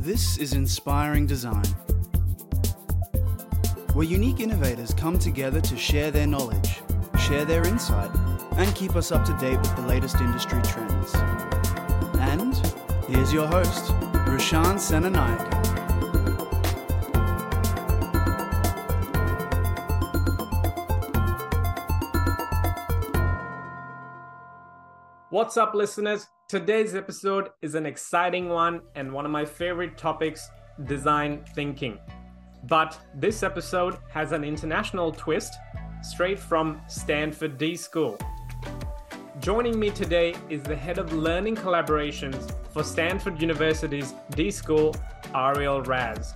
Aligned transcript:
This 0.00 0.38
is 0.38 0.52
Inspiring 0.52 1.26
Design, 1.26 1.66
where 3.94 4.06
unique 4.06 4.38
innovators 4.38 4.94
come 4.94 5.18
together 5.18 5.60
to 5.60 5.76
share 5.76 6.12
their 6.12 6.26
knowledge, 6.26 6.80
share 7.18 7.44
their 7.44 7.66
insight, 7.66 8.08
and 8.52 8.72
keep 8.76 8.94
us 8.94 9.10
up 9.10 9.24
to 9.26 9.36
date 9.38 9.58
with 9.58 9.74
the 9.74 9.82
latest 9.82 10.20
industry 10.20 10.62
trends. 10.62 11.12
And 12.20 12.54
here's 13.08 13.32
your 13.32 13.48
host, 13.48 13.86
Rashan 14.28 14.78
Senanayake. 14.78 15.56
What's 25.30 25.56
up, 25.56 25.74
listeners? 25.74 26.28
Today's 26.48 26.94
episode 26.94 27.50
is 27.60 27.74
an 27.74 27.84
exciting 27.84 28.48
one 28.48 28.80
and 28.94 29.12
one 29.12 29.26
of 29.26 29.30
my 29.30 29.44
favorite 29.44 29.98
topics 29.98 30.48
design 30.86 31.44
thinking. 31.54 31.98
But 32.64 32.98
this 33.14 33.42
episode 33.42 33.98
has 34.08 34.32
an 34.32 34.44
international 34.44 35.12
twist 35.12 35.52
straight 36.00 36.38
from 36.38 36.80
Stanford 36.88 37.58
D 37.58 37.76
School. 37.76 38.16
Joining 39.40 39.78
me 39.78 39.90
today 39.90 40.34
is 40.48 40.62
the 40.62 40.74
head 40.74 40.96
of 40.96 41.12
learning 41.12 41.56
collaborations 41.56 42.50
for 42.72 42.82
Stanford 42.82 43.42
University's 43.42 44.14
D 44.30 44.50
School, 44.50 44.96
Ariel 45.34 45.82
Raz. 45.82 46.32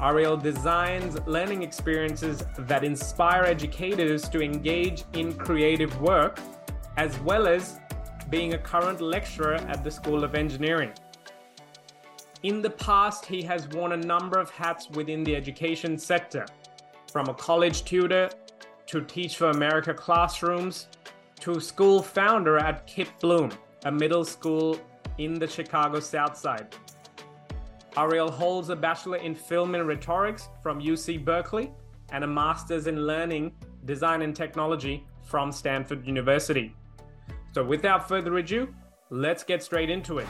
Ariel 0.00 0.38
designs 0.38 1.18
learning 1.26 1.62
experiences 1.62 2.42
that 2.56 2.82
inspire 2.82 3.42
educators 3.44 4.30
to 4.30 4.40
engage 4.40 5.04
in 5.12 5.34
creative 5.34 6.00
work, 6.00 6.40
as 6.96 7.18
well 7.20 7.46
as 7.46 7.80
being 8.34 8.54
a 8.54 8.58
current 8.58 9.00
lecturer 9.00 9.54
at 9.68 9.84
the 9.84 9.90
School 9.92 10.24
of 10.24 10.34
Engineering. 10.34 10.90
In 12.42 12.60
the 12.60 12.70
past, 12.70 13.24
he 13.24 13.40
has 13.42 13.68
worn 13.68 13.92
a 13.92 13.96
number 13.96 14.40
of 14.40 14.50
hats 14.50 14.90
within 14.90 15.22
the 15.22 15.36
education 15.36 15.96
sector, 15.96 16.44
from 17.12 17.28
a 17.28 17.34
college 17.34 17.84
tutor 17.84 18.28
to 18.86 19.02
Teach 19.02 19.36
for 19.36 19.50
America 19.50 19.94
classrooms 19.94 20.88
to 21.38 21.60
school 21.60 22.02
founder 22.02 22.58
at 22.58 22.88
KIPP 22.88 23.20
Bloom, 23.20 23.52
a 23.84 23.92
middle 23.92 24.24
school 24.24 24.80
in 25.18 25.34
the 25.34 25.46
Chicago 25.46 26.00
South 26.00 26.36
Side. 26.36 26.74
Ariel 27.96 28.32
holds 28.32 28.68
a 28.68 28.74
Bachelor 28.74 29.18
in 29.18 29.36
Film 29.36 29.76
and 29.76 29.86
Rhetorics 29.86 30.48
from 30.60 30.80
UC 30.80 31.24
Berkeley 31.24 31.70
and 32.10 32.24
a 32.24 32.26
Master's 32.26 32.88
in 32.88 33.06
Learning, 33.06 33.52
Design 33.84 34.22
and 34.22 34.34
Technology 34.34 35.06
from 35.22 35.52
Stanford 35.52 36.04
University. 36.04 36.74
So, 37.54 37.62
without 37.62 38.08
further 38.08 38.36
ado, 38.36 38.74
let's 39.10 39.44
get 39.44 39.62
straight 39.62 39.88
into 39.88 40.18
it. 40.18 40.26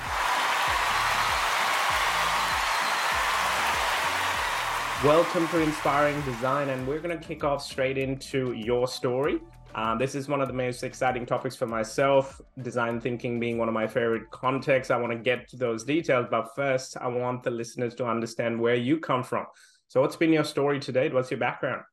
Welcome 5.02 5.48
to 5.48 5.60
Inspiring 5.62 6.20
Design, 6.26 6.68
and 6.68 6.86
we're 6.86 6.98
going 6.98 7.18
to 7.18 7.26
kick 7.26 7.42
off 7.42 7.62
straight 7.62 7.96
into 7.96 8.52
your 8.52 8.86
story. 8.86 9.40
Um, 9.74 9.96
this 9.98 10.14
is 10.14 10.28
one 10.28 10.42
of 10.42 10.48
the 10.48 10.54
most 10.54 10.84
exciting 10.84 11.24
topics 11.24 11.56
for 11.56 11.66
myself, 11.66 12.42
design 12.60 13.00
thinking 13.00 13.40
being 13.40 13.56
one 13.56 13.68
of 13.68 13.74
my 13.74 13.86
favorite 13.86 14.30
contexts. 14.30 14.90
I 14.90 14.98
want 14.98 15.14
to 15.14 15.18
get 15.18 15.48
to 15.48 15.56
those 15.56 15.82
details, 15.82 16.26
but 16.30 16.54
first, 16.54 16.98
I 16.98 17.08
want 17.08 17.42
the 17.42 17.50
listeners 17.50 17.94
to 17.94 18.04
understand 18.04 18.60
where 18.60 18.76
you 18.76 18.98
come 18.98 19.22
from. 19.22 19.46
So, 19.88 20.02
what's 20.02 20.16
been 20.16 20.30
your 20.34 20.44
story 20.44 20.78
to 20.80 20.92
date? 20.92 21.14
What's 21.14 21.30
your 21.30 21.40
background? 21.40 21.84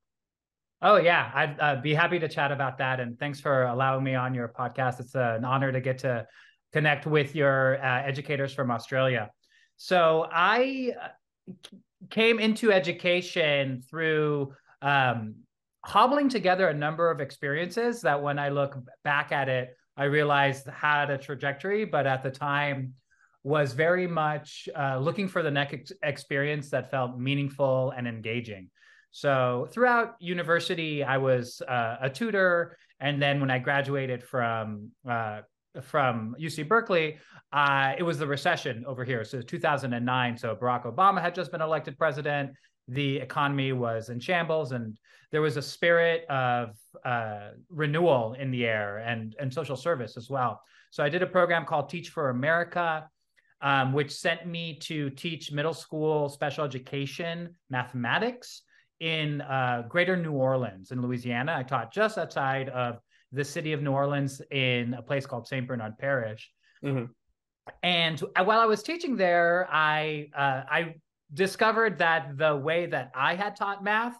Oh 0.81 0.97
yeah, 0.97 1.31
I'd 1.33 1.59
uh, 1.59 1.75
be 1.81 1.93
happy 1.93 2.17
to 2.19 2.27
chat 2.27 2.51
about 2.51 2.79
that. 2.79 2.99
And 2.99 3.19
thanks 3.19 3.39
for 3.39 3.63
allowing 3.63 4.03
me 4.03 4.15
on 4.15 4.33
your 4.33 4.47
podcast. 4.47 4.99
It's 4.99 5.15
uh, 5.15 5.35
an 5.37 5.45
honor 5.45 5.71
to 5.71 5.79
get 5.79 5.99
to 5.99 6.25
connect 6.73 7.05
with 7.05 7.35
your 7.35 7.83
uh, 7.83 8.01
educators 8.01 8.53
from 8.53 8.71
Australia. 8.71 9.29
So 9.77 10.27
I 10.31 10.93
uh, 10.99 11.07
came 12.09 12.39
into 12.39 12.71
education 12.71 13.83
through 13.87 14.53
um, 14.81 15.35
hobbling 15.85 16.29
together 16.29 16.67
a 16.67 16.73
number 16.73 17.11
of 17.11 17.21
experiences 17.21 18.01
that, 18.01 18.21
when 18.21 18.39
I 18.39 18.49
look 18.49 18.75
back 19.03 19.31
at 19.31 19.49
it, 19.49 19.75
I 19.95 20.05
realized 20.05 20.67
had 20.67 21.11
a 21.11 21.17
trajectory, 21.17 21.85
but 21.85 22.07
at 22.07 22.23
the 22.23 22.31
time 22.31 22.93
was 23.43 23.73
very 23.73 24.07
much 24.07 24.69
uh, 24.75 24.97
looking 24.97 25.27
for 25.27 25.43
the 25.43 25.51
next 25.51 25.93
experience 26.03 26.69
that 26.69 26.89
felt 26.89 27.19
meaningful 27.19 27.91
and 27.95 28.07
engaging. 28.07 28.69
So 29.11 29.67
throughout 29.71 30.15
university, 30.19 31.03
I 31.03 31.17
was 31.17 31.61
uh, 31.67 31.97
a 32.01 32.09
tutor, 32.09 32.77
and 32.99 33.21
then 33.21 33.41
when 33.41 33.51
I 33.51 33.59
graduated 33.59 34.23
from 34.23 34.91
uh, 35.09 35.41
from 35.81 36.35
UC 36.39 36.67
Berkeley, 36.67 37.17
uh, 37.53 37.93
it 37.97 38.03
was 38.03 38.17
the 38.17 38.27
recession 38.27 38.83
over 38.85 39.05
here. 39.05 39.23
So 39.23 39.41
2009. 39.41 40.37
So 40.37 40.55
Barack 40.55 40.85
Obama 40.85 41.21
had 41.21 41.35
just 41.35 41.51
been 41.51 41.61
elected 41.61 41.97
president. 41.97 42.51
The 42.87 43.17
economy 43.17 43.73
was 43.73 44.09
in 44.09 44.19
shambles, 44.19 44.71
and 44.71 44.97
there 45.31 45.41
was 45.41 45.57
a 45.57 45.61
spirit 45.61 46.25
of 46.29 46.77
uh, 47.05 47.51
renewal 47.69 48.33
in 48.33 48.49
the 48.49 48.65
air 48.65 48.99
and 48.99 49.35
and 49.39 49.53
social 49.53 49.75
service 49.75 50.15
as 50.15 50.29
well. 50.29 50.61
So 50.91 51.03
I 51.03 51.09
did 51.09 51.21
a 51.21 51.27
program 51.27 51.65
called 51.65 51.89
Teach 51.89 52.09
for 52.09 52.29
America. 52.29 53.07
Um, 53.63 53.93
which 53.93 54.11
sent 54.11 54.47
me 54.47 54.79
to 54.79 55.11
teach 55.11 55.51
middle 55.51 55.75
school 55.75 56.29
special 56.29 56.65
education 56.65 57.53
mathematics 57.69 58.63
in 59.01 59.41
uh, 59.41 59.83
Greater 59.89 60.15
New 60.15 60.33
Orleans 60.33 60.91
in 60.91 61.01
Louisiana. 61.01 61.55
I 61.57 61.63
taught 61.63 61.91
just 61.91 62.19
outside 62.19 62.69
of 62.69 62.99
the 63.31 63.43
city 63.43 63.73
of 63.73 63.81
New 63.81 63.91
Orleans 63.91 64.41
in 64.51 64.93
a 64.93 65.01
place 65.01 65.25
called 65.25 65.47
St. 65.47 65.67
Bernard 65.67 65.97
Parish. 65.97 66.51
Mm-hmm. 66.85 67.05
And 67.81 68.19
while 68.43 68.59
I 68.59 68.65
was 68.65 68.83
teaching 68.83 69.17
there, 69.17 69.67
I 69.71 70.29
uh, 70.35 70.63
I 70.69 70.95
discovered 71.33 71.97
that 71.97 72.37
the 72.37 72.55
way 72.55 72.85
that 72.87 73.11
I 73.15 73.35
had 73.35 73.55
taught 73.55 73.83
math 73.83 74.17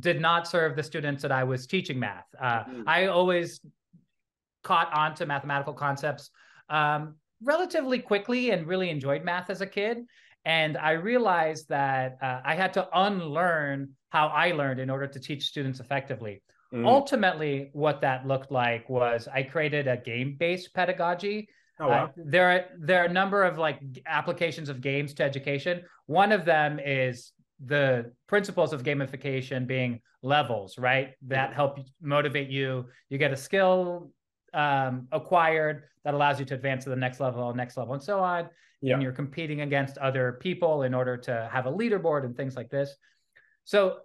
did 0.00 0.20
not 0.20 0.48
serve 0.48 0.76
the 0.76 0.82
students 0.82 1.20
that 1.22 1.32
I 1.32 1.44
was 1.44 1.66
teaching 1.66 1.98
math. 1.98 2.26
Uh, 2.40 2.64
mm-hmm. 2.64 2.82
I 2.86 3.06
always 3.06 3.60
caught 4.62 4.92
on 4.94 5.14
to 5.16 5.26
mathematical 5.26 5.74
concepts 5.74 6.30
um, 6.70 7.16
relatively 7.42 7.98
quickly 7.98 8.50
and 8.50 8.66
really 8.66 8.88
enjoyed 8.88 9.24
math 9.24 9.50
as 9.50 9.60
a 9.60 9.66
kid. 9.66 10.04
And 10.44 10.76
I 10.76 10.92
realized 10.92 11.68
that 11.68 12.18
uh, 12.20 12.40
I 12.44 12.54
had 12.54 12.72
to 12.74 12.88
unlearn 12.92 13.90
how 14.10 14.26
I 14.28 14.52
learned 14.52 14.80
in 14.80 14.90
order 14.90 15.06
to 15.06 15.20
teach 15.20 15.46
students 15.46 15.80
effectively. 15.80 16.42
Mm. 16.72 16.86
Ultimately, 16.86 17.70
what 17.72 18.00
that 18.00 18.26
looked 18.26 18.50
like 18.50 18.88
was 18.88 19.28
I 19.32 19.42
created 19.42 19.86
a 19.86 19.96
game-based 19.96 20.74
pedagogy. 20.74 21.48
Oh, 21.78 21.88
wow. 21.88 22.04
uh, 22.04 22.08
there 22.16 22.50
are 22.50 22.64
there 22.78 23.02
are 23.02 23.06
a 23.06 23.12
number 23.12 23.44
of 23.44 23.58
like 23.58 23.80
applications 24.06 24.68
of 24.68 24.80
games 24.80 25.14
to 25.14 25.22
education. 25.22 25.82
One 26.06 26.32
of 26.32 26.44
them 26.44 26.78
is 26.78 27.32
the 27.64 28.12
principles 28.26 28.72
of 28.72 28.82
gamification 28.82 29.66
being 29.66 30.00
levels, 30.22 30.78
right? 30.78 31.12
That 31.28 31.52
help 31.52 31.78
motivate 32.00 32.50
you. 32.50 32.86
You 33.08 33.18
get 33.18 33.32
a 33.32 33.36
skill 33.36 34.10
um, 34.54 35.08
acquired 35.12 35.84
that 36.04 36.14
allows 36.14 36.40
you 36.40 36.46
to 36.46 36.54
advance 36.54 36.84
to 36.84 36.90
the 36.90 36.96
next 36.96 37.20
level, 37.20 37.54
next 37.54 37.76
level, 37.76 37.94
and 37.94 38.02
so 38.02 38.20
on. 38.20 38.48
Yeah. 38.82 38.94
And 38.94 39.02
you're 39.02 39.12
competing 39.12 39.60
against 39.60 39.96
other 39.98 40.38
people 40.40 40.82
in 40.82 40.92
order 40.92 41.16
to 41.16 41.48
have 41.50 41.66
a 41.66 41.72
leaderboard 41.72 42.24
and 42.24 42.36
things 42.36 42.56
like 42.56 42.68
this. 42.68 42.94
So 43.64 43.98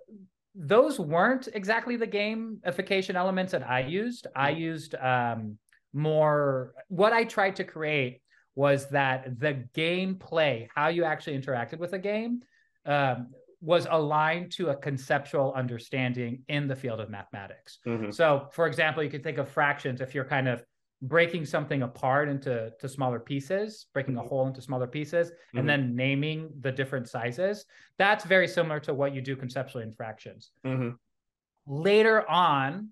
those 0.54 1.00
weren't 1.00 1.50
exactly 1.54 1.98
the 1.98 2.08
gamification 2.08 3.16
elements 3.16 3.52
that 3.52 3.68
I 3.68 3.82
used. 3.82 4.28
I 4.36 4.52
mm-hmm. 4.52 4.62
used 4.62 4.96
um, 4.96 5.58
more 5.94 6.74
what 6.90 7.12
I 7.12 7.24
tried 7.24 7.56
to 7.58 7.64
create 7.64 8.22
was 8.56 8.90
that 8.90 9.40
the 9.40 9.66
gameplay, 9.76 10.68
how 10.74 10.88
you 10.88 11.04
actually 11.04 11.40
interacted 11.40 11.78
with 11.78 11.94
a 11.94 12.00
game, 12.00 12.42
um, 12.86 13.28
was 13.62 13.88
aligned 13.90 14.52
to 14.54 14.70
a 14.70 14.76
conceptual 14.76 15.54
understanding 15.56 16.44
in 16.48 16.68
the 16.68 16.76
field 16.76 17.00
of 17.00 17.10
mathematics. 17.10 17.80
Mm-hmm. 17.86 18.12
So, 18.12 18.50
for 18.52 18.68
example, 18.68 19.04
you 19.04 19.10
could 19.10 19.24
think 19.24 19.38
of 19.38 19.50
fractions 19.50 20.02
if 20.02 20.16
you're 20.16 20.26
kind 20.26 20.48
of 20.48 20.64
breaking 21.02 21.46
something 21.46 21.84
apart 21.84 22.28
into 22.28 22.72
to 22.80 22.90
smaller 22.90 23.20
pieces, 23.20 23.86
breaking 23.94 24.18
a 24.18 24.20
mm-hmm. 24.20 24.28
whole 24.28 24.48
into 24.48 24.62
smaller 24.62 24.88
pieces, 24.88 25.30
mm-hmm. 25.30 25.60
and 25.60 25.70
then 25.70 25.96
naming 25.96 26.50
the 26.62 26.72
different 26.72 27.08
sizes. 27.08 27.66
That's 27.98 28.26
very 28.26 28.48
similar 28.48 28.80
to 28.82 28.94
what 28.94 29.14
you 29.14 29.22
do 29.22 29.36
conceptually 29.36 29.84
in 29.84 29.94
fractions. 29.94 30.52
Mm-hmm. 30.66 30.90
Later 31.68 32.28
on, 32.30 32.90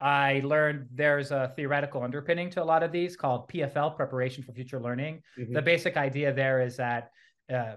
I 0.00 0.40
learned 0.44 0.86
there's 0.94 1.32
a 1.32 1.52
theoretical 1.56 2.02
underpinning 2.02 2.50
to 2.50 2.62
a 2.62 2.64
lot 2.64 2.84
of 2.84 2.92
these 2.92 3.16
called 3.16 3.48
PFL, 3.48 3.96
preparation 3.96 4.44
for 4.44 4.52
future 4.52 4.80
learning. 4.80 5.22
Mm-hmm. 5.38 5.54
The 5.54 5.62
basic 5.62 5.96
idea 5.96 6.32
there 6.32 6.60
is 6.60 6.76
that 6.76 7.10
uh, 7.52 7.74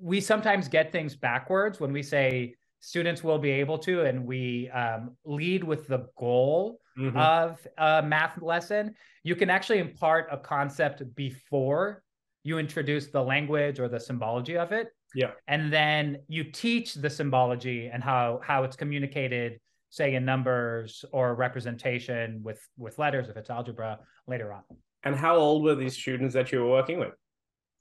we 0.00 0.20
sometimes 0.20 0.66
get 0.66 0.90
things 0.90 1.14
backwards 1.14 1.78
when 1.78 1.92
we 1.92 2.02
say 2.02 2.54
students 2.80 3.22
will 3.22 3.38
be 3.38 3.50
able 3.50 3.78
to, 3.78 4.02
and 4.02 4.26
we 4.26 4.68
um, 4.70 5.16
lead 5.24 5.62
with 5.62 5.86
the 5.86 6.08
goal 6.18 6.80
mm-hmm. 6.98 7.16
of 7.16 7.66
a 7.78 8.02
math 8.02 8.40
lesson. 8.40 8.94
You 9.22 9.36
can 9.36 9.50
actually 9.50 9.78
impart 9.78 10.28
a 10.30 10.36
concept 10.36 11.02
before 11.14 12.02
you 12.44 12.58
introduce 12.58 13.08
the 13.08 13.22
language 13.22 13.80
or 13.80 13.88
the 13.88 14.00
symbology 14.00 14.56
of 14.56 14.72
it. 14.72 14.88
Yeah. 15.14 15.30
And 15.48 15.72
then 15.72 16.18
you 16.28 16.44
teach 16.44 16.94
the 16.94 17.10
symbology 17.10 17.90
and 17.92 18.02
how 18.02 18.40
how 18.42 18.64
it's 18.64 18.76
communicated, 18.76 19.60
say 19.90 20.14
in 20.14 20.24
numbers 20.24 21.04
or 21.12 21.34
representation 21.34 22.42
with 22.42 22.60
with 22.76 22.98
letters 22.98 23.28
if 23.28 23.36
it's 23.36 23.50
algebra 23.50 23.98
later 24.26 24.52
on. 24.52 24.62
And 25.04 25.14
how 25.14 25.36
old 25.36 25.62
were 25.62 25.74
these 25.74 25.96
students 25.96 26.34
that 26.34 26.50
you 26.50 26.60
were 26.60 26.70
working 26.70 26.98
with? 26.98 27.12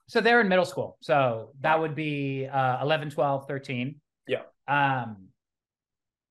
so 0.07 0.21
they're 0.21 0.41
in 0.41 0.47
middle 0.47 0.65
school. 0.65 0.97
So 1.01 1.51
that 1.61 1.79
would 1.79 1.95
be 1.95 2.47
uh, 2.47 2.81
11, 2.81 3.09
12, 3.09 3.47
13. 3.47 3.95
Yeah. 4.27 4.41
Um, 4.67 5.27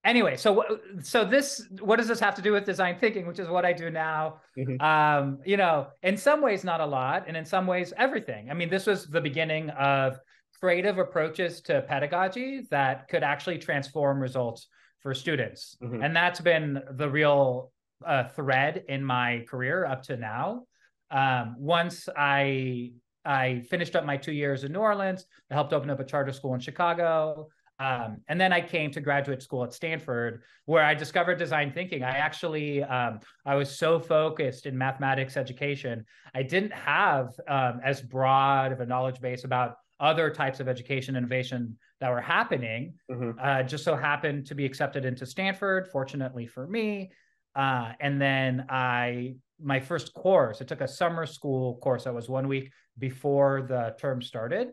anyway, 0.05 0.37
so 0.37 0.79
so 1.03 1.25
this 1.25 1.67
what 1.81 1.97
does 1.97 2.09
this 2.09 2.21
have 2.21 2.35
to 2.37 2.43
do 2.43 2.53
with 2.53 2.65
design 2.65 2.97
thinking, 2.99 3.27
which 3.27 3.39
is 3.39 3.49
what 3.49 3.65
I 3.65 3.73
do 3.73 3.91
now? 3.91 4.41
Mhm. 4.57 4.81
Um, 4.81 5.39
you 5.45 5.57
know, 5.57 5.89
in 6.03 6.17
some 6.17 6.41
ways 6.41 6.65
not 6.65 6.81
a 6.81 6.87
lot, 6.87 7.25
and 7.27 7.37
in 7.37 7.45
some 7.45 7.67
ways 7.67 7.93
everything. 7.97 8.51
I 8.51 8.55
mean, 8.55 8.69
this 8.69 8.87
was 8.87 9.07
the 9.07 9.21
beginning 9.21 9.71
of 9.71 10.19
creative 10.61 10.99
approaches 10.99 11.61
to 11.63 11.83
pedagogy 11.83 12.67
that 12.71 13.09
could 13.09 13.23
actually 13.23 13.59
transform 13.59 14.21
results 14.21 14.69
for 15.01 15.13
students, 15.15 15.77
Mhm. 15.83 16.05
and 16.05 16.15
that's 16.17 16.41
been 16.41 16.83
the 16.93 17.09
real 17.09 17.73
uh, 18.05 18.25
thread 18.29 18.85
in 18.89 19.03
my 19.03 19.45
career 19.49 19.87
up 19.87 20.03
to 20.03 20.17
now. 20.17 20.65
Um, 21.11 21.57
once 21.59 22.09
I 22.17 22.93
I 23.27 23.63
finished 23.71 23.97
up 23.97 24.05
my 24.05 24.19
two 24.19 24.33
years 24.33 24.65
in 24.65 24.73
New 24.73 24.81
Orleans, 24.81 25.25
I 25.51 25.55
helped 25.55 25.73
open 25.73 25.89
up 25.89 25.99
a 25.99 26.05
charter 26.05 26.33
school 26.33 26.53
in 26.53 26.61
Chicago. 26.61 27.49
Um, 27.79 28.19
and 28.29 28.41
then 28.41 28.53
I 28.53 28.61
came 28.61 28.91
to 28.93 29.01
graduate 29.01 29.43
school 29.43 29.65
at 29.65 29.73
Stanford, 29.73 30.43
where 30.65 30.85
I 30.85 30.95
discovered 30.95 31.39
design 31.39 31.73
thinking. 31.73 32.05
I 32.05 32.11
actually, 32.11 32.83
um, 32.85 33.21
I 33.45 33.57
was 33.57 33.77
so 33.77 33.99
focused 33.99 34.67
in 34.67 34.79
mathematics 34.79 35.37
education, 35.37 36.05
I 36.35 36.43
didn't 36.43 36.73
have 36.73 37.31
um, 37.49 37.81
as 37.85 38.01
broad 38.01 38.73
of 38.73 38.81
a 38.81 38.87
knowledge 38.87 39.21
base 39.21 39.45
about 39.45 39.77
other 40.01 40.31
types 40.31 40.61
of 40.61 40.69
education 40.69 41.17
innovation 41.17 41.77
that 42.01 42.11
were 42.11 42.21
happening. 42.21 42.95
Mhm. 43.11 43.35
Uh, 43.41 43.63
just 43.63 43.85
so 43.85 43.97
happened 43.97 44.47
to 44.47 44.55
be 44.55 44.65
accepted 44.65 45.05
into 45.05 45.27
Stanford, 45.27 45.89
fortunately 45.89 46.47
for 46.47 46.67
me. 46.67 47.11
Uh, 47.55 47.93
and 48.01 48.21
then 48.21 48.67
I, 48.69 49.37
my 49.61 49.81
first 49.81 50.13
course, 50.15 50.61
I 50.61 50.65
took 50.65 50.81
a 50.81 50.89
summer 50.89 51.27
school 51.27 51.77
course 51.79 52.05
that 52.05 52.15
was 52.15 52.29
one 52.29 52.49
week 52.49 52.73
before 52.99 53.63
the 53.63 53.95
term 53.99 54.23
started 54.23 54.73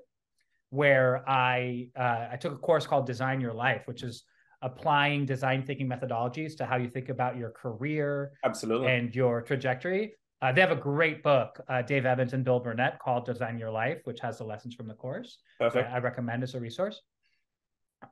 where 0.71 1.23
I 1.29 1.89
uh, 1.95 2.29
I 2.31 2.37
took 2.37 2.53
a 2.53 2.57
course 2.57 2.87
called 2.87 3.05
Design 3.05 3.39
Your 3.39 3.53
Life, 3.53 3.83
which 3.85 4.03
is 4.03 4.23
applying 4.63 5.25
design 5.25 5.63
thinking 5.63 5.87
methodologies 5.87 6.55
to 6.57 6.65
how 6.65 6.77
you 6.77 6.87
think 6.89 7.09
about 7.09 7.35
your 7.35 7.49
career 7.49 8.31
Absolutely. 8.43 8.87
and 8.87 9.13
your 9.13 9.41
trajectory. 9.41 10.13
Uh, 10.41 10.51
they 10.51 10.61
have 10.61 10.71
a 10.71 10.75
great 10.75 11.21
book, 11.21 11.59
uh, 11.67 11.81
Dave 11.81 12.05
Evans 12.05 12.33
and 12.33 12.43
Bill 12.43 12.59
Burnett, 12.59 12.99
called 12.99 13.25
Design 13.25 13.59
Your 13.59 13.69
Life, 13.69 13.99
which 14.05 14.19
has 14.21 14.37
the 14.39 14.43
lessons 14.43 14.73
from 14.73 14.87
the 14.87 14.93
course. 14.93 15.39
Perfect. 15.59 15.89
I, 15.89 15.95
I 15.95 15.99
recommend 15.99 16.41
as 16.41 16.55
a 16.55 16.59
resource. 16.59 17.01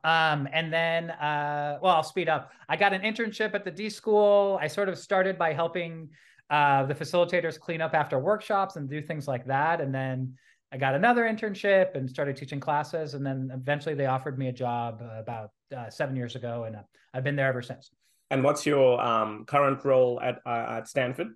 Um, 0.03 0.47
and 0.51 0.71
then, 0.71 1.11
uh, 1.11 1.79
well, 1.81 1.95
I'll 1.95 2.03
speed 2.03 2.29
up. 2.29 2.51
I 2.67 2.75
got 2.75 2.93
an 2.93 3.01
internship 3.01 3.55
at 3.55 3.63
the 3.63 3.71
D 3.71 3.89
School. 3.89 4.59
I 4.61 4.67
sort 4.67 4.89
of 4.89 4.97
started 4.99 5.37
by 5.37 5.53
helping 5.53 6.09
uh, 6.49 6.85
the 6.85 6.93
facilitators 6.93 7.59
clean 7.59 7.81
up 7.81 7.93
after 7.93 8.19
workshops 8.19 8.75
and 8.75 8.89
do 8.89 9.01
things 9.01 9.27
like 9.27 9.45
that. 9.47 9.81
And 9.81 9.93
then 9.93 10.35
I 10.71 10.77
got 10.77 10.93
another 10.93 11.23
internship 11.23 11.95
and 11.95 12.09
started 12.09 12.37
teaching 12.37 12.59
classes. 12.59 13.15
And 13.15 13.25
then 13.25 13.51
eventually 13.53 13.95
they 13.95 14.05
offered 14.05 14.37
me 14.37 14.49
a 14.49 14.51
job 14.51 15.01
uh, 15.01 15.19
about 15.19 15.51
uh, 15.75 15.89
seven 15.89 16.15
years 16.15 16.35
ago, 16.35 16.65
and 16.65 16.75
uh, 16.75 16.81
I've 17.13 17.23
been 17.23 17.35
there 17.35 17.47
ever 17.47 17.61
since. 17.61 17.89
And 18.31 18.43
what's 18.43 18.65
your 18.65 19.01
um, 19.01 19.45
current 19.45 19.83
role 19.83 20.19
at 20.21 20.39
uh, 20.45 20.77
at 20.77 20.87
Stanford? 20.87 21.29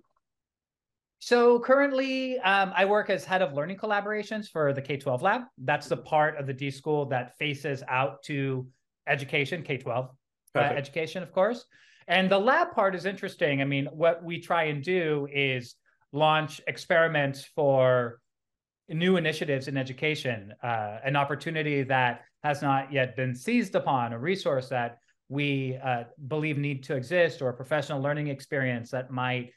So 1.18 1.58
currently, 1.58 2.38
um, 2.40 2.72
I 2.76 2.84
work 2.84 3.10
as 3.10 3.24
head 3.24 3.42
of 3.42 3.54
learning 3.54 3.78
collaborations 3.78 4.48
for 4.48 4.72
the 4.72 4.82
K 4.82 4.96
12 4.96 5.22
lab. 5.22 5.42
That's 5.58 5.88
the 5.88 5.96
part 5.96 6.36
of 6.36 6.46
the 6.46 6.52
D 6.52 6.70
school 6.70 7.06
that 7.06 7.36
faces 7.38 7.82
out 7.88 8.22
to 8.24 8.66
education, 9.08 9.62
K 9.62 9.78
12 9.78 10.10
uh, 10.54 10.58
education, 10.58 11.22
of 11.22 11.32
course. 11.32 11.64
And 12.06 12.30
the 12.30 12.38
lab 12.38 12.72
part 12.72 12.94
is 12.94 13.06
interesting. 13.06 13.62
I 13.62 13.64
mean, 13.64 13.86
what 13.86 14.22
we 14.22 14.40
try 14.40 14.64
and 14.64 14.84
do 14.84 15.26
is 15.32 15.74
launch 16.12 16.60
experiments 16.66 17.44
for 17.56 18.20
new 18.88 19.16
initiatives 19.16 19.68
in 19.68 19.76
education, 19.76 20.52
uh, 20.62 20.98
an 21.04 21.16
opportunity 21.16 21.82
that 21.82 22.22
has 22.42 22.62
not 22.62 22.92
yet 22.92 23.16
been 23.16 23.34
seized 23.34 23.74
upon, 23.74 24.12
a 24.12 24.18
resource 24.18 24.68
that 24.68 24.98
we 25.28 25.78
uh, 25.82 26.04
believe 26.28 26.58
need 26.58 26.82
to 26.84 26.94
exist, 26.94 27.40
or 27.40 27.48
a 27.48 27.54
professional 27.54 28.00
learning 28.00 28.28
experience 28.28 28.90
that 28.90 29.10
might 29.10 29.50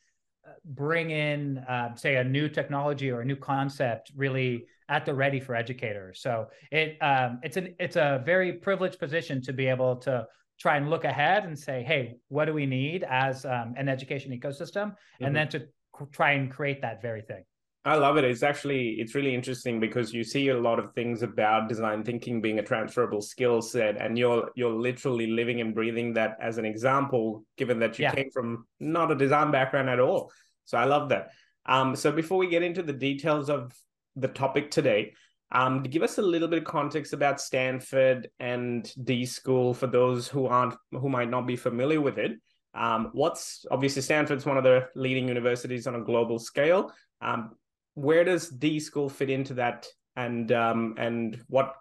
uh, 0.48 0.52
bring 0.64 1.12
in, 1.12 1.58
uh, 1.70 1.94
say, 1.96 2.16
a 2.16 2.24
new 2.24 2.48
technology 2.48 3.12
or 3.12 3.22
a 3.22 3.26
new 3.26 3.36
concept 3.36 4.12
really 4.16 4.66
at 4.90 5.06
the 5.06 5.14
ready 5.14 5.42
for 5.42 5.54
educators. 5.54 6.22
So 6.22 6.48
it 6.72 6.98
um, 7.02 7.40
it's 7.44 7.58
an 7.58 7.76
it's 7.80 7.98
a 7.98 8.22
very 8.26 8.54
privileged 8.54 8.98
position 8.98 9.42
to 9.42 9.52
be 9.52 9.68
able 9.68 9.98
to 9.98 10.26
try 10.58 10.78
and 10.78 10.90
look 10.90 11.04
ahead 11.04 11.44
and 11.44 11.60
say, 11.60 11.84
hey, 11.84 12.16
what 12.30 12.46
do 12.46 12.54
we 12.54 12.66
need 12.66 13.04
as 13.04 13.46
um, 13.46 13.74
an 13.78 13.90
education 13.90 14.32
ecosystem, 14.32 14.88
Mhm. 15.20 15.28
and 15.28 15.36
then 15.36 15.50
to 15.50 15.60
c- 15.60 16.06
try 16.14 16.32
and 16.32 16.50
create 16.50 16.82
that 16.82 17.02
very 17.02 17.22
thing. 17.22 17.44
I 17.88 17.96
love 17.96 18.18
it. 18.18 18.26
It's 18.26 18.44
actually 18.44 19.00
it's 19.00 19.16
really 19.16 19.34
interesting 19.34 19.80
because 19.80 20.14
you 20.14 20.22
see 20.26 20.50
a 20.50 20.60
lot 20.60 20.78
of 20.78 20.92
things 20.94 21.24
about 21.24 21.70
design 21.70 22.04
thinking 22.04 22.42
being 22.42 22.60
a 22.60 22.64
transferable 22.64 23.22
skill 23.22 23.62
set, 23.62 23.96
and 23.96 24.18
you're 24.18 24.52
you're 24.56 24.74
literally 24.74 25.28
living 25.28 25.62
and 25.62 25.74
breathing 25.74 26.14
that 26.16 26.38
as 26.42 26.58
an 26.58 26.66
example, 26.66 27.46
given 27.58 27.80
that 27.80 27.98
you 27.98 28.04
Yeah. 28.04 28.14
came 28.14 28.30
from 28.30 28.68
not 28.82 29.10
a 29.12 29.16
design 29.16 29.52
background 29.52 29.90
at 29.90 30.02
all. 30.02 30.32
So 30.66 30.78
I 30.78 30.84
love 30.84 31.08
that. 31.10 31.32
Um, 31.66 31.96
so 31.96 32.12
before 32.12 32.38
we 32.38 32.48
get 32.50 32.62
into 32.62 32.84
the 32.84 32.92
details 32.92 33.50
of 33.50 33.74
the 34.18 34.28
topic 34.28 34.70
today, 34.70 35.14
um, 35.54 35.84
give 35.84 36.04
us 36.04 36.18
a 36.18 36.22
little 36.22 36.50
bit 36.50 36.60
of 36.60 36.66
context 36.66 37.14
about 37.14 37.40
Stanford 37.40 38.30
and 38.38 38.92
D 39.02 39.26
School 39.26 39.74
for 39.74 39.88
those 39.88 40.28
who 40.28 40.46
aren't 40.48 40.76
who 40.92 41.08
might 41.08 41.30
not 41.30 41.48
be 41.48 41.56
familiar 41.56 42.02
with 42.02 42.18
it. 42.18 42.34
Um, 42.74 43.12
what's 43.14 43.66
obviously 43.72 44.02
Stanford's 44.02 44.46
one 44.46 44.58
of 44.58 44.66
the 44.66 44.90
leading 44.94 45.30
universities 45.30 45.88
on 45.88 45.96
a 45.96 46.02
global 46.04 46.38
scale. 46.38 46.92
Um, 47.22 47.52
where 47.98 48.24
does 48.24 48.50
D 48.50 48.80
School 48.80 49.10
fit 49.10 49.30
into 49.30 49.56
that, 49.56 49.88
and 50.16 50.52
um, 50.52 50.94
and 50.98 51.44
what 51.48 51.74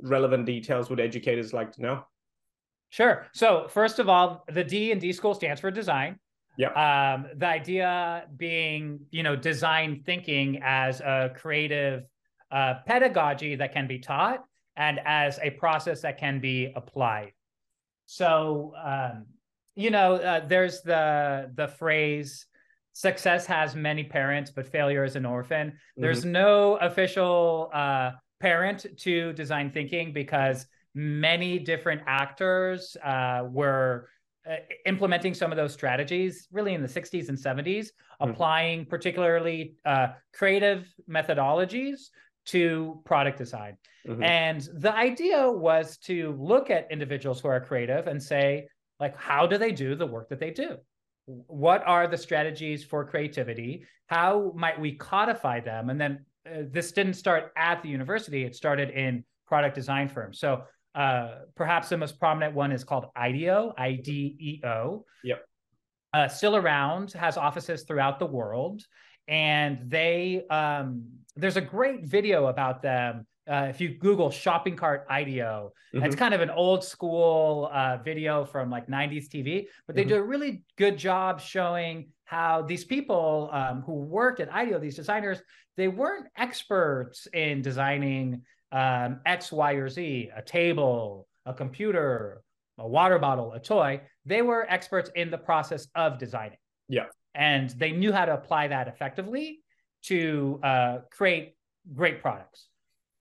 relevant 0.00 0.46
details 0.46 0.88
would 0.88 1.00
educators 1.00 1.52
like 1.52 1.72
to 1.72 1.82
know? 1.82 2.04
Sure. 2.90 3.26
So 3.32 3.66
first 3.68 3.98
of 3.98 4.08
all, 4.08 4.44
the 4.52 4.62
D 4.62 4.92
and 4.92 5.00
D 5.00 5.12
school 5.12 5.34
stands 5.34 5.60
for 5.60 5.70
design. 5.72 6.18
Yeah. 6.56 6.70
Um, 6.70 7.26
the 7.34 7.46
idea 7.46 8.26
being, 8.36 9.00
you 9.10 9.24
know, 9.24 9.34
design 9.34 10.02
thinking 10.06 10.60
as 10.62 11.00
a 11.00 11.32
creative 11.34 12.04
uh, 12.52 12.74
pedagogy 12.86 13.56
that 13.56 13.72
can 13.72 13.88
be 13.88 13.98
taught 13.98 14.44
and 14.76 15.00
as 15.04 15.40
a 15.42 15.50
process 15.50 16.02
that 16.02 16.18
can 16.18 16.38
be 16.38 16.72
applied. 16.76 17.32
So, 18.06 18.74
um, 18.80 19.26
you 19.74 19.90
know, 19.90 20.14
uh, 20.14 20.46
there's 20.46 20.82
the 20.82 21.50
the 21.54 21.66
phrase 21.66 22.46
"success 22.94 23.44
has 23.46 23.76
many 23.76 24.02
parents, 24.02 24.50
but 24.50 24.66
failure 24.66 25.04
is 25.04 25.14
an 25.14 25.26
orphan." 25.26 25.78
There's 25.96 26.24
no 26.24 26.76
official 26.76 27.70
uh, 27.74 28.12
parent 28.40 28.86
to 28.98 29.32
design 29.34 29.70
thinking 29.70 30.12
because 30.12 30.66
many 30.94 31.58
different 31.58 32.02
actors 32.06 32.96
uh, 33.04 33.42
were 33.50 34.08
uh, 34.46 34.56
implementing 34.84 35.32
some 35.32 35.50
of 35.50 35.56
those 35.56 35.72
strategies 35.72 36.48
really 36.52 36.74
in 36.74 36.82
the 36.82 36.88
60s 36.88 37.28
and 37.30 37.38
70s, 37.38 37.92
Mhm. 38.20 38.30
applying 38.30 38.84
particularly 38.84 39.76
uh, 39.86 40.08
creative 40.34 40.86
methodologies 41.08 42.10
to 42.46 43.00
product 43.06 43.38
design. 43.38 43.78
Mhm. 44.06 44.22
And 44.22 44.60
the 44.74 44.94
idea 44.94 45.50
was 45.50 45.96
to 45.98 46.32
look 46.38 46.68
at 46.70 46.90
individuals 46.92 47.40
who 47.40 47.48
are 47.48 47.58
creative 47.60 48.06
and 48.06 48.22
say, 48.22 48.68
like, 49.00 49.16
how 49.16 49.46
do 49.46 49.56
they 49.56 49.72
do 49.72 49.94
the 49.94 50.06
work 50.06 50.28
that 50.28 50.38
they 50.38 50.50
do? 50.50 50.76
What 51.26 51.82
are 51.86 52.06
the 52.06 52.18
strategies 52.18 52.84
for 52.84 53.04
creativity? 53.04 53.84
How 54.06 54.52
might 54.54 54.78
we 54.78 54.92
codify 54.92 55.60
them? 55.60 55.90
And 55.90 56.00
then 56.00 56.24
uh, 56.46 56.64
this 56.70 56.92
didn't 56.92 57.14
start 57.14 57.52
at 57.56 57.82
the 57.82 57.88
university, 57.88 58.44
it 58.44 58.54
started 58.54 58.90
in 58.90 59.24
product 59.46 59.74
design 59.74 60.08
firms. 60.08 60.38
So 60.38 60.64
uh, 60.94 61.36
perhaps 61.54 61.88
the 61.88 61.96
most 61.96 62.20
prominent 62.20 62.54
one 62.54 62.72
is 62.72 62.84
called 62.84 63.06
IDEO, 63.16 63.72
I 63.78 63.92
D 63.94 64.36
E 64.38 64.66
O. 64.66 65.04
Yep. 65.24 65.44
Uh, 66.12 66.28
still 66.28 66.56
around, 66.56 67.12
has 67.12 67.36
offices 67.36 67.82
throughout 67.82 68.18
the 68.18 68.26
world. 68.26 68.82
And 69.26 69.90
they, 69.90 70.44
um, 70.50 71.04
there's 71.34 71.56
a 71.56 71.60
great 71.60 72.04
video 72.04 72.46
about 72.46 72.82
them. 72.82 73.26
Uh, 73.46 73.66
if 73.68 73.80
you 73.80 73.90
Google 73.90 74.30
shopping 74.30 74.74
cart 74.74 75.06
IDEO, 75.10 75.72
it's 75.92 76.16
kind 76.16 76.32
of 76.32 76.40
an 76.40 76.50
old 76.50 76.82
school 76.82 77.68
uh, 77.72 77.98
video 77.98 78.44
from 78.44 78.70
like 78.70 78.88
90s 78.88 79.28
TV, 79.28 79.66
but 79.86 79.94
they 79.94 80.04
Mhm. 80.04 80.08
do 80.08 80.16
a 80.16 80.22
really 80.22 80.62
good 80.76 80.96
job 80.96 81.40
showing 81.40 82.08
how 82.24 82.62
these 82.62 82.84
people 82.84 83.50
um, 83.52 83.82
who 83.82 83.92
worked 83.94 84.40
at 84.40 84.52
IDEO, 84.52 84.78
these 84.78 84.96
designers, 84.96 85.42
they 85.76 85.88
weren't 85.88 86.26
experts 86.36 87.26
in 87.34 87.60
designing 87.60 88.42
um, 88.72 89.20
X, 89.26 89.52
Y, 89.52 89.72
or 89.74 89.88
Z, 89.88 90.30
a 90.34 90.42
table, 90.42 91.28
a 91.44 91.52
computer, 91.52 92.42
a 92.78 92.88
water 92.88 93.18
bottle, 93.18 93.52
a 93.52 93.60
toy. 93.60 94.00
They 94.24 94.40
were 94.42 94.66
experts 94.68 95.10
in 95.14 95.30
the 95.30 95.38
process 95.38 95.86
of 95.94 96.18
designing. 96.18 96.58
Yeah. 96.88 97.06
And 97.34 97.70
they 97.70 97.92
knew 97.92 98.10
how 98.12 98.24
to 98.24 98.32
apply 98.34 98.68
that 98.68 98.88
effectively 98.88 99.60
to 100.04 100.60
uh, 100.62 100.98
create 101.10 101.56
great 101.94 102.20
products. 102.22 102.68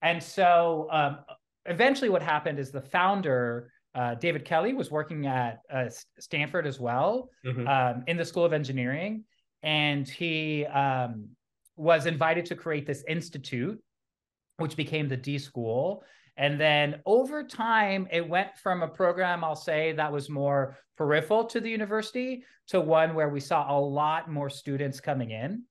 And 0.03 0.21
so 0.21 0.87
um, 0.91 1.19
eventually, 1.65 2.09
what 2.09 2.21
happened 2.21 2.59
is 2.59 2.69
the 2.71 2.81
founder, 2.81 3.71
uh, 3.95 4.15
David 4.15 4.45
Kelley, 4.45 4.73
was 4.73 4.91
working 4.91 5.25
at 5.25 5.59
uh, 5.71 5.85
Stanford 6.19 6.67
as 6.67 6.79
well 6.79 7.29
Mhm. 7.45 7.67
um, 7.67 8.03
in 8.07 8.17
the 8.17 8.25
School 8.25 8.45
of 8.45 8.53
Engineering. 8.53 9.23
And 9.63 10.07
he 10.07 10.65
um, 10.65 11.29
was 11.77 12.05
invited 12.05 12.45
to 12.47 12.55
create 12.55 12.85
this 12.85 13.03
institute 13.07 13.81
which 14.57 14.75
became 14.77 15.09
the 15.09 15.17
D 15.17 15.39
School. 15.39 16.03
And 16.37 16.59
then 16.59 17.01
over 17.05 17.43
time, 17.43 18.07
it 18.11 18.27
went 18.27 18.55
from 18.61 18.83
a 18.83 18.87
program, 18.87 19.43
I'll 19.43 19.55
say, 19.55 19.93
that 19.93 20.11
was 20.11 20.29
more 20.29 20.77
peripheral 20.95 21.45
to 21.45 21.59
the 21.59 21.69
university 21.69 22.43
to 22.67 22.79
one 22.79 23.15
where 23.15 23.29
we 23.29 23.39
saw 23.39 23.75
a 23.75 23.79
lot 23.79 24.29
more 24.29 24.49
students 24.49 24.99
coming 24.99 25.31
in. 25.31 25.63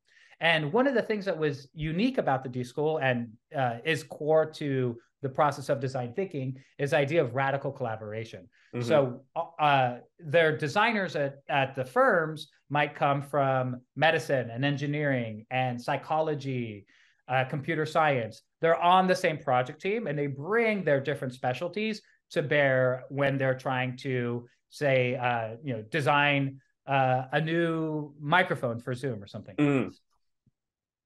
And 0.43 0.73
one 0.73 0.89
of 0.89 0.95
the 0.95 1.03
things 1.03 1.25
that 1.25 1.39
was 1.39 1.69
unique 1.73 2.19
about 2.19 2.43
the 2.43 2.49
D 2.51 2.65
School 2.65 2.99
and 2.99 3.29
uh, 3.57 3.77
is 3.85 4.03
core 4.03 4.45
to 4.45 4.99
the 5.23 5.29
process 5.29 5.69
of 5.69 5.79
design 5.79 6.13
thinking 6.15 6.61
is 6.79 6.91
the 6.91 6.97
idea 6.97 7.23
of 7.23 7.33
radical 7.35 7.71
collaboration. 7.71 8.49
Mm-hmm. 8.75 8.89
So 8.89 9.23
uh, 9.61 9.99
their 10.19 10.57
designers 10.57 11.15
at, 11.15 11.37
at 11.49 11.77
the 11.77 11.85
firms 11.85 12.49
might 12.71 12.97
come 12.97 13.23
from 13.23 13.83
medicine 13.95 14.51
and 14.51 14.65
engineering 14.65 15.47
and 15.53 15.81
psychology, 15.81 16.87
uh, 17.29 17.45
computer 17.45 17.87
science. 17.87 18.43
They're 18.61 18.83
on 18.83 19.07
the 19.07 19.15
same 19.15 19.39
project 19.39 19.81
team 19.81 20.09
and 20.09 20.19
they 20.19 20.27
bring 20.27 20.83
their 20.83 21.01
different 21.01 21.35
specialties 21.35 22.03
to 22.33 22.43
bear 22.43 23.05
when 23.11 23.39
they're 23.39 23.55
trying 23.57 23.97
to 23.99 24.49
say, 24.71 25.15
uh, 25.15 25.51
you 25.63 25.75
know, 25.75 25.83
design 25.83 26.61
uh, 26.89 27.27
a 27.31 27.41
new 27.41 28.13
microphone 28.21 28.81
for 28.81 28.93
Zoom 28.93 29.23
or 29.23 29.29
something. 29.29 29.55
Mm. 29.55 29.95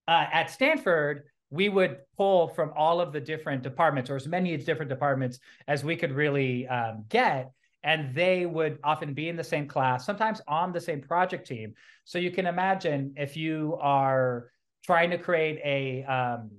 At 0.08 0.50
Stanford, 0.50 1.24
we 1.50 1.68
would 1.68 1.98
pull 2.16 2.48
from 2.48 2.72
all 2.76 3.00
of 3.00 3.12
the 3.12 3.20
different 3.20 3.62
departments 3.62 4.10
or 4.10 4.16
as 4.16 4.26
many 4.26 4.56
different 4.56 4.88
departments 4.88 5.38
as 5.68 5.84
we 5.84 5.96
could 5.96 6.12
really 6.12 6.66
um, 6.68 7.04
get. 7.08 7.52
And 7.84 8.14
they 8.14 8.46
would 8.46 8.78
often 8.82 9.14
be 9.14 9.28
in 9.28 9.36
the 9.36 9.44
same 9.44 9.68
class 9.68 10.04
sometimes 10.04 10.40
on 10.48 10.72
the 10.72 10.80
same 10.80 11.00
project 11.00 11.46
team. 11.46 11.74
So 12.04 12.18
you 12.18 12.32
can 12.32 12.46
imagine 12.46 13.14
if 13.16 13.36
you 13.36 13.78
are 13.80 14.50
trying 14.84 15.10
to 15.10 15.18
create 15.18 15.60
a 15.64 16.04
um, 16.04 16.50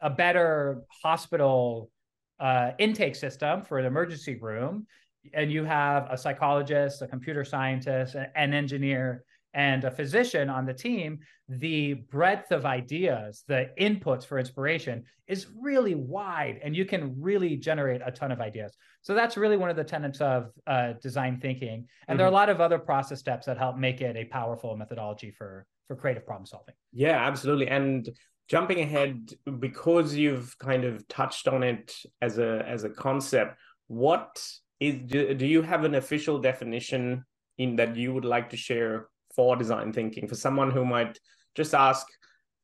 a 0.00 0.10
better 0.10 0.82
hospital 1.02 1.90
uh, 2.38 2.70
intake 2.78 3.16
system 3.16 3.64
for 3.64 3.78
an 3.78 3.86
emergency 3.86 4.36
room 4.36 4.86
and 5.34 5.50
you 5.50 5.64
have 5.64 6.06
a 6.10 6.16
psychologist 6.16 7.02
a 7.02 7.06
computer 7.06 7.44
scientist 7.44 8.14
an 8.14 8.54
engineer 8.54 9.24
and 9.58 9.82
a 9.82 9.90
physician 9.90 10.48
on 10.48 10.64
the 10.66 10.72
team, 10.72 11.18
the 11.48 11.94
breadth 11.94 12.52
of 12.52 12.64
ideas, 12.64 13.42
the 13.48 13.70
inputs 13.78 14.24
for 14.24 14.38
inspiration 14.38 15.02
is 15.26 15.48
really 15.60 15.96
wide, 15.96 16.60
and 16.62 16.76
you 16.76 16.84
can 16.84 17.20
really 17.20 17.56
generate 17.56 18.00
a 18.06 18.12
ton 18.12 18.30
of 18.30 18.40
ideas. 18.40 18.76
So 19.02 19.14
that's 19.14 19.36
really 19.36 19.56
one 19.56 19.68
of 19.68 19.74
the 19.74 19.82
tenets 19.82 20.20
of 20.20 20.52
uh, 20.68 20.92
design 21.02 21.40
thinking. 21.40 21.68
And 21.68 21.80
mm-hmm. 21.82 22.16
there 22.18 22.26
are 22.26 22.28
a 22.28 22.30
mm-hmm. 22.30 22.34
lot 22.34 22.50
of 22.50 22.60
other 22.60 22.78
process 22.78 23.18
steps 23.18 23.46
that 23.46 23.58
help 23.58 23.76
make 23.76 24.00
it 24.00 24.16
a 24.16 24.26
powerful 24.26 24.76
methodology 24.76 25.32
for 25.32 25.66
for 25.88 25.96
creative 25.96 26.24
problem 26.24 26.46
solving. 26.46 26.76
Yeah, 26.92 27.18
absolutely. 27.26 27.66
And 27.66 28.08
jumping 28.48 28.78
ahead, 28.78 29.32
because 29.58 30.14
you've 30.14 30.56
kind 30.58 30.84
of 30.84 31.08
touched 31.08 31.48
on 31.48 31.64
it 31.64 31.96
as 32.22 32.38
a 32.38 32.64
as 32.74 32.84
a 32.84 32.90
concept, 32.90 33.58
what 33.88 34.40
is 34.78 34.94
do, 35.12 35.34
do 35.34 35.46
you 35.46 35.62
have 35.62 35.82
an 35.82 35.96
official 35.96 36.38
definition 36.38 37.24
in 37.56 37.74
that 37.74 37.96
you 37.96 38.14
would 38.14 38.24
like 38.24 38.50
to 38.50 38.56
share 38.56 39.08
for 39.38 39.54
design 39.54 39.92
thinking 39.92 40.26
for 40.26 40.34
someone 40.34 40.68
who 40.72 40.84
might 40.84 41.16
just 41.54 41.72
ask 41.72 42.04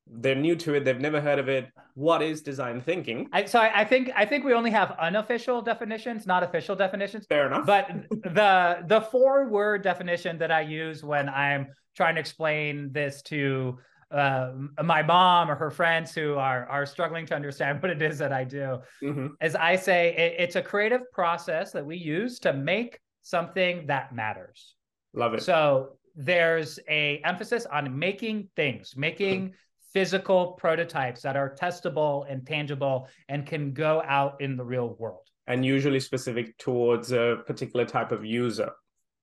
they're 0.09 0.35
new 0.35 0.57
to 0.57 0.75
it 0.75 0.85
they've 0.85 1.01
never 1.01 1.21
heard 1.21 1.39
of 1.39 1.49
it 1.49 1.69
what 1.95 2.21
is 2.23 2.43
design 2.43 2.81
thinking? 2.81 3.29
I, 3.33 3.45
so 3.45 3.61
I, 3.61 3.83
I, 3.83 3.85
think 3.85 4.11
i 4.17 4.27
think 4.27 4.45
we 4.45 4.53
only 4.53 4.73
have 4.73 4.91
unofficial 4.99 5.63
definitions 5.63 6.27
not 6.27 6.43
official 6.43 6.75
definitions. 6.75 7.27
Fair 7.29 7.47
enough. 7.47 7.65
But 7.65 7.89
the 8.11 8.83
the 8.89 9.01
four 9.13 9.49
word 9.49 9.83
definition 9.83 10.37
that 10.39 10.51
i 10.51 10.63
use 10.63 11.05
when 11.05 11.29
i'm 11.29 11.69
trying 11.95 12.17
to 12.17 12.21
explain 12.21 12.91
this 12.91 13.23
to 13.23 13.79
uh, 14.11 14.51
my 14.83 15.03
mom 15.03 15.49
or 15.49 15.55
her 15.55 15.71
friends 15.71 16.13
who 16.13 16.35
are 16.35 16.67
are 16.67 16.87
struggling 16.87 17.25
to 17.27 17.35
understand 17.37 17.81
what 17.81 17.93
it 17.93 18.03
is 18.03 18.19
that 18.19 18.33
i 18.33 18.43
do 18.43 18.81
mm-hmm. 19.01 19.29
is 19.41 19.55
i 19.55 19.77
say 19.77 20.01
it, 20.17 20.35
it's 20.43 20.57
a 20.57 20.63
creative 20.63 21.03
process 21.13 21.71
that 21.71 21.87
we 21.87 21.97
use 21.97 22.41
to 22.41 22.53
make 22.53 22.99
something 23.23 23.87
that 23.87 24.15
matters. 24.15 24.75
Love 25.15 25.35
it. 25.35 25.43
So 25.43 25.97
there's 26.15 26.79
a 26.89 27.21
emphasis 27.25 27.67
on 27.67 27.99
making 27.99 28.49
things, 28.57 28.95
making 28.97 29.55
physical 29.93 30.53
prototypes 30.53 31.23
that 31.23 31.37
are 31.37 31.55
testable 31.55 32.31
and 32.31 32.47
tangible 32.47 33.09
and 33.29 33.47
can 33.47 33.73
go 33.73 34.03
out 34.07 34.41
in 34.41 34.57
the 34.57 34.65
real 34.65 34.97
world. 34.99 35.27
And 35.47 35.65
usually 35.65 36.01
specific 36.01 36.57
towards 36.59 37.13
a 37.13 37.39
particular 37.47 37.85
type 37.85 38.11
of 38.11 38.25
user. 38.25 38.73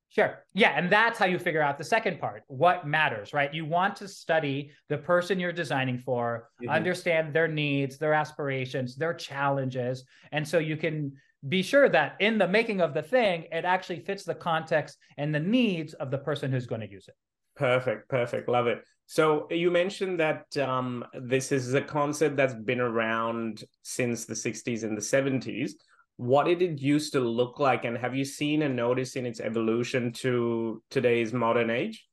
Sure. 0.09 0.43
Yeah. 0.53 0.71
And 0.77 0.91
that's 0.91 1.17
how 1.17 1.25
you 1.25 1.39
figure 1.39 1.61
out 1.61 1.77
the 1.77 1.85
second 1.85 2.19
part 2.19 2.43
what 2.47 2.85
matters, 2.85 3.31
right? 3.31 3.53
You 3.53 3.65
want 3.65 3.95
to 3.97 4.09
study 4.09 4.71
the 4.89 4.97
person 4.97 5.39
you're 5.39 5.53
designing 5.53 5.99
for, 5.99 6.49
mm-hmm. 6.61 6.69
understand 6.69 7.33
their 7.33 7.47
needs, 7.47 7.97
their 7.97 8.13
aspirations, 8.13 8.97
their 8.97 9.13
challenges. 9.13 10.03
And 10.33 10.45
so 10.45 10.57
you 10.57 10.75
can 10.75 11.13
be 11.47 11.63
sure 11.63 11.89
that 11.89 12.15
in 12.19 12.37
the 12.37 12.47
making 12.47 12.81
of 12.81 12.93
the 12.93 13.01
thing, 13.01 13.45
it 13.51 13.65
actually 13.65 13.99
fits 13.99 14.23
the 14.23 14.35
context 14.35 14.97
and 15.17 15.33
the 15.33 15.39
needs 15.39 15.93
of 15.95 16.11
the 16.11 16.17
person 16.17 16.51
who's 16.51 16.67
going 16.67 16.81
to 16.81 16.89
use 16.89 17.07
it. 17.07 17.15
Perfect, 17.55 18.09
perfect, 18.09 18.47
love 18.47 18.67
it. 18.67 18.83
So 19.07 19.47
you 19.49 19.71
mentioned 19.71 20.19
that 20.19 20.55
um, 20.57 21.03
this 21.13 21.51
is 21.51 21.73
a 21.73 21.81
concept 21.81 22.37
that's 22.37 22.53
been 22.53 22.79
around 22.79 23.63
since 23.81 24.25
the 24.25 24.33
60s 24.33 24.83
and 24.83 24.95
the 24.95 25.01
70s. 25.01 25.71
What 26.17 26.45
did 26.45 26.61
it 26.61 26.79
used 26.79 27.13
to 27.13 27.19
look 27.19 27.59
like, 27.59 27.83
and 27.83 27.97
have 27.97 28.15
you 28.15 28.23
seen 28.23 28.61
and 28.61 28.75
noticed 28.75 29.15
in 29.15 29.25
its 29.25 29.39
evolution 29.39 30.13
to 30.13 30.81
today's 30.91 31.33
modern 31.33 31.69
age? 31.69 32.05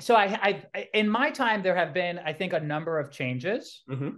So 0.00 0.14
I, 0.14 0.62
I 0.74 0.86
in 0.94 1.08
my 1.08 1.30
time, 1.30 1.62
there 1.62 1.74
have 1.74 1.92
been, 1.92 2.20
I 2.20 2.32
think, 2.32 2.52
a 2.52 2.60
number 2.60 2.98
of 2.98 3.10
changes. 3.10 3.82
Mm-hmm. 3.90 4.10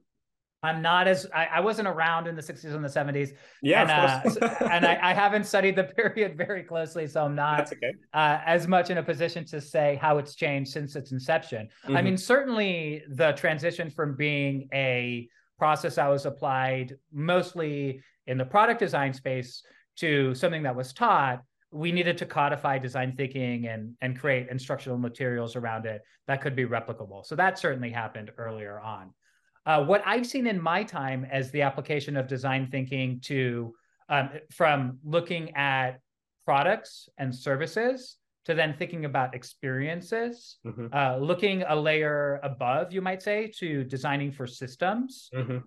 I'm 0.62 0.82
not 0.82 1.08
as 1.08 1.26
I, 1.34 1.46
I, 1.46 1.60
wasn't 1.60 1.88
around 1.88 2.26
in 2.26 2.36
the 2.36 2.42
60s 2.42 2.74
and 2.74 2.84
the 2.84 2.88
70s. 2.88 3.32
Yeah, 3.62 4.22
and, 4.24 4.38
uh, 4.42 4.54
and 4.70 4.84
I, 4.84 4.98
I, 5.10 5.14
haven't 5.14 5.44
studied 5.44 5.74
the 5.74 5.84
period 5.96 6.36
very 6.36 6.62
closely, 6.62 7.06
so 7.06 7.24
I'm 7.24 7.34
not 7.34 7.72
okay. 7.72 7.92
uh, 8.12 8.38
as 8.44 8.68
much 8.68 8.90
in 8.90 8.98
a 8.98 9.02
position 9.02 9.44
to 9.46 9.60
say 9.60 9.98
how 10.00 10.18
it's 10.18 10.34
changed 10.34 10.72
since 10.72 10.96
its 10.96 11.12
inception. 11.12 11.68
Mm-hmm. 11.84 11.96
I 11.96 12.02
mean, 12.02 12.16
certainly 12.18 13.02
the 13.08 13.32
transition 13.32 13.90
from 13.90 14.16
being 14.16 14.68
a 14.74 15.28
process 15.58 15.94
that 15.94 16.08
was 16.08 16.26
applied 16.26 16.96
mostly 17.12 18.02
in 18.26 18.36
the 18.36 18.44
product 18.44 18.80
design 18.80 19.14
space 19.14 19.62
to 19.96 20.34
something 20.34 20.62
that 20.64 20.76
was 20.76 20.92
taught. 20.92 21.42
We 21.72 21.92
needed 21.92 22.18
to 22.18 22.26
codify 22.26 22.78
design 22.78 23.14
thinking 23.16 23.68
and 23.68 23.94
and 24.00 24.18
create 24.18 24.48
instructional 24.50 24.98
materials 24.98 25.54
around 25.56 25.86
it 25.86 26.02
that 26.26 26.40
could 26.40 26.56
be 26.56 26.66
replicable. 26.66 27.24
So 27.24 27.36
that 27.36 27.58
certainly 27.58 27.90
happened 27.90 28.30
earlier 28.36 28.80
on. 28.80 29.12
Uh, 29.70 29.84
what 29.84 30.02
I've 30.04 30.26
seen 30.26 30.48
in 30.48 30.60
my 30.60 30.82
time 30.82 31.24
as 31.30 31.52
the 31.52 31.62
application 31.62 32.16
of 32.16 32.26
design 32.26 32.66
thinking 32.72 33.20
to 33.26 33.72
um, 34.08 34.30
from 34.50 34.98
looking 35.04 35.54
at 35.54 36.00
products 36.44 37.08
and 37.18 37.32
services 37.32 38.16
to 38.46 38.54
then 38.54 38.74
thinking 38.76 39.04
about 39.04 39.32
experiences, 39.32 40.58
mm-hmm. 40.66 40.88
uh, 40.92 41.18
looking 41.18 41.62
a 41.62 41.76
layer 41.76 42.40
above, 42.42 42.92
you 42.92 43.00
might 43.00 43.22
say, 43.22 43.46
to 43.60 43.84
designing 43.84 44.32
for 44.32 44.44
systems. 44.44 45.30
Mm-hmm. 45.32 45.58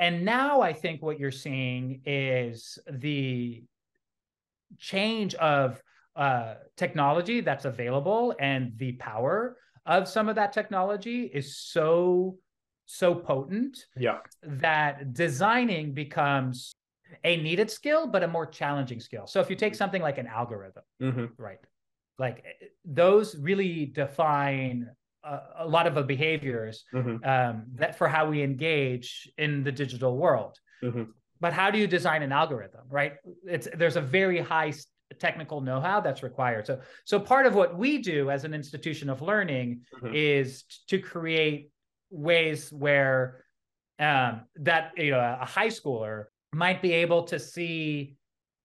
And 0.00 0.24
now 0.24 0.60
I 0.60 0.72
think 0.72 1.00
what 1.00 1.20
you're 1.20 1.30
seeing 1.30 2.00
is 2.04 2.80
the 2.90 3.62
change 4.80 5.36
of 5.36 5.80
uh, 6.16 6.54
technology 6.76 7.42
that's 7.42 7.64
available 7.64 8.34
and 8.40 8.72
the 8.76 8.92
power 8.94 9.56
of 9.86 10.08
some 10.08 10.28
of 10.28 10.34
that 10.34 10.52
technology 10.52 11.30
is 11.32 11.56
so 11.56 12.38
so 12.86 13.14
potent 13.14 13.86
yeah. 13.96 14.18
that 14.42 15.14
designing 15.14 15.92
becomes 15.92 16.74
a 17.22 17.36
needed 17.36 17.70
skill, 17.70 18.06
but 18.06 18.22
a 18.22 18.28
more 18.28 18.46
challenging 18.46 19.00
skill. 19.00 19.26
So 19.26 19.40
if 19.40 19.48
you 19.48 19.56
take 19.56 19.74
something 19.74 20.02
like 20.02 20.18
an 20.18 20.26
algorithm, 20.26 20.82
mm-hmm. 21.00 21.24
right? 21.38 21.58
Like 22.18 22.44
those 22.84 23.36
really 23.36 23.86
define 23.86 24.90
a, 25.22 25.40
a 25.60 25.66
lot 25.66 25.86
of 25.86 25.94
the 25.94 26.02
behaviors 26.02 26.84
mm-hmm. 26.92 27.24
um, 27.24 27.64
that 27.74 27.96
for 27.96 28.08
how 28.08 28.28
we 28.28 28.42
engage 28.42 29.30
in 29.38 29.64
the 29.64 29.72
digital 29.72 30.16
world. 30.16 30.58
Mm-hmm. 30.82 31.04
But 31.40 31.52
how 31.52 31.70
do 31.70 31.78
you 31.78 31.86
design 31.86 32.22
an 32.22 32.32
algorithm, 32.32 32.82
right? 32.88 33.14
It's 33.44 33.68
there's 33.76 33.96
a 33.96 34.00
very 34.00 34.40
high 34.40 34.72
technical 35.18 35.60
know-how 35.60 36.00
that's 36.00 36.22
required. 36.22 36.66
So 36.66 36.80
so 37.04 37.20
part 37.20 37.46
of 37.46 37.54
what 37.54 37.76
we 37.76 37.98
do 37.98 38.30
as 38.30 38.44
an 38.44 38.54
institution 38.54 39.10
of 39.10 39.22
learning 39.22 39.82
mm-hmm. 39.94 40.14
is 40.14 40.64
to 40.88 40.98
create 40.98 41.70
ways 42.14 42.72
where 42.72 43.44
um, 43.98 44.42
that 44.56 44.92
you 44.96 45.10
know 45.10 45.36
a 45.40 45.44
high 45.44 45.68
schooler 45.68 46.24
might 46.52 46.82
be 46.82 46.92
able 46.92 47.24
to 47.24 47.38
see 47.38 48.16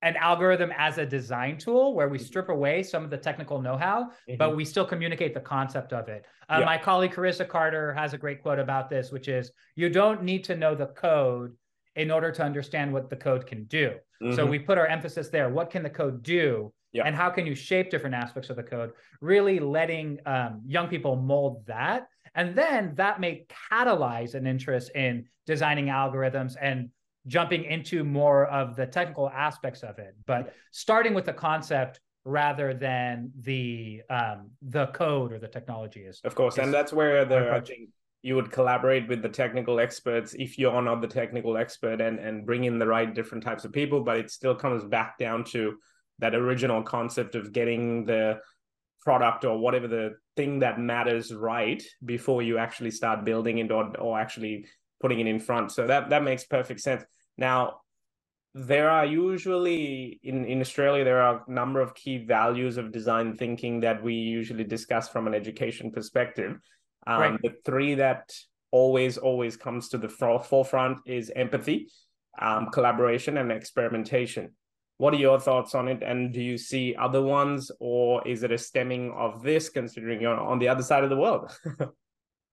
an 0.01 0.15
algorithm 0.15 0.71
as 0.77 0.97
a 0.97 1.05
design 1.05 1.57
tool 1.57 1.93
where 1.93 2.07
we 2.07 2.17
mm-hmm. 2.17 2.25
strip 2.25 2.49
away 2.49 2.81
some 2.81 3.03
of 3.03 3.09
the 3.09 3.17
technical 3.17 3.61
know-how 3.61 4.03
mm-hmm. 4.03 4.37
but 4.37 4.55
we 4.55 4.63
still 4.63 4.85
communicate 4.85 5.33
the 5.33 5.39
concept 5.39 5.93
of 5.93 6.07
it 6.07 6.25
uh, 6.49 6.57
yeah. 6.59 6.65
my 6.65 6.77
colleague 6.77 7.11
carissa 7.11 7.47
carter 7.47 7.93
has 7.93 8.13
a 8.13 8.17
great 8.17 8.41
quote 8.41 8.59
about 8.59 8.89
this 8.89 9.11
which 9.11 9.27
is 9.27 9.51
you 9.75 9.89
don't 9.89 10.23
need 10.23 10.43
to 10.43 10.55
know 10.55 10.73
the 10.73 10.87
code 10.87 11.53
in 11.95 12.09
order 12.11 12.31
to 12.31 12.43
understand 12.43 12.91
what 12.93 13.09
the 13.09 13.15
code 13.15 13.45
can 13.45 13.65
do 13.65 13.93
mm-hmm. 14.21 14.35
so 14.35 14.45
we 14.45 14.57
put 14.57 14.77
our 14.77 14.87
emphasis 14.87 15.29
there 15.29 15.49
what 15.49 15.69
can 15.69 15.83
the 15.83 15.89
code 15.89 16.23
do 16.23 16.71
yeah. 16.91 17.03
and 17.05 17.15
how 17.15 17.29
can 17.29 17.45
you 17.45 17.53
shape 17.53 17.91
different 17.91 18.15
aspects 18.15 18.49
of 18.49 18.55
the 18.55 18.63
code 18.63 18.91
really 19.21 19.59
letting 19.59 20.17
um, 20.25 20.61
young 20.65 20.87
people 20.87 21.15
mold 21.15 21.63
that 21.67 22.07
And 22.39 22.55
then 22.55 22.93
that 22.95 23.19
may 23.19 23.45
catalyze 23.69 24.33
an 24.33 24.47
interest 24.47 24.91
in 24.95 25.25
designing 25.45 25.87
algorithms 25.87 26.55
and 26.61 26.89
jumping 27.27 27.65
into 27.65 28.05
more 28.05 28.45
of 28.45 28.77
the 28.77 28.85
technical 28.85 29.29
aspects 29.29 29.83
of 29.83 29.99
it. 29.99 30.15
But 30.25 30.53
starting 30.71 31.13
with 31.13 31.25
the 31.25 31.33
concept 31.33 31.99
rather 32.23 32.73
than 32.73 33.31
the 33.41 34.03
um, 34.09 34.51
the 34.61 34.87
code 34.87 35.33
or 35.33 35.39
the 35.39 35.49
technology 35.49 35.99
is 35.99 36.21
of 36.23 36.33
course, 36.33 36.53
is 36.53 36.63
and 36.63 36.73
that's 36.73 36.93
where 36.93 37.25
the 37.25 37.51
I 37.51 37.59
think 37.59 37.89
you 38.21 38.35
would 38.35 38.51
collaborate 38.53 39.09
with 39.09 39.21
the 39.21 39.29
technical 39.29 39.81
experts 39.81 40.33
if 40.39 40.57
you're 40.57 40.81
not 40.81 41.01
the 41.01 41.07
technical 41.07 41.57
expert 41.57 41.99
and 41.99 42.19
and 42.19 42.45
bring 42.45 42.63
in 42.63 42.79
the 42.79 42.87
right 42.87 43.13
different 43.13 43.43
types 43.43 43.65
of 43.65 43.73
people. 43.73 43.99
But 44.01 44.15
it 44.15 44.31
still 44.31 44.55
comes 44.55 44.85
back 44.85 45.17
down 45.17 45.43
to 45.55 45.75
that 46.19 46.33
original 46.33 46.83
concept 46.83 47.35
of 47.35 47.51
getting 47.51 48.05
the 48.05 48.39
product 49.01 49.45
or 49.45 49.57
whatever 49.57 49.87
the 49.87 50.15
thing 50.35 50.59
that 50.59 50.79
matters 50.79 51.33
right 51.33 51.81
before 52.03 52.41
you 52.41 52.57
actually 52.57 52.91
start 52.91 53.25
building 53.25 53.57
it 53.59 53.71
or, 53.71 53.95
or 53.97 54.19
actually 54.19 54.65
putting 55.01 55.19
it 55.19 55.27
in 55.27 55.39
front. 55.39 55.71
So 55.71 55.87
that 55.87 56.09
that 56.09 56.23
makes 56.23 56.45
perfect 56.45 56.81
sense. 56.81 57.03
Now, 57.37 57.81
there 58.53 58.89
are 58.89 59.05
usually 59.05 60.19
in, 60.23 60.45
in 60.45 60.59
Australia, 60.59 61.03
there 61.03 61.21
are 61.21 61.43
a 61.47 61.51
number 61.51 61.81
of 61.81 61.93
key 61.93 62.25
values 62.25 62.77
of 62.77 62.91
design 62.91 63.37
thinking 63.37 63.81
that 63.81 64.03
we 64.03 64.13
usually 64.13 64.63
discuss 64.63 65.07
from 65.07 65.27
an 65.27 65.33
education 65.33 65.91
perspective. 65.91 66.57
Um, 67.07 67.21
Right. 67.21 67.41
The 67.41 67.55
three 67.63 67.95
that 67.95 68.31
always, 68.71 69.17
always 69.17 69.55
comes 69.57 69.89
to 69.89 69.97
the 69.97 70.09
forefront 70.09 70.99
is 71.05 71.31
empathy, 71.35 71.89
um, 72.39 72.69
collaboration, 72.71 73.37
and 73.37 73.51
experimentation. 73.51 74.51
What 74.99 75.13
are 75.13 75.17
your 75.17 75.39
thoughts 75.39 75.75
on 75.75 75.87
it? 75.87 76.03
And 76.03 76.33
do 76.33 76.41
you 76.41 76.57
see 76.57 76.93
other 76.93 77.21
ones, 77.21 77.71
or 77.79 78.27
is 78.27 78.43
it 78.43 78.51
a 78.51 78.57
stemming 78.57 79.13
of 79.13 79.41
this, 79.41 79.69
considering 79.69 80.19
you're 80.21 80.37
on 80.37 80.59
the 80.59 80.67
other 80.67 80.83
side 80.83 81.05
of 81.05 81.09
the 81.09 81.15
world? 81.15 81.57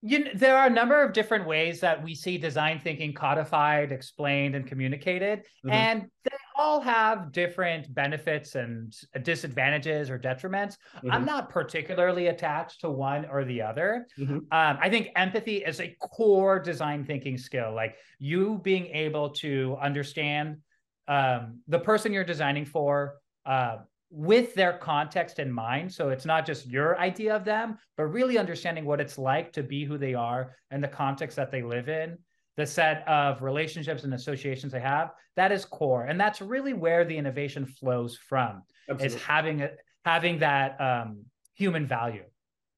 you 0.02 0.20
know, 0.20 0.30
there 0.32 0.56
are 0.56 0.68
a 0.68 0.70
number 0.70 1.02
of 1.02 1.12
different 1.12 1.44
ways 1.48 1.80
that 1.80 2.04
we 2.04 2.14
see 2.14 2.38
design 2.38 2.78
thinking 2.78 3.12
codified, 3.14 3.90
explained, 3.90 4.54
and 4.54 4.64
communicated, 4.64 5.44
Mhm. 5.64 5.72
and 5.72 6.02
they 6.22 6.36
all 6.56 6.80
have 6.80 7.32
different 7.32 7.92
benefits 7.92 8.54
and 8.54 8.94
disadvantages 9.22 10.08
or 10.08 10.16
detriments. 10.16 10.76
I'm 11.10 11.24
Mhm. 11.24 11.26
not 11.26 11.50
particularly 11.50 12.28
attached 12.28 12.82
to 12.82 12.90
one 12.90 13.26
or 13.26 13.44
the 13.44 13.62
other. 13.62 14.06
Mhm. 14.16 14.36
Um, 14.52 14.78
I 14.80 14.88
think 14.88 15.10
empathy 15.16 15.64
is 15.64 15.80
a 15.80 15.96
core 15.98 16.60
design 16.60 17.04
thinking 17.04 17.38
skill, 17.38 17.74
like 17.74 17.96
you 18.20 18.60
being 18.62 18.86
able 18.86 19.30
to 19.30 19.76
understand 19.82 20.58
um, 21.08 21.60
the 21.68 21.78
person 21.78 22.12
you're 22.12 22.24
designing 22.24 22.64
for. 22.64 23.16
Uh, 23.44 23.78
with 24.10 24.54
their 24.54 24.78
context 24.78 25.38
in 25.38 25.50
mind. 25.50 25.92
So 25.92 26.10
it's 26.10 26.24
not 26.24 26.46
just 26.46 26.66
your 26.66 26.98
idea 26.98 27.34
of 27.34 27.44
them, 27.44 27.78
but 27.96 28.04
really 28.04 28.38
understanding 28.38 28.84
what 28.84 29.00
it's 29.00 29.18
like 29.18 29.52
to 29.54 29.62
be 29.62 29.84
who 29.84 29.98
they 29.98 30.14
are 30.14 30.54
and 30.70 30.82
the 30.82 30.88
context 30.88 31.36
that 31.36 31.50
they 31.50 31.62
live 31.62 31.88
in, 31.88 32.16
the 32.56 32.66
set 32.66 33.06
of 33.08 33.42
relationships 33.42 34.04
and 34.04 34.14
associations 34.14 34.72
they 34.72 34.80
have. 34.80 35.10
That 35.34 35.52
is 35.52 35.64
core. 35.64 36.04
And 36.04 36.20
that's 36.20 36.40
really 36.40 36.72
where 36.72 37.04
the 37.04 37.16
innovation 37.16 37.66
flows 37.66 38.16
from 38.16 38.62
is 39.00 39.14
having 39.16 39.62
a, 39.62 39.70
having 40.04 40.38
that 40.38 40.80
um, 40.80 41.24
human 41.54 41.86
value. 41.86 42.22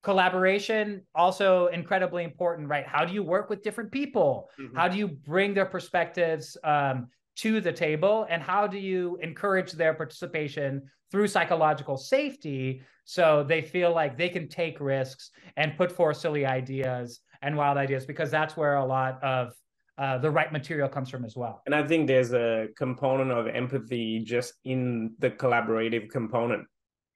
Collaboration 0.01 1.05
also 1.13 1.67
incredibly 1.67 2.23
important, 2.23 2.67
right? 2.67 2.87
How 2.87 3.05
do 3.05 3.13
you 3.13 3.21
work 3.21 3.49
with 3.49 3.61
different 3.61 3.91
people? 3.91 4.49
Mhm. 4.59 4.75
How 4.75 4.87
do 4.87 4.97
you 4.97 5.07
bring 5.07 5.53
their 5.53 5.65
perspectives 5.65 6.57
um, 6.63 7.07
to 7.41 7.61
the 7.61 7.71
table 7.71 8.27
and 8.29 8.41
how 8.41 8.67
do 8.67 8.77
you 8.77 9.17
encourage 9.21 9.71
their 9.71 9.93
participation 9.93 10.81
through 11.09 11.27
psychological 11.27 11.95
safety 11.95 12.81
so 13.05 13.43
they 13.47 13.61
feel 13.61 13.93
like 13.93 14.17
they 14.17 14.29
can 14.29 14.47
take 14.47 14.79
risks 14.79 15.31
and 15.55 15.77
put 15.77 15.89
forth 15.91 16.17
silly 16.17 16.45
ideas 16.45 17.21
and 17.41 17.55
wild 17.55 17.77
ideas? 17.77 18.05
Because 18.05 18.29
that's 18.29 18.57
where 18.57 18.75
a 18.75 18.85
lot 18.85 19.23
of 19.23 19.53
uh, 19.97 20.17
the 20.17 20.29
right 20.29 20.51
material 20.51 20.89
comes 20.89 21.09
from 21.09 21.23
as 21.23 21.35
well. 21.35 21.61
And 21.65 21.73
I 21.73 21.85
think 21.87 22.07
there's 22.07 22.33
a 22.33 22.67
component 22.77 23.31
of 23.31 23.47
empathy 23.47 24.19
just 24.19 24.53
in 24.65 25.13
the 25.19 25.29
collaborative 25.29 26.09
component. 26.09 26.65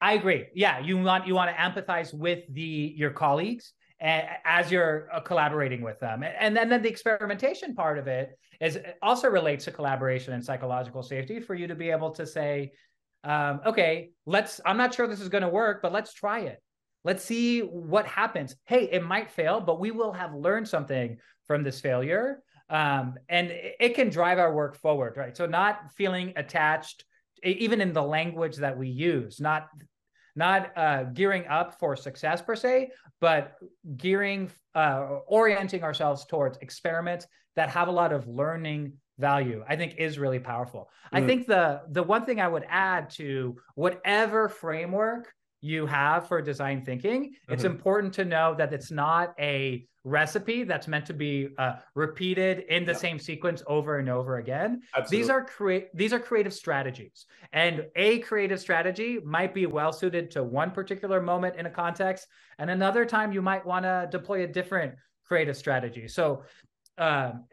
i 0.01 0.13
agree. 0.13 0.47
Yeah 0.53 0.79
you 0.79 0.97
want 0.97 1.27
you 1.27 1.35
want 1.35 1.49
to 1.53 1.57
empathize 1.67 2.13
with 2.13 2.41
the 2.49 2.93
your 3.01 3.11
colleagues 3.11 3.73
as 4.03 4.69
you're 4.69 5.07
uh, 5.13 5.21
collaborating 5.21 5.81
with 5.81 5.99
them. 5.99 6.23
And 6.23 6.55
then, 6.55 6.67
then 6.67 6.81
the 6.81 6.89
experimentation 6.89 7.73
part 7.73 7.97
of 7.97 8.07
it 8.07 8.37
is 8.59 8.77
also 9.01 9.29
relates 9.29 9.65
to 9.65 9.71
collaboration 9.71 10.33
and 10.33 10.43
psychological 10.43 11.01
safety 11.03 11.39
for 11.39 11.55
you 11.55 11.67
to 11.67 11.75
be 11.75 11.89
able 11.89 12.11
to 12.11 12.25
say 12.25 12.71
um, 13.23 13.61
okay 13.65 14.09
let's 14.25 14.59
i'm 14.65 14.75
not 14.75 14.93
sure 14.93 15.07
this 15.07 15.21
is 15.21 15.29
going 15.29 15.43
to 15.43 15.49
work 15.49 15.81
but 15.81 15.93
let's 15.93 16.13
try 16.13 16.41
it. 16.41 16.61
Let's 17.05 17.23
see 17.23 17.59
what 17.61 18.05
happens. 18.05 18.55
Hey 18.65 18.89
it 18.91 19.03
might 19.03 19.31
fail 19.31 19.61
but 19.61 19.79
we 19.79 19.91
will 19.91 20.11
have 20.11 20.33
learned 20.33 20.67
something 20.67 21.17
from 21.47 21.63
this 21.63 21.79
failure. 21.79 22.41
Um, 22.69 23.15
and 23.29 23.51
it 23.51 23.95
can 23.95 24.09
drive 24.09 24.39
our 24.39 24.53
work 24.53 24.75
forward 24.77 25.15
right? 25.15 25.35
So 25.35 25.45
not 25.45 25.91
feeling 25.95 26.33
attached 26.35 27.05
even 27.43 27.81
in 27.81 27.93
the 27.93 28.03
language 28.03 28.57
that 28.57 28.77
we 28.77 28.89
use 28.89 29.39
not 29.39 29.67
not 30.35 30.71
uh, 30.77 31.03
gearing 31.05 31.45
up 31.47 31.79
for 31.79 31.95
success 31.95 32.41
per 32.41 32.55
se, 32.55 32.91
but 33.21 33.55
gearing, 33.97 34.49
uh, 34.75 35.19
orienting 35.27 35.83
ourselves 35.83 36.25
towards 36.25 36.57
experiments 36.59 37.27
that 37.55 37.69
have 37.69 37.87
a 37.87 37.91
lot 37.91 38.11
of 38.11 38.27
learning 38.27 38.93
value. 39.19 39.63
I 39.67 39.75
think 39.75 39.95
is 39.97 40.17
really 40.17 40.39
powerful. 40.39 40.89
I 41.11 41.21
Mm. 41.21 41.27
think 41.27 41.47
the 41.47 41.81
the 41.91 42.01
one 42.01 42.25
thing 42.25 42.41
I 42.41 42.47
would 42.47 42.65
add 42.67 43.11
to 43.11 43.57
whatever 43.75 44.49
framework 44.49 45.31
you 45.63 45.85
have 45.85 46.27
for 46.27 46.41
design 46.41 46.83
thinking, 46.83 47.33
it's 47.47 47.63
Mhm. 47.63 47.71
important 47.71 48.13
to 48.15 48.25
know 48.25 48.53
that 48.55 48.73
it's 48.73 48.91
not 48.91 49.33
a 49.39 49.87
recipe 50.03 50.63
that's 50.65 50.89
meant 50.89 51.05
to 51.05 51.13
be 51.13 51.47
uh, 51.57 51.75
repeated 51.95 52.59
in 52.67 52.83
the 52.83 52.91
Yeah. 52.91 52.97
same 52.97 53.17
sequence 53.17 53.63
over 53.67 53.99
and 53.99 54.09
over 54.09 54.35
again 54.35 54.81
Absolutely. 54.97 55.17
these 55.17 55.29
are 55.29 55.45
create 55.45 55.95
these 55.95 56.11
are 56.11 56.19
creative 56.19 56.53
strategies 56.53 57.25
and 57.53 57.85
a 57.95 58.19
creative 58.19 58.59
strategy 58.59 59.19
might 59.23 59.53
be 59.53 59.65
well 59.65 59.93
suited 59.93 60.29
to 60.31 60.43
one 60.43 60.71
particular 60.71 61.21
moment 61.21 61.55
in 61.55 61.67
a 61.67 61.69
context 61.69 62.27
and 62.57 62.69
another 62.69 63.05
time 63.05 63.31
you 63.31 63.41
might 63.41 63.65
want 63.65 63.85
to 63.85 64.05
deploy 64.11 64.43
a 64.43 64.47
different 64.47 64.93
creative 65.25 65.55
strategy 65.55 66.05
so 66.09 66.43
um, 66.97 67.45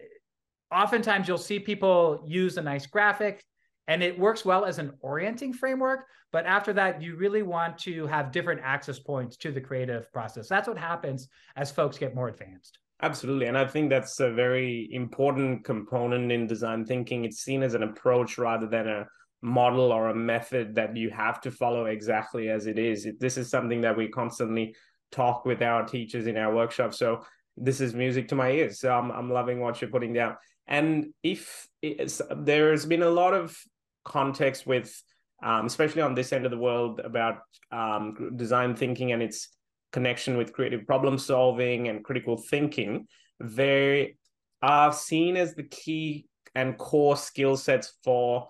oftentimes 0.73 1.29
you'll 1.29 1.38
see 1.38 1.61
people 1.61 2.25
use 2.27 2.57
a 2.57 2.62
nice 2.62 2.85
graphic 2.85 3.44
and 3.90 4.03
it 4.03 4.18
works 4.18 4.44
well 4.44 4.64
as 4.64 4.79
an 4.79 4.92
orienting 5.00 5.53
framework 5.53 6.07
but 6.33 6.46
after 6.46 6.72
that 6.72 7.03
you 7.03 7.16
really 7.16 7.42
want 7.42 7.76
to 7.76 8.07
have 8.07 8.33
different 8.33 8.61
access 8.62 8.98
points 8.98 9.37
to 9.37 9.50
the 9.53 9.61
creative 9.61 10.11
process 10.12 10.48
that's 10.48 10.68
what 10.68 10.79
happens 10.79 11.29
as 11.57 11.70
folks 11.70 11.98
get 11.98 12.14
more 12.14 12.29
advanced 12.29 12.79
Absolutely. 13.03 13.46
And 13.46 13.57
I 13.57 13.66
think 13.66 13.88
that's 13.88 14.20
a 14.20 14.31
very 14.31 14.88
important 14.92 15.64
component 15.64 16.31
in 16.31 16.46
design 16.46 16.85
thinking. 16.85 17.24
It's 17.24 17.38
seen 17.38 17.62
as 17.62 17.72
an 17.72 17.83
approach 17.83 18.37
rather 18.37 18.66
than 18.66 18.87
a 18.88 19.07
model 19.42 19.90
or 19.90 20.09
a 20.09 20.14
method 20.14 20.74
that 20.74 20.96
you 20.96 21.09
have 21.11 21.40
to 21.42 21.50
follow 21.50 21.87
exactly 21.87 22.50
as 22.50 22.66
it 22.66 22.79
is. 22.79 23.09
This 23.18 23.38
is 23.38 23.48
something 23.48 23.81
that 23.83 23.96
we 23.96 24.09
constantly 24.09 24.74
talk 25.11 25.46
with 25.46 25.62
our 25.62 25.87
teachers 25.87 26.26
in 26.26 26.37
our 26.37 26.55
workshop. 26.55 26.92
So 26.92 27.24
this 27.57 27.81
is 27.81 27.94
music 27.94 28.29
to 28.29 28.35
my 28.35 28.50
ears. 28.50 28.81
So 28.81 28.92
I'm, 28.92 29.11
I'm 29.11 29.31
loving 29.31 29.61
what 29.61 29.81
you're 29.81 29.90
putting 29.90 30.12
down. 30.12 30.37
And 30.66 31.14
if 31.22 31.66
it's, 31.81 32.20
there's 32.37 32.85
been 32.85 33.03
a 33.03 33.11
lot 33.11 33.33
of 33.33 33.57
context 34.05 34.67
with, 34.67 35.03
um, 35.43 35.67
especially 35.67 36.03
on 36.03 36.15
this 36.15 36.33
end 36.33 36.45
of 36.45 36.51
the 36.51 36.59
world, 36.59 37.01
about 37.01 37.39
um, 37.71 38.37
design 38.37 38.75
thinking 38.75 39.13
and 39.13 39.23
its 39.23 39.49
connection 39.93 40.37
with 40.37 40.53
creative 40.53 40.87
problem 40.87 41.19
solving 41.19 41.89
and 41.89 42.05
critical 42.05 42.37
thinking, 42.37 43.07
they 43.41 44.17
are 44.63 44.93
seen 44.93 45.37
as 45.37 45.55
the 45.55 45.65
key 45.65 46.27
and 46.55 46.79
core 46.79 47.17
skill 47.17 47.57
sets 47.57 47.95
for. 48.05 48.49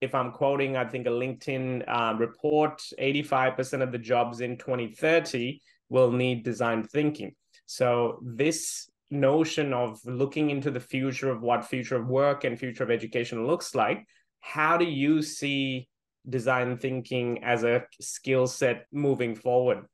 If 0.00 0.14
I'm 0.14 0.32
quoting, 0.32 0.76
I 0.76 0.84
think 0.84 1.06
a 1.06 1.10
LinkedIn 1.10 1.84
uh, 1.86 2.14
report, 2.18 2.82
85% 3.00 3.82
of 3.82 3.92
the 3.92 3.98
jobs 3.98 4.40
in 4.40 4.58
2030 4.58 5.60
will 5.88 6.10
need 6.10 6.42
design 6.42 6.82
thinking. 6.82 7.34
So, 7.66 8.18
this 8.22 8.90
notion 9.10 9.72
of 9.72 10.00
looking 10.04 10.50
into 10.50 10.70
the 10.70 10.80
future 10.80 11.30
of 11.30 11.42
what 11.42 11.64
future 11.64 11.96
of 11.96 12.08
work 12.08 12.44
and 12.44 12.58
future 12.58 12.82
of 12.82 12.90
education 12.90 13.46
looks 13.46 13.74
like, 13.74 14.04
how 14.42 14.76
do 14.76 14.84
you 14.84 15.22
see 15.22 15.88
design 16.28 16.76
thinking 16.76 17.42
as 17.42 17.64
a 17.64 17.84
skill 18.00 18.46
set 18.46 18.86
moving 18.92 19.34
forward? 19.34 19.86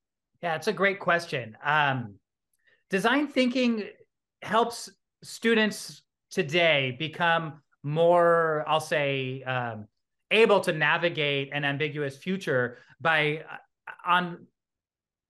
Yeah, 0.42 0.56
it's 0.56 0.66
a 0.66 0.72
great 0.72 0.98
question. 0.98 1.56
Um, 1.62 2.14
design 2.90 3.28
thinking 3.28 3.84
helps 4.42 4.90
students 5.22 6.02
today 6.30 6.96
become 6.98 7.60
more, 7.82 8.64
I'll 8.66 8.80
say, 8.80 9.42
um, 9.42 9.86
able 10.30 10.60
to 10.60 10.72
navigate 10.72 11.50
an 11.52 11.64
ambiguous 11.64 12.16
future 12.16 12.78
by 13.00 13.44
uh, 13.50 13.92
on 14.06 14.46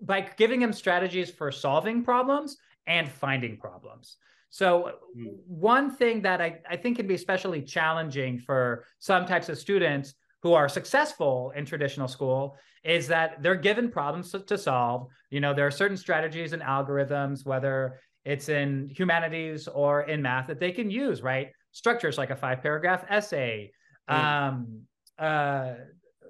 by 0.01 0.21
giving 0.37 0.61
them 0.61 0.73
strategies 0.73 1.29
for 1.31 1.51
solving 1.51 2.05
problems 2.05 2.57
and 2.87 3.11
finding 3.11 3.57
problems. 3.57 4.17
So 4.51 4.93
Mm. 5.17 5.37
one 5.47 5.91
thing 5.91 6.23
that 6.23 6.41
I, 6.41 6.61
I 6.69 6.77
think 6.77 6.97
can 6.97 7.07
be 7.07 7.15
especially 7.15 7.63
challenging 7.63 8.39
for 8.39 8.85
some 8.99 9.27
types 9.27 9.49
of 9.49 9.59
students 9.59 10.15
who 10.43 10.53
are 10.53 10.69
successful 10.69 11.53
in 11.57 11.65
traditional 11.65 12.09
school 12.09 12.57
is 12.85 13.09
that 13.09 13.43
they're 13.43 13.57
given 13.57 13.91
problems 13.91 14.31
to, 14.31 14.39
to 14.41 14.57
solve. 14.57 15.09
You 15.31 15.41
know, 15.41 15.53
there 15.53 15.67
are 15.67 15.71
certain 15.71 15.97
strategies 15.97 16.53
and 16.53 16.63
algorithms, 16.63 17.45
whether 17.45 17.99
it's 18.25 18.49
in 18.49 18.89
humanities 18.89 19.67
or 19.67 20.03
in 20.03 20.23
math, 20.23 20.47
that 20.47 20.61
they 20.61 20.71
can 20.71 20.91
use, 20.91 21.23
right? 21.23 21.49
Structures 21.73 22.17
like 22.19 22.31
a 22.31 22.37
five 22.37 22.63
paragraph 22.63 23.05
essay, 23.09 23.73
mm. 24.09 24.15
um, 24.15 24.83
uh, 25.19 25.75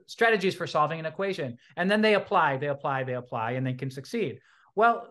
strategies 0.06 0.54
for 0.54 0.66
solving 0.66 0.98
an 0.98 1.06
equation. 1.06 1.58
And 1.76 1.90
then 1.90 2.00
they 2.00 2.14
apply, 2.14 2.56
they 2.56 2.68
apply, 2.68 3.04
they 3.04 3.14
apply, 3.14 3.52
and 3.52 3.66
they 3.66 3.74
can 3.74 3.90
succeed. 3.90 4.40
Well, 4.74 5.06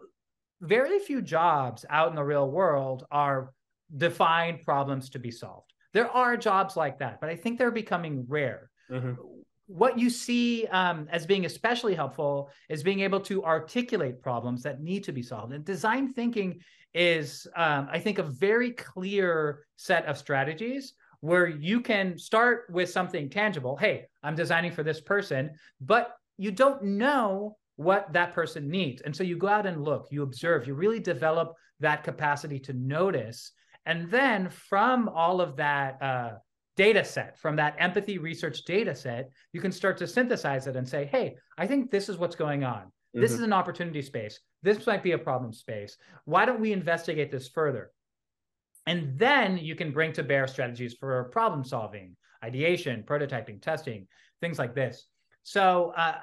very 0.62 1.00
few 1.00 1.22
jobs 1.22 1.86
out 1.90 2.10
in 2.10 2.16
the 2.16 2.24
real 2.24 2.50
world 2.50 3.06
are 3.12 3.52
defined 3.96 4.64
problems 4.64 5.10
to 5.12 5.20
be 5.20 5.32
solved. 5.32 5.72
There 5.94 6.10
are 6.10 6.38
jobs 6.38 6.76
like 6.76 7.00
that, 7.00 7.22
but 7.22 7.30
I 7.30 7.36
think 7.36 7.58
they're 7.58 7.72
becoming 7.72 8.26
rare. 8.28 8.70
Mm-hmm. 8.92 9.14
What 9.68 10.00
you 10.00 10.10
see 10.10 10.66
um, 10.68 11.08
as 11.12 11.26
being 11.26 11.46
especially 11.46 11.94
helpful 11.96 12.50
is 12.70 12.84
being 12.84 13.02
able 13.02 13.20
to 13.22 13.44
articulate 13.44 14.22
problems 14.22 14.64
that 14.64 14.82
need 14.82 15.04
to 15.06 15.12
be 15.12 15.22
solved. 15.22 15.54
And 15.54 15.66
design 15.66 16.14
thinking 16.14 16.62
is, 16.94 17.48
um, 17.56 17.88
I 17.92 18.00
think, 18.00 18.18
a 18.18 18.24
very 18.24 18.72
clear 18.72 19.66
set 19.76 20.06
of 20.06 20.18
strategies 20.18 20.94
where 21.20 21.48
you 21.48 21.82
can 21.82 22.18
start 22.18 22.66
with 22.70 22.90
something 22.90 23.30
tangible. 23.30 23.76
Hey, 23.76 24.06
I'm 24.24 24.36
designing 24.36 24.72
for 24.72 24.84
this 24.84 25.02
person, 25.02 25.52
but 25.82 26.16
you 26.38 26.52
don't 26.52 26.84
know 26.84 27.58
what 27.78 28.12
that 28.14 28.34
person 28.34 28.70
needs. 28.70 29.02
And 29.02 29.16
so 29.16 29.24
you 29.24 29.38
go 29.38 29.48
out 29.48 29.66
and 29.66 29.84
look, 29.84 30.08
you 30.12 30.24
observe, 30.24 30.68
you 30.68 30.74
really 30.74 31.00
develop 31.00 31.54
that 31.80 32.04
capacity 32.04 32.60
to 32.62 32.74
notice. 32.74 33.52
And 33.86 34.12
then 34.12 34.50
from 34.50 35.08
all 35.10 35.40
of 35.40 35.56
that 35.58 36.02
uh, 36.02 36.32
data 36.76 37.06
set, 37.06 37.40
from 37.40 37.56
that 37.56 37.76
empathy 37.80 38.18
research 38.18 38.66
data 38.66 38.96
set, 38.96 39.30
you 39.54 39.62
can 39.62 39.72
start 39.72 39.98
to 39.98 40.08
synthesize 40.08 40.68
it 40.68 40.76
and 40.76 40.88
say, 40.88 41.06
hey, 41.06 41.36
I 41.58 41.68
think 41.68 41.90
this 41.90 42.10
is 42.10 42.18
what's 42.18 42.36
going 42.36 42.64
on. 42.64 42.82
Mm-hmm. 42.82 43.22
This 43.22 43.32
is 43.32 43.42
an 43.42 43.54
opportunity 43.54 44.02
space. 44.02 44.40
This 44.64 44.86
might 44.86 45.04
be 45.04 45.12
a 45.12 45.18
problem 45.18 45.54
space. 45.54 45.98
Why 46.26 46.46
don't 46.46 46.60
we 46.60 46.74
investigate 46.74 47.32
this 47.32 47.48
further? 47.48 47.92
And 48.88 49.20
then 49.20 49.58
you 49.58 49.76
can 49.76 49.92
bring 49.92 50.14
to 50.14 50.24
bear 50.24 50.48
strategies 50.48 50.94
for 50.94 51.26
problem 51.26 51.64
solving, 51.64 52.16
ideation, 52.44 53.04
prototyping, 53.06 53.62
testing, 53.62 54.08
things 54.42 54.58
like 54.58 54.74
this. 54.74 55.08
So 55.44 55.94
uh, 55.96 56.16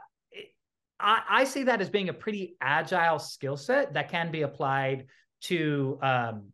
I, 1.04 1.22
I, 1.28 1.44
see 1.44 1.62
that 1.64 1.80
as 1.80 1.90
being 1.90 2.08
a 2.08 2.12
pretty 2.14 2.56
agile 2.60 3.18
skill 3.18 3.56
set 3.56 3.92
that 3.92 4.10
can 4.10 4.30
be 4.30 4.42
applied 4.42 5.06
to 5.42 5.98
um, 6.02 6.46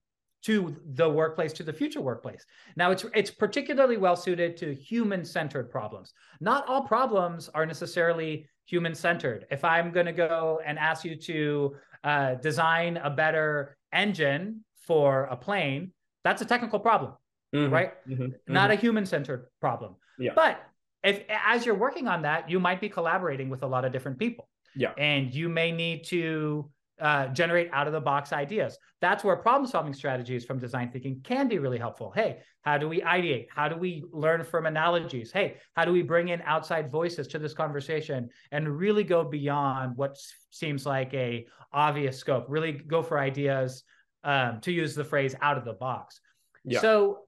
to 0.43 0.77
the 0.95 1.09
workplace, 1.09 1.53
to 1.53 1.63
the 1.63 1.73
future 1.73 2.01
workplace. 2.01 2.45
Now, 2.77 2.91
it's 2.91 3.05
it's 3.15 3.31
particularly 3.31 3.97
well 3.97 4.17
suited 4.17 4.57
to 4.59 4.75
human 4.75 5.25
centered 5.25 5.71
problems. 5.71 6.13
Not 6.41 6.67
all 6.67 6.83
problems 6.83 7.49
are 7.51 7.65
necessarily 7.65 8.49
human 8.67 8.95
centered. 8.95 9.47
If 9.51 9.65
I'm 9.65 9.91
going 9.93 10.07
to 10.07 10.13
go 10.13 10.61
and 10.65 10.79
ask 10.79 11.05
you 11.05 11.17
to 11.17 11.77
uh, 12.05 12.35
design 12.35 12.97
a 12.97 13.11
better 13.11 13.77
engine 13.93 14.65
for 14.87 15.25
a 15.25 15.37
plane, 15.37 15.93
that's 16.25 16.43
a 16.43 16.45
technical 16.45 16.81
problem, 16.81 17.13
mm-hmm, 17.55 17.73
right? 17.73 17.93
Mm-hmm, 18.09 18.53
Not 18.53 18.71
mm-hmm. 18.71 18.73
a 18.73 18.77
human 18.77 19.07
centered 19.07 19.47
problem. 19.61 19.97
Yeah. 20.19 20.33
But 20.35 20.63
if 21.03 21.23
as 21.29 21.65
you're 21.65 21.75
working 21.75 22.09
on 22.09 22.23
that, 22.23 22.51
you 22.51 22.61
might 22.61 22.81
be 22.81 22.89
collaborating 22.89 23.49
with 23.49 23.63
a 23.63 23.67
lot 23.67 23.85
of 23.85 23.93
different 23.93 24.19
people. 24.19 24.49
Yeah. 24.77 24.93
And 24.99 25.35
you 25.35 25.49
may 25.49 25.73
need 25.73 26.05
to 26.07 26.71
uh, 27.01 27.29
generate 27.29 27.71
out 27.73 27.87
of 27.87 27.93
the 27.93 28.01
box 28.01 28.33
ideas. 28.33 28.77
That's 29.01 29.25
where 29.25 29.35
problem 29.37 29.69
solving 29.69 29.95
strategies 29.95 30.45
from 30.45 30.59
design 30.59 30.91
thinking 30.91 31.21
can 31.25 31.49
be 31.49 31.59
really 31.59 31.79
helpful. 31.79 32.13
Hey, 32.15 32.41
how 32.63 32.77
do 32.77 32.89
we 32.89 33.01
ideate? 33.01 33.47
How 33.51 33.69
do 33.69 33.77
we 33.77 34.05
learn 34.13 34.45
from 34.45 34.67
analogies? 34.67 35.33
Hey, 35.33 35.57
how 35.75 35.87
do 35.87 35.93
we 35.93 36.03
bring 36.03 36.29
in 36.29 36.43
outside 36.43 36.91
voices 36.91 37.27
to 37.29 37.39
this 37.39 37.55
conversation 37.55 38.29
and 38.53 38.69
really 38.69 39.03
go 39.03 39.25
beyond 39.25 39.97
what 39.97 40.19
seems 40.51 40.85
like 40.85 41.15
a 41.15 41.47
obvious 41.73 42.19
scope? 42.19 42.45
Really 42.49 42.73
go 42.73 43.03
for 43.03 43.19
ideas 43.19 43.83
um, 44.23 44.61
to 44.61 44.71
use 44.71 44.95
the 44.95 45.05
phrase 45.05 45.35
out 45.41 45.57
of 45.57 45.65
the 45.65 45.73
box. 45.73 46.21
Yeah. 46.65 46.81
So 46.81 47.21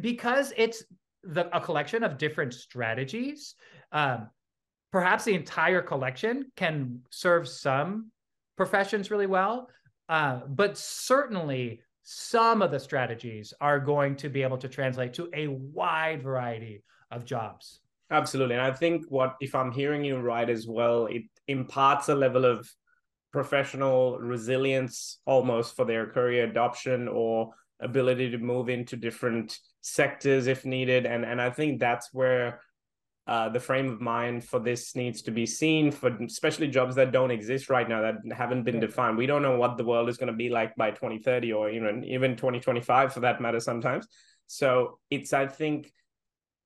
because 0.00 0.52
it's 0.56 0.84
the, 1.26 1.54
a 1.56 1.60
collection 1.60 2.02
of 2.02 2.18
different 2.18 2.54
strategies, 2.54 3.54
um, 3.92 4.28
perhaps 4.92 5.24
the 5.24 5.34
entire 5.34 5.82
collection 5.82 6.50
can 6.56 7.00
serve 7.10 7.48
some 7.48 8.10
professions 8.56 9.10
really 9.10 9.26
well, 9.26 9.68
uh, 10.08 10.40
but 10.48 10.78
certainly 10.78 11.80
some 12.02 12.62
of 12.62 12.70
the 12.70 12.78
strategies 12.78 13.54
are 13.60 13.80
going 13.80 14.14
to 14.16 14.28
be 14.28 14.42
able 14.42 14.58
to 14.58 14.68
translate 14.68 15.14
to 15.14 15.28
a 15.34 15.48
wide 15.48 16.22
variety 16.22 16.82
of 17.10 17.24
jobs. 17.24 17.80
Absolutely. 18.10 18.54
And 18.54 18.62
I 18.62 18.72
think 18.72 19.06
what, 19.08 19.36
if 19.40 19.54
I'm 19.54 19.72
hearing 19.72 20.04
you 20.04 20.18
right 20.18 20.48
as 20.48 20.66
well, 20.68 21.06
it 21.06 21.22
imparts 21.48 22.08
a 22.08 22.14
level 22.14 22.44
of 22.44 22.70
professional 23.32 24.18
resilience 24.18 25.18
almost 25.26 25.74
for 25.74 25.84
their 25.84 26.06
career 26.06 26.44
adoption 26.44 27.08
or 27.08 27.50
ability 27.80 28.30
to 28.30 28.38
move 28.38 28.68
into 28.68 28.96
different 28.96 29.58
sectors 29.80 30.46
if 30.46 30.64
needed. 30.64 31.06
And, 31.06 31.24
and 31.24 31.40
I 31.40 31.50
think 31.50 31.80
that's 31.80 32.08
where 32.12 32.60
uh, 33.26 33.48
the 33.48 33.60
frame 33.60 33.88
of 33.88 34.00
mind 34.00 34.44
for 34.44 34.60
this 34.60 34.94
needs 34.94 35.22
to 35.22 35.30
be 35.30 35.46
seen 35.46 35.90
for 35.90 36.14
especially 36.24 36.68
jobs 36.68 36.94
that 36.94 37.10
don't 37.10 37.30
exist 37.30 37.70
right 37.70 37.88
now 37.88 38.02
that 38.02 38.16
haven't 38.36 38.64
been 38.64 38.74
yeah. 38.74 38.82
defined. 38.82 39.16
We 39.16 39.26
don't 39.26 39.42
know 39.42 39.56
what 39.56 39.78
the 39.78 39.84
world 39.84 40.10
is 40.10 40.18
going 40.18 40.32
to 40.32 40.36
be 40.36 40.50
like 40.50 40.76
by 40.76 40.90
2030 40.90 41.52
or 41.54 41.70
even 41.70 42.04
even 42.04 42.36
2025 42.36 43.14
for 43.14 43.20
that 43.20 43.40
matter 43.40 43.60
sometimes. 43.60 44.06
So 44.46 44.98
it's 45.10 45.32
I 45.32 45.46
think 45.46 45.90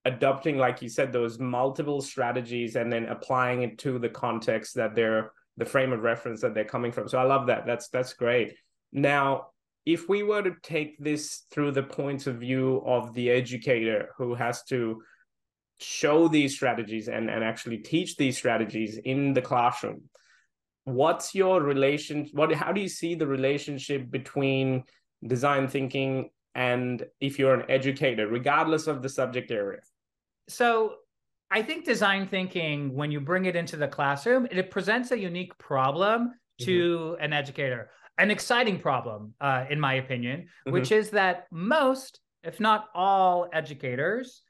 adopting 0.05 0.59
like 0.59 0.83
you 0.83 0.89
said 0.89 1.13
those 1.13 1.39
multiple 1.39 2.01
strategies 2.01 2.75
and 2.75 2.93
then 2.93 3.07
applying 3.07 3.63
it 3.63 3.79
to 3.79 3.99
the 4.01 4.09
context 4.09 4.75
that 4.75 4.97
they're 4.97 5.31
the 5.59 5.65
frame 5.65 5.93
of 5.93 6.03
reference 6.03 6.41
that 6.41 6.55
they're 6.55 6.65
coming 6.65 6.91
from. 6.91 7.09
So 7.09 7.19
I 7.19 7.25
love 7.25 7.47
that. 7.47 7.67
That's 7.67 7.89
that's 7.89 8.15
great. 8.15 8.55
Now, 8.93 9.49
if 9.89 10.07
we 10.07 10.23
were 10.23 10.43
to 10.43 10.55
take 10.63 11.03
this 11.03 11.45
through 11.51 11.73
the 11.73 11.83
point 11.83 12.27
of 12.27 12.37
view 12.37 12.83
of 12.85 13.15
the 13.15 13.31
educator 13.31 14.11
who 14.19 14.35
has 14.35 14.63
to 14.65 15.01
show 15.81 16.29
these 16.29 16.55
strategies 16.55 17.09
and, 17.09 17.31
and 17.31 17.43
actually 17.43 17.79
teach 17.79 18.17
these 18.17 18.37
strategies 18.37 18.99
in 18.99 19.33
the 19.33 19.41
classroom 19.41 20.03
what's 20.85 21.35
your 21.35 21.63
relation 21.63 22.29
what 22.33 22.53
how 22.53 22.71
do 22.71 22.83
you 22.83 22.89
see 22.89 23.15
the 23.15 23.27
relationship 23.27 24.11
between 24.11 24.85
design 25.27 25.67
thinking 25.69 26.29
and 26.55 27.05
if 27.21 27.39
you're 27.39 27.55
an 27.55 27.71
educator 27.71 28.27
regardless 28.27 28.87
of 28.89 29.01
the 29.01 29.09
subject 29.09 29.51
area 29.51 29.81
so 30.49 30.97
i 31.51 31.63
think 31.63 31.85
design 31.85 32.27
thinking 32.27 32.95
when 32.95 33.11
you 33.11 33.21
bring 33.21 33.45
it 33.47 33.57
into 33.57 33.77
the 33.77 33.89
classroom 33.89 34.47
it 34.51 34.71
presents 34.71 35.11
a 35.13 35.19
unique 35.19 35.57
problem 35.59 36.33
to 36.59 36.77
mm-hmm. 36.99 37.25
an 37.25 37.33
educator 37.33 37.91
an 38.19 38.31
exciting 38.31 38.79
problem 38.79 39.35
uh, 39.41 39.65
in 39.71 39.79
my 39.79 39.95
opinion 39.95 40.41
mm-hmm. 40.41 40.73
which 40.73 40.93
is 40.93 41.11
that 41.11 41.47
most 41.51 42.21
if 42.43 42.61
not 42.61 42.87
all 42.95 43.49
educators 43.53 44.43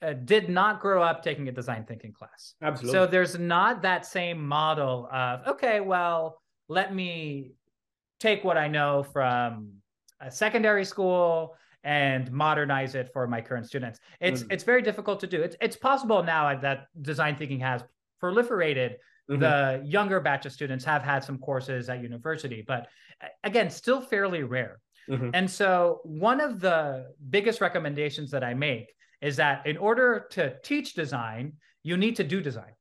uh, 0.00 0.12
did 0.12 0.48
not 0.48 0.80
grow 0.80 1.02
up 1.02 1.22
taking 1.22 1.48
a 1.48 1.52
design 1.52 1.84
thinking 1.84 2.12
class. 2.12 2.54
Absolutely. 2.62 2.92
So 2.92 3.06
there's 3.06 3.38
not 3.38 3.82
that 3.82 4.06
same 4.06 4.46
model 4.46 5.08
of, 5.12 5.46
okay, 5.46 5.80
well, 5.80 6.40
let 6.68 6.94
me 6.94 7.52
take 8.20 8.44
what 8.44 8.56
I 8.56 8.68
know 8.68 9.02
from 9.02 9.72
a 10.20 10.30
secondary 10.30 10.84
school 10.84 11.56
and 11.84 12.30
modernize 12.32 12.94
it 12.94 13.10
for 13.12 13.26
my 13.26 13.40
current 13.40 13.66
students. 13.66 14.00
It's 14.20 14.42
mm. 14.42 14.52
it's 14.52 14.64
very 14.64 14.82
difficult 14.82 15.20
to 15.20 15.26
do. 15.26 15.40
It's 15.42 15.56
it's 15.60 15.76
possible 15.76 16.22
now 16.22 16.54
that 16.58 16.86
design 17.02 17.36
thinking 17.36 17.60
has 17.60 17.82
proliferated. 18.22 18.94
Mm-hmm. 19.30 19.40
The 19.40 19.82
younger 19.84 20.20
batch 20.20 20.46
of 20.46 20.52
students 20.52 20.84
have 20.84 21.02
had 21.02 21.22
some 21.22 21.38
courses 21.38 21.88
at 21.88 22.02
university, 22.02 22.64
but 22.66 22.86
again, 23.44 23.68
still 23.68 24.00
fairly 24.00 24.42
rare. 24.42 24.80
Mm-hmm. 25.08 25.30
And 25.34 25.50
so, 25.50 26.00
one 26.04 26.40
of 26.40 26.60
the 26.60 27.12
biggest 27.30 27.60
recommendations 27.60 28.30
that 28.30 28.44
I 28.44 28.54
make 28.54 28.92
is 29.20 29.36
that 29.36 29.66
in 29.66 29.76
order 29.76 30.26
to 30.30 30.54
teach 30.62 30.94
design, 30.94 31.54
you 31.82 31.96
need 31.96 32.16
to 32.16 32.24
do 32.24 32.40
design. 32.40 32.72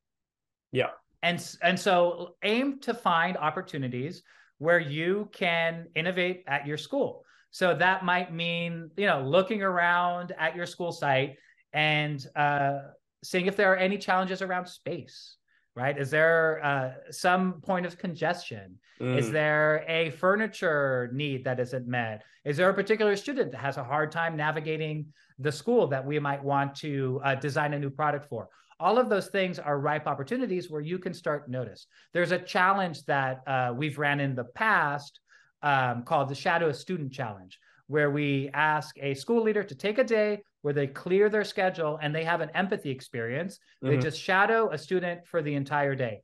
Yeah. 0.72 0.90
And, 1.24 1.44
and 1.64 1.80
so 1.80 2.36
aim 2.44 2.80
to 2.82 2.94
find 2.94 3.38
opportunities 3.38 4.24
where 4.60 4.80
you 4.80 5.30
can 5.34 5.88
innovate 5.96 6.44
at 6.48 6.68
your 6.68 6.78
school. 6.78 7.24
So 7.52 7.74
that 7.76 8.06
might 8.06 8.34
mean, 8.34 8.92
you 8.98 9.08
know, 9.08 9.22
looking 9.22 9.64
around 9.64 10.34
at 10.38 10.56
your 10.56 10.66
school 10.66 10.92
site 10.92 11.36
and 11.74 12.24
uh, 12.36 12.80
seeing 13.30 13.48
if 13.48 13.56
there 13.56 13.72
are 13.72 13.78
any 13.78 13.98
challenges 13.98 14.42
around 14.42 14.68
space, 14.68 15.38
right? 15.76 15.98
Is 15.98 16.10
there 16.10 16.62
uh, 16.64 17.12
some 17.12 17.62
point 17.62 17.86
of 17.86 17.98
congestion? 17.98 18.80
Mm. 19.02 19.18
Is 19.18 19.32
there 19.32 19.86
a 19.88 20.12
furniture 20.12 21.10
need 21.14 21.44
that 21.46 21.60
isn't 21.60 21.88
met? 21.88 22.24
Is 22.46 22.58
there 22.58 22.70
a 22.70 22.74
particular 22.74 23.16
student 23.16 23.52
that 23.52 23.60
has 23.60 23.78
a 23.78 23.84
hard 23.84 24.12
time 24.12 24.36
navigating 24.36 25.08
the 25.40 25.52
school 25.52 25.88
that 25.88 26.06
we 26.06 26.20
might 26.20 26.44
want 26.44 26.76
to 26.76 27.22
uh, 27.24 27.36
design 27.36 27.74
a 27.74 27.80
new 27.80 27.90
product 27.90 28.28
for. 28.28 28.50
All 28.80 28.98
of 28.98 29.10
those 29.10 29.28
things 29.28 29.60
are 29.60 29.80
ripe 29.80 30.08
opportunities 30.08 30.70
where 30.70 30.82
you 30.82 31.00
can 31.00 31.14
start 31.14 31.50
notice. 31.50 31.88
There's 32.14 32.32
a 32.32 32.40
challenge 32.40 33.04
that 33.06 33.42
uh, 33.48 33.74
we've 33.76 33.98
ran 33.98 34.20
in 34.20 34.36
the 34.36 34.44
past 34.44 35.20
um, 35.64 36.04
called 36.04 36.30
the 36.30 36.36
Shadow 36.36 36.72
Student 36.72 37.12
Challenge, 37.12 37.58
where 37.88 38.12
we 38.12 38.50
ask 38.54 38.96
a 39.00 39.14
school 39.16 39.44
leader 39.44 39.64
to 39.64 39.76
take 39.76 39.98
a 39.98 40.04
day 40.04 40.44
where 40.62 40.74
they 40.74 40.88
clear 40.88 41.30
their 41.30 41.44
schedule 41.44 42.00
and 42.02 42.14
they 42.14 42.24
have 42.24 42.42
an 42.42 42.50
empathy 42.56 42.90
experience. 42.90 43.60
Mm-hmm. 43.84 43.96
They 43.96 44.02
just 44.02 44.20
shadow 44.20 44.70
a 44.72 44.78
student 44.78 45.26
for 45.28 45.42
the 45.42 45.56
entire 45.56 45.96
day, 45.96 46.22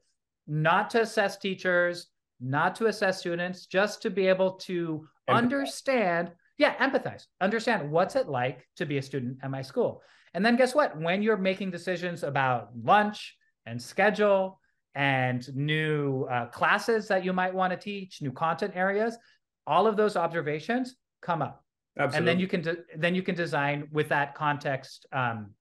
not 0.47 0.89
to 0.91 1.01
assess 1.01 1.37
teachers, 1.37 2.07
not 2.41 2.75
to 2.75 2.87
assess 2.87 3.19
students, 3.19 3.65
just 3.65 4.01
to 4.01 4.09
be 4.09 4.27
able 4.27 4.53
to 4.53 5.07
empathize. 5.29 5.35
understand, 5.35 6.31
yeah, 6.57 6.75
empathize, 6.75 7.25
understand 7.41 7.89
what's 7.89 8.15
it 8.15 8.27
like 8.27 8.67
to 8.77 8.85
be 8.85 8.97
a 8.97 9.01
student 9.01 9.37
at 9.43 9.51
my 9.51 9.61
school. 9.61 10.01
And 10.33 10.45
then 10.45 10.55
guess 10.55 10.73
what? 10.73 10.99
When 10.99 11.21
you're 11.21 11.37
making 11.37 11.71
decisions 11.71 12.23
about 12.23 12.69
lunch 12.75 13.37
and 13.65 13.81
schedule 13.81 14.59
and 14.95 15.47
new 15.55 16.23
uh, 16.23 16.47
classes 16.47 17.07
that 17.07 17.23
you 17.23 17.33
might 17.33 17.53
want 17.53 17.71
to 17.71 17.77
teach, 17.77 18.21
new 18.21 18.31
content 18.31 18.73
areas, 18.75 19.17
all 19.65 19.87
of 19.87 19.95
those 19.95 20.17
observations 20.17 20.95
come 21.21 21.41
up. 21.41 21.62
Absolutely. 21.97 22.17
And 22.17 22.27
then 22.27 22.39
you 22.39 22.47
can 22.47 22.61
de- 22.61 22.83
then 22.97 23.15
you 23.15 23.21
can 23.21 23.35
design 23.35 23.87
with 23.91 24.09
that 24.09 24.35
context 24.35 25.05
um, 25.11 25.51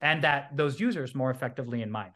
and 0.00 0.22
that 0.22 0.56
those 0.56 0.78
users 0.78 1.14
more 1.14 1.30
effectively 1.30 1.82
in 1.82 1.90
mind. 1.90 2.12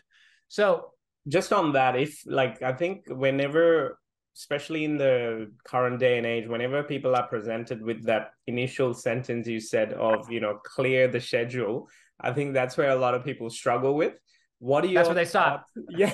So 0.48 0.92
just 1.26 1.52
on 1.52 1.72
that, 1.72 1.96
if 1.96 2.22
like 2.26 2.62
I 2.62 2.72
think 2.72 3.04
whenever 3.08 3.98
especially 4.36 4.84
in 4.84 4.96
the 4.96 5.50
current 5.64 6.00
day 6.00 6.18
and 6.18 6.26
age 6.26 6.46
whenever 6.48 6.82
people 6.82 7.14
are 7.14 7.26
presented 7.28 7.80
with 7.80 8.04
that 8.04 8.32
initial 8.46 8.92
sentence 8.92 9.46
you 9.46 9.60
said 9.60 9.92
of 9.92 10.30
you 10.30 10.40
know 10.40 10.58
clear 10.64 11.06
the 11.06 11.20
schedule 11.20 11.88
i 12.20 12.32
think 12.32 12.52
that's 12.52 12.76
where 12.76 12.90
a 12.90 12.96
lot 12.96 13.14
of 13.14 13.24
people 13.24 13.48
struggle 13.48 13.94
with 13.94 14.14
what 14.58 14.80
do 14.80 14.88
you 14.88 14.94
that's 14.94 15.08
where 15.08 15.14
they 15.14 15.24
stop 15.24 15.66
yeah 15.88 16.12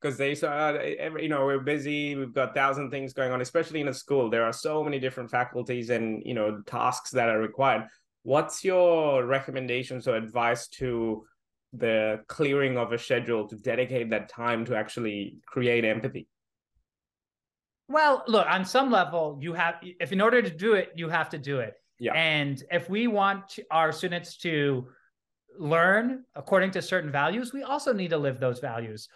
because 0.00 0.16
they 0.16 0.34
saw 0.34 0.48
uh, 0.48 0.78
every 0.98 1.22
you 1.22 1.28
know 1.28 1.44
we're 1.44 1.58
busy 1.58 2.14
we've 2.14 2.32
got 2.32 2.54
thousand 2.54 2.90
things 2.90 3.12
going 3.12 3.32
on 3.32 3.40
especially 3.40 3.80
in 3.80 3.88
a 3.88 3.94
school 3.94 4.30
there 4.30 4.44
are 4.44 4.52
so 4.52 4.84
many 4.84 4.98
different 4.98 5.30
faculties 5.30 5.90
and 5.90 6.22
you 6.24 6.34
know 6.34 6.62
tasks 6.66 7.10
that 7.10 7.28
are 7.28 7.40
required 7.40 7.86
what's 8.22 8.64
your 8.64 9.24
recommendations 9.24 10.06
or 10.06 10.16
advice 10.16 10.68
to 10.68 11.24
the 11.72 12.20
clearing 12.28 12.78
of 12.78 12.92
a 12.92 12.98
schedule 12.98 13.46
to 13.46 13.56
dedicate 13.56 14.10
that 14.10 14.28
time 14.28 14.64
to 14.64 14.76
actually 14.76 15.36
create 15.46 15.84
empathy 15.84 16.26
well, 17.88 18.22
look, 18.28 18.46
on 18.46 18.64
some 18.66 18.90
level, 18.90 19.38
you 19.40 19.54
have, 19.54 19.76
if 19.82 20.12
in 20.12 20.20
order 20.20 20.42
to 20.42 20.50
do 20.50 20.74
it, 20.74 20.92
you 20.94 21.08
have 21.08 21.30
to 21.30 21.38
do 21.38 21.60
it. 21.60 21.74
Yeah. 21.98 22.12
And 22.12 22.62
if 22.70 22.88
we 22.90 23.06
want 23.06 23.58
our 23.70 23.92
students 23.92 24.36
to 24.38 24.88
learn 25.58 26.24
according 26.36 26.70
to 26.72 26.82
certain 26.82 27.10
values, 27.10 27.52
we 27.52 27.62
also 27.62 27.92
need 27.92 28.10
to 28.10 28.18
live 28.18 28.40
those 28.40 28.60
values. 28.60 29.08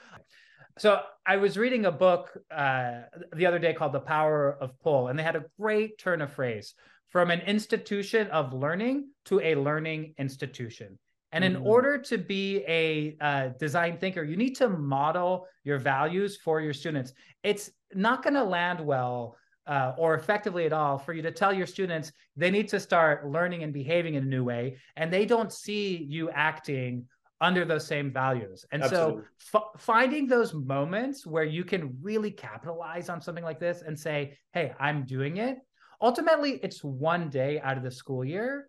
So 0.79 1.01
I 1.27 1.37
was 1.37 1.57
reading 1.59 1.85
a 1.85 1.93
book 1.93 2.37
uh, 2.51 3.03
the 3.35 3.47
other 3.47 3.59
day 3.59 3.75
called 3.75 3.93
The 3.93 4.01
Power 4.01 4.57
of 4.61 4.79
Pull, 4.81 5.09
and 5.09 5.19
they 5.19 5.23
had 5.23 5.37
a 5.37 5.45
great 5.61 5.99
turn 5.99 6.23
of 6.23 6.33
phrase 6.33 6.75
from 7.11 7.31
an 7.31 7.41
institution 7.41 8.27
of 8.29 8.55
learning 8.55 9.09
to 9.27 9.41
a 9.41 9.55
learning 9.55 10.15
institution. 10.19 10.99
And 11.31 11.45
in 11.45 11.55
mm-hmm. 11.55 11.67
order 11.67 11.99
to 11.99 12.19
be 12.19 12.65
a 12.69 13.17
uh, 13.21 13.49
design 13.59 13.99
thinker, 13.99 14.23
you 14.23 14.37
need 14.37 14.57
to 14.57 14.69
model 14.69 15.47
your 15.65 15.79
values 15.79 16.39
for 16.39 16.61
your 16.61 16.75
students. 16.75 17.13
It's 17.43 17.71
not 17.95 18.23
going 18.23 18.35
to 18.35 18.45
land 18.45 18.81
well 18.81 19.37
uh, 19.67 19.93
or 19.97 20.15
effectively 20.15 20.67
at 20.67 20.73
all 20.73 20.99
for 20.99 21.13
you 21.13 21.23
to 21.23 21.31
tell 21.31 21.53
your 21.53 21.67
students 21.67 22.13
they 22.37 22.51
need 22.51 22.69
to 22.69 22.81
start 22.81 23.27
learning 23.27 23.63
and 23.63 23.73
behaving 23.73 24.15
in 24.15 24.25
a 24.25 24.27
new 24.27 24.45
way, 24.45 24.79
and 24.97 25.13
they 25.13 25.25
don't 25.25 25.53
see 25.53 26.07
you 26.09 26.31
acting 26.31 27.07
under 27.43 27.65
those 27.65 27.87
same 27.87 28.11
values. 28.13 28.65
And 28.71 28.83
Absolutely. 28.83 29.25
so 29.37 29.59
f- 29.59 29.81
finding 29.81 30.27
those 30.29 30.55
moments 30.55 31.27
where 31.27 31.45
you 31.45 31.65
can 31.65 31.99
really 32.01 32.31
capitalize 32.31 33.09
on 33.09 33.21
something 33.21 33.45
like 33.45 33.59
this 33.59 33.83
and 33.83 33.99
say, 33.99 34.39
hey, 34.53 34.73
I'm 34.79 35.05
doing 35.05 35.37
it. 35.39 35.59
Ultimately, 36.01 36.61
it's 36.63 36.83
one 36.83 37.29
day 37.29 37.61
out 37.61 37.77
of 37.77 37.83
the 37.83 37.91
school 37.91 38.25
year. 38.25 38.69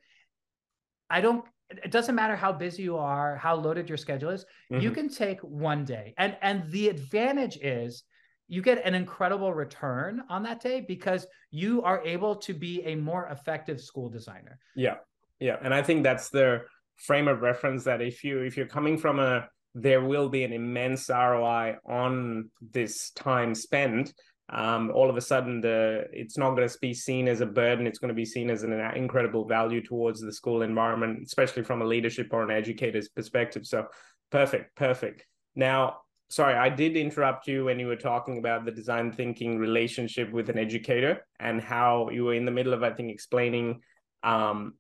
I 1.10 1.22
don't 1.22 1.46
it 1.70 1.92
doesn't 1.92 2.14
matter 2.14 2.36
how 2.36 2.52
busy 2.52 2.84
you 2.84 2.98
are, 2.98 3.36
how 3.36 3.56
loaded 3.56 3.90
your 3.90 3.98
schedule 3.98 4.30
is. 4.30 4.46
Mm-hmm. 4.72 4.82
You 4.82 4.92
can 4.92 5.10
take 5.10 5.40
one 5.42 5.86
day. 5.86 6.14
And 6.18 6.36
and 6.42 6.70
the 6.72 6.90
advantage 6.90 7.58
is 7.58 8.04
you 8.48 8.62
get 8.62 8.86
an 8.86 8.94
incredible 8.94 9.54
return 9.54 10.24
on 10.30 10.44
that 10.44 10.62
day 10.62 10.82
because 10.82 11.26
you 11.52 11.82
are 11.84 12.04
able 12.04 12.36
to 12.36 12.54
be 12.54 12.84
a 12.84 12.96
more 12.96 13.28
effective 13.28 13.80
school 13.80 14.10
designer. 14.10 14.60
Yeah. 14.76 14.96
Yeah, 15.40 15.58
and 15.62 15.74
I 15.74 15.82
think 15.82 16.04
that's 16.04 16.30
the 16.30 16.62
frame 16.98 17.28
of 17.28 17.42
reference 17.42 17.84
that 17.84 18.02
if 18.02 18.24
you 18.24 18.40
if 18.40 18.58
you're 18.58 18.66
coming 18.66 18.98
from 18.98 19.20
a 19.20 19.48
there 19.76 20.02
will 20.02 20.30
be 20.30 20.44
an 20.44 20.54
immense 20.54 21.10
ROI 21.10 21.78
on 21.86 22.50
this 22.72 23.10
time 23.12 23.56
spent 23.56 24.14
um, 24.50 24.92
all 24.94 25.10
of 25.10 25.18
a 25.18 25.22
sudden 25.22 25.62
the 25.62 26.06
it's 26.12 26.38
not 26.38 26.56
going 26.56 26.68
to 26.68 26.78
be 26.80 26.94
seen 26.94 27.28
as 27.28 27.42
a 27.42 27.46
burden. 27.46 27.88
It's 27.88 27.98
going 27.98 28.10
to 28.10 28.14
be 28.14 28.26
seen 28.26 28.50
as 28.50 28.64
an 28.64 28.74
incredible 28.96 29.46
value 29.46 29.82
towards 29.82 30.20
the 30.20 30.34
school 30.34 30.62
environment 30.62 31.24
especially 31.26 31.64
from 31.64 31.82
a 31.82 31.86
leadership 31.86 32.28
or 32.32 32.44
an 32.44 32.52
educator's 32.52 33.08
perspective. 33.08 33.66
So 33.66 33.88
perfect 34.32 34.76
perfect. 34.76 35.26
Now 35.56 35.98
sorry 36.30 36.56
i 36.56 36.68
did 36.68 36.98
interrupt 36.98 37.48
you 37.48 37.66
when 37.66 37.80
you 37.80 37.86
were 37.86 37.96
talking 37.96 38.40
about 38.40 38.66
the 38.66 38.72
design 38.72 39.12
thinking 39.12 39.60
relationship 39.60 40.32
with 40.32 40.50
an 40.50 40.58
educator 40.58 41.24
and 41.40 41.62
how 41.62 42.10
you 42.10 42.24
were 42.24 42.34
in 42.34 42.46
the 42.46 42.52
middle 42.52 42.74
of 42.74 42.82
i 42.82 42.92
think 42.92 43.12
explaining 43.12 43.80
um, 44.24 44.74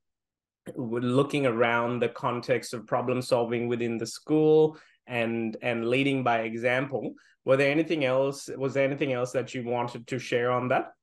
looking 0.76 1.46
around 1.46 2.00
the 2.00 2.10
context 2.10 2.74
of 2.74 2.88
problem 2.88 3.22
solving 3.22 3.68
within 3.68 3.98
the 3.98 4.08
school 4.08 4.78
and 5.08 5.58
and 5.62 5.88
leading 5.90 6.24
by 6.24 6.40
example. 6.42 7.14
Were 7.46 7.58
there 7.58 7.72
anything 7.72 8.06
else 8.06 8.50
was 8.58 8.74
there 8.74 8.86
anything 8.86 9.14
else 9.14 9.32
that 9.32 9.54
you 9.54 9.64
wanted 9.64 10.08
to 10.08 10.20
share 10.20 10.52
on 10.52 10.70
that? 10.70 10.94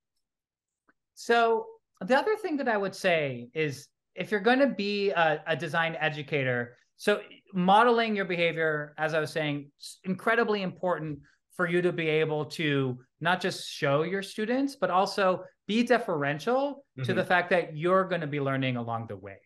So 1.14 1.66
the 2.00 2.16
other 2.16 2.36
thing 2.36 2.56
that 2.56 2.68
i 2.68 2.76
would 2.76 2.94
say 2.94 3.48
is 3.54 3.88
if 4.14 4.30
you're 4.30 4.40
going 4.40 4.58
to 4.58 4.66
be 4.66 5.10
a, 5.10 5.42
a 5.46 5.56
design 5.56 5.96
educator 6.00 6.76
so 6.96 7.20
modeling 7.52 8.16
your 8.16 8.24
behavior 8.24 8.94
as 8.98 9.14
i 9.14 9.20
was 9.20 9.30
saying 9.30 9.70
incredibly 10.04 10.62
important 10.62 11.18
for 11.56 11.68
you 11.68 11.82
to 11.82 11.92
be 11.92 12.08
able 12.08 12.44
to 12.44 12.98
not 13.20 13.40
just 13.40 13.68
show 13.68 14.02
your 14.02 14.22
students 14.22 14.76
but 14.76 14.90
also 14.90 15.44
be 15.66 15.82
deferential 15.82 16.84
mm-hmm. 16.98 17.02
to 17.04 17.14
the 17.14 17.24
fact 17.24 17.50
that 17.50 17.76
you're 17.76 18.04
going 18.04 18.20
to 18.20 18.26
be 18.26 18.40
learning 18.40 18.76
along 18.76 19.06
the 19.06 19.16
way 19.16 19.38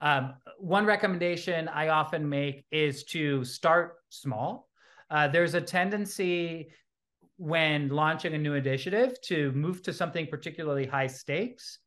um, 0.00 0.34
one 0.58 0.86
recommendation 0.86 1.68
I 1.68 1.88
often 1.88 2.28
make 2.28 2.64
is 2.70 3.04
to 3.04 3.44
start 3.44 3.96
small. 4.08 4.68
Uh, 5.10 5.28
there's 5.28 5.54
a 5.54 5.60
tendency 5.60 6.70
when 7.36 7.88
launching 7.88 8.34
a 8.34 8.38
new 8.38 8.54
initiative 8.54 9.20
to 9.22 9.52
move 9.52 9.82
to 9.82 9.92
something 9.92 10.26
particularly 10.26 10.86
high 10.86 11.06
stakes. 11.06 11.78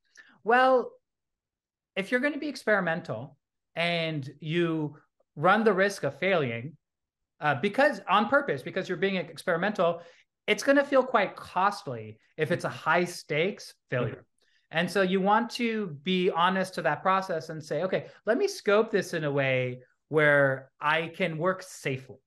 Well, 0.44 0.92
if 1.96 2.12
you're 2.12 2.20
going 2.20 2.34
to 2.34 2.40
be 2.40 2.50
experimental 2.50 3.38
and 3.76 4.30
you 4.40 4.98
run 5.36 5.64
the 5.64 5.74
risk 5.74 6.04
of 6.04 6.20
failing 6.20 6.78
uh, 7.40 7.56
because 7.56 8.02
on 8.10 8.28
purpose, 8.28 8.62
because 8.62 8.88
you're 8.88 8.98
being 8.98 9.16
experimental, 9.16 10.02
it's 10.48 10.64
going 10.64 10.78
to 10.78 10.84
feel 10.84 11.04
quite 11.04 11.36
costly 11.36 12.20
if 12.38 12.52
it's 12.52 12.66
a 12.66 12.70
high 12.70 13.04
stakes 13.04 13.74
failure. 13.90 14.27
And 14.72 14.90
so 14.90 15.02
you 15.02 15.22
want 15.22 15.50
to 15.52 15.98
be 16.04 16.30
honest 16.30 16.74
to 16.76 16.82
that 16.82 17.02
process 17.02 17.50
and 17.50 17.64
say, 17.64 17.84
okay, 17.84 18.08
let 18.26 18.38
me 18.38 18.48
scope 18.48 18.92
this 18.92 19.14
in 19.14 19.24
a 19.24 19.32
way 19.32 19.80
where 20.10 20.72
I 20.82 21.08
can 21.16 21.38
work 21.38 21.64
safely. 21.64 22.18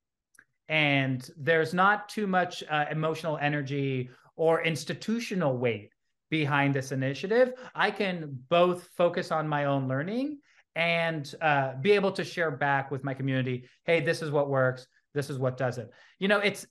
And 0.68 1.28
there's 1.36 1.74
not 1.74 2.08
too 2.08 2.26
much 2.26 2.62
uh, 2.70 2.86
emotional 2.90 3.38
energy 3.38 4.10
or 4.36 4.62
institutional 4.62 5.58
weight 5.58 5.92
behind 6.30 6.74
this 6.74 6.92
initiative. 6.92 7.52
I 7.74 7.90
can 7.90 8.38
both 8.48 8.88
focus 8.96 9.32
on 9.32 9.48
my 9.48 9.64
own 9.64 9.88
learning 9.88 10.38
and 10.76 11.34
uh, 11.42 11.74
be 11.80 11.90
able 11.92 12.12
to 12.12 12.24
share 12.24 12.50
back 12.50 12.90
with 12.90 13.02
my 13.02 13.12
community 13.12 13.68
hey, 13.84 14.00
this 14.00 14.22
is 14.22 14.30
what 14.30 14.48
works, 14.48 14.86
this 15.14 15.28
is 15.28 15.38
what 15.38 15.56
doesn't. 15.56 15.90
You 16.18 16.28
know, 16.28 16.38
it's 16.38 16.66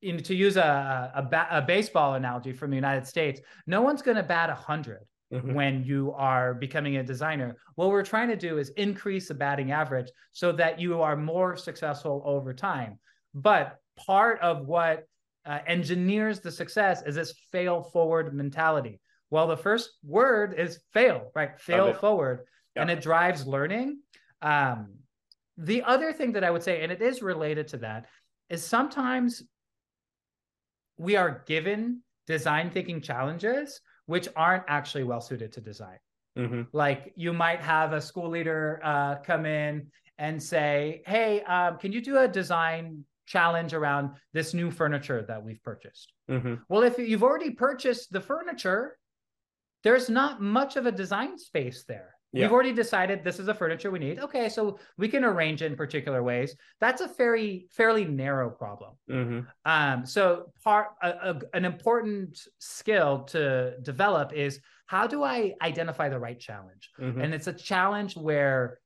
you 0.00 0.14
know, 0.14 0.18
to 0.18 0.34
use 0.34 0.56
a, 0.56 1.12
a, 1.14 1.22
ba- 1.22 1.48
a, 1.50 1.62
baseball 1.62 2.14
analogy 2.14 2.52
from 2.52 2.70
the 2.70 2.76
United 2.76 3.06
States, 3.06 3.40
no 3.66 3.82
one's 3.82 4.02
going 4.02 4.16
to 4.16 4.22
bat 4.22 4.48
100 4.48 5.00
mm-hmm. 5.32 5.54
when 5.54 5.84
you 5.84 6.12
are 6.16 6.54
becoming 6.54 6.96
a 6.96 7.02
designer. 7.02 7.56
What 7.74 7.90
we're 7.90 8.04
trying 8.04 8.28
to 8.28 8.36
do 8.36 8.58
is 8.58 8.70
increase 8.70 9.28
the 9.28 9.34
batting 9.34 9.72
average 9.72 10.08
so 10.32 10.52
that 10.52 10.80
you 10.80 11.00
are 11.02 11.16
more 11.16 11.56
successful 11.56 12.22
over 12.24 12.54
time. 12.54 12.98
But 13.34 13.76
part 13.96 14.40
of 14.40 14.66
what 14.66 15.04
uh, 15.44 15.58
engineers 15.66 16.40
the 16.40 16.50
success 16.50 17.02
is 17.06 17.14
this 17.14 17.34
fail 17.52 17.82
forward 17.82 18.34
mentality. 18.34 19.00
Well, 19.30 19.46
the 19.46 19.56
first 19.56 19.90
word 20.04 20.54
is 20.58 20.80
fail, 20.92 21.30
right? 21.34 21.58
Fail 21.60 21.94
forward, 21.94 22.40
yeah. 22.74 22.82
and 22.82 22.90
it 22.90 23.00
drives 23.00 23.46
learning. 23.46 24.00
Um, 24.42 24.94
the 25.56 25.82
other 25.84 26.12
thing 26.12 26.32
that 26.32 26.42
I 26.42 26.50
would 26.50 26.62
say, 26.62 26.82
and 26.82 26.90
it 26.90 27.00
is 27.00 27.22
related 27.22 27.68
to 27.68 27.78
that, 27.78 28.06
is 28.48 28.64
sometimes 28.64 29.42
we 31.00 31.16
are 31.16 31.42
given 31.46 32.02
design 32.26 32.70
thinking 32.70 33.00
challenges 33.00 33.80
which 34.04 34.28
aren't 34.36 34.64
actually 34.68 35.04
well 35.04 35.20
suited 35.20 35.52
to 35.52 35.60
design. 35.60 35.98
Mm-hmm. 36.36 36.62
Like 36.72 37.12
you 37.16 37.32
might 37.32 37.60
have 37.60 37.92
a 37.92 38.00
school 38.00 38.28
leader 38.28 38.80
uh, 38.82 39.16
come 39.16 39.46
in 39.46 39.86
and 40.18 40.42
say, 40.42 41.02
"Hey, 41.06 41.42
um, 41.42 41.78
can 41.78 41.92
you 41.92 42.00
do 42.00 42.18
a 42.18 42.28
design 42.28 43.04
challenge 43.26 43.72
around 43.72 44.10
this 44.32 44.52
new 44.52 44.70
furniture 44.70 45.24
that 45.26 45.42
we've 45.42 45.62
purchased?" 45.62 46.12
Mm-hmm. 46.30 46.54
Well, 46.68 46.82
if 46.82 46.98
you've 46.98 47.22
already 47.22 47.50
purchased 47.50 48.12
the 48.12 48.20
furniture, 48.20 48.98
there's 49.82 50.10
not 50.10 50.42
much 50.42 50.76
of 50.76 50.86
a 50.86 50.92
design 50.92 51.38
space 51.38 51.84
there. 51.88 52.14
Yeah. 52.32 52.44
We've 52.44 52.52
already 52.52 52.72
decided 52.72 53.24
this 53.24 53.40
is 53.40 53.46
the 53.46 53.54
furniture 53.54 53.90
we 53.90 53.98
need. 53.98 54.20
Okay, 54.20 54.48
so 54.48 54.78
we 54.96 55.08
can 55.08 55.24
arrange 55.24 55.62
it 55.62 55.66
in 55.66 55.76
particular 55.76 56.22
ways. 56.22 56.54
That's 56.80 57.00
a 57.00 57.08
very 57.08 57.66
fairly 57.72 58.04
narrow 58.04 58.50
problem. 58.50 58.92
Mhm. 59.08 59.46
Um, 59.64 60.06
so 60.06 60.52
part 60.62 60.88
a, 61.02 61.08
a- 61.30 61.40
an 61.54 61.64
important 61.64 62.38
skill 62.58 63.24
to 63.24 63.78
develop 63.82 64.32
is 64.32 64.60
how 64.86 65.06
do 65.08 65.24
I 65.24 65.54
identify 65.60 66.08
the 66.08 66.18
right 66.20 66.38
challenge? 66.38 66.90
Mhm. 66.98 67.22
And 67.22 67.34
it's 67.34 67.48
a 67.48 67.52
challenge 67.52 68.16
where 68.16 68.78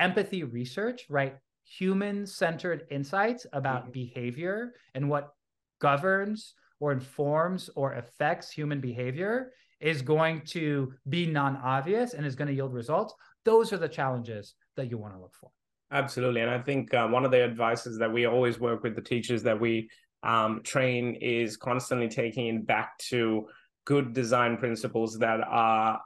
empathy 0.00 0.42
research, 0.44 1.06
right? 1.08 1.36
Human 1.78 2.26
centered 2.26 2.86
insights 2.90 3.46
about 3.52 3.88
Mhm. 3.88 3.92
behavior 3.92 4.74
and 4.94 5.08
what 5.08 5.34
governs 5.80 6.54
or 6.80 6.92
informs 6.92 7.68
or 7.76 7.92
affects 7.94 8.50
human 8.50 8.80
behavior 8.80 9.52
is 9.80 10.02
going 10.02 10.42
to 10.42 10.92
be 11.08 11.26
non 11.26 11.56
obvious 11.56 12.14
and 12.14 12.26
is 12.26 12.34
going 12.34 12.48
to 12.48 12.54
yield 12.54 12.72
results. 12.72 13.14
Those 13.44 13.72
are 13.72 13.78
the 13.78 13.88
challenges 13.88 14.54
that 14.76 14.90
you 14.90 14.98
want 14.98 15.14
to 15.14 15.20
look 15.20 15.34
for. 15.34 15.50
Absolutely. 15.90 16.42
And 16.42 16.50
I 16.50 16.58
think 16.58 16.92
uh, 16.92 17.08
one 17.08 17.24
of 17.24 17.30
the 17.30 17.42
advices 17.42 17.98
that 17.98 18.12
we 18.12 18.26
always 18.26 18.60
work 18.60 18.82
with 18.82 18.94
the 18.94 19.02
teachers 19.02 19.42
that 19.44 19.58
we 19.58 19.88
um, 20.22 20.60
train 20.62 21.14
is 21.14 21.56
constantly 21.56 22.08
taking 22.08 22.46
it 22.48 22.66
back 22.66 22.98
to 22.98 23.46
good 23.86 24.12
design 24.12 24.58
principles 24.58 25.18
that 25.18 25.40
are 25.40 26.00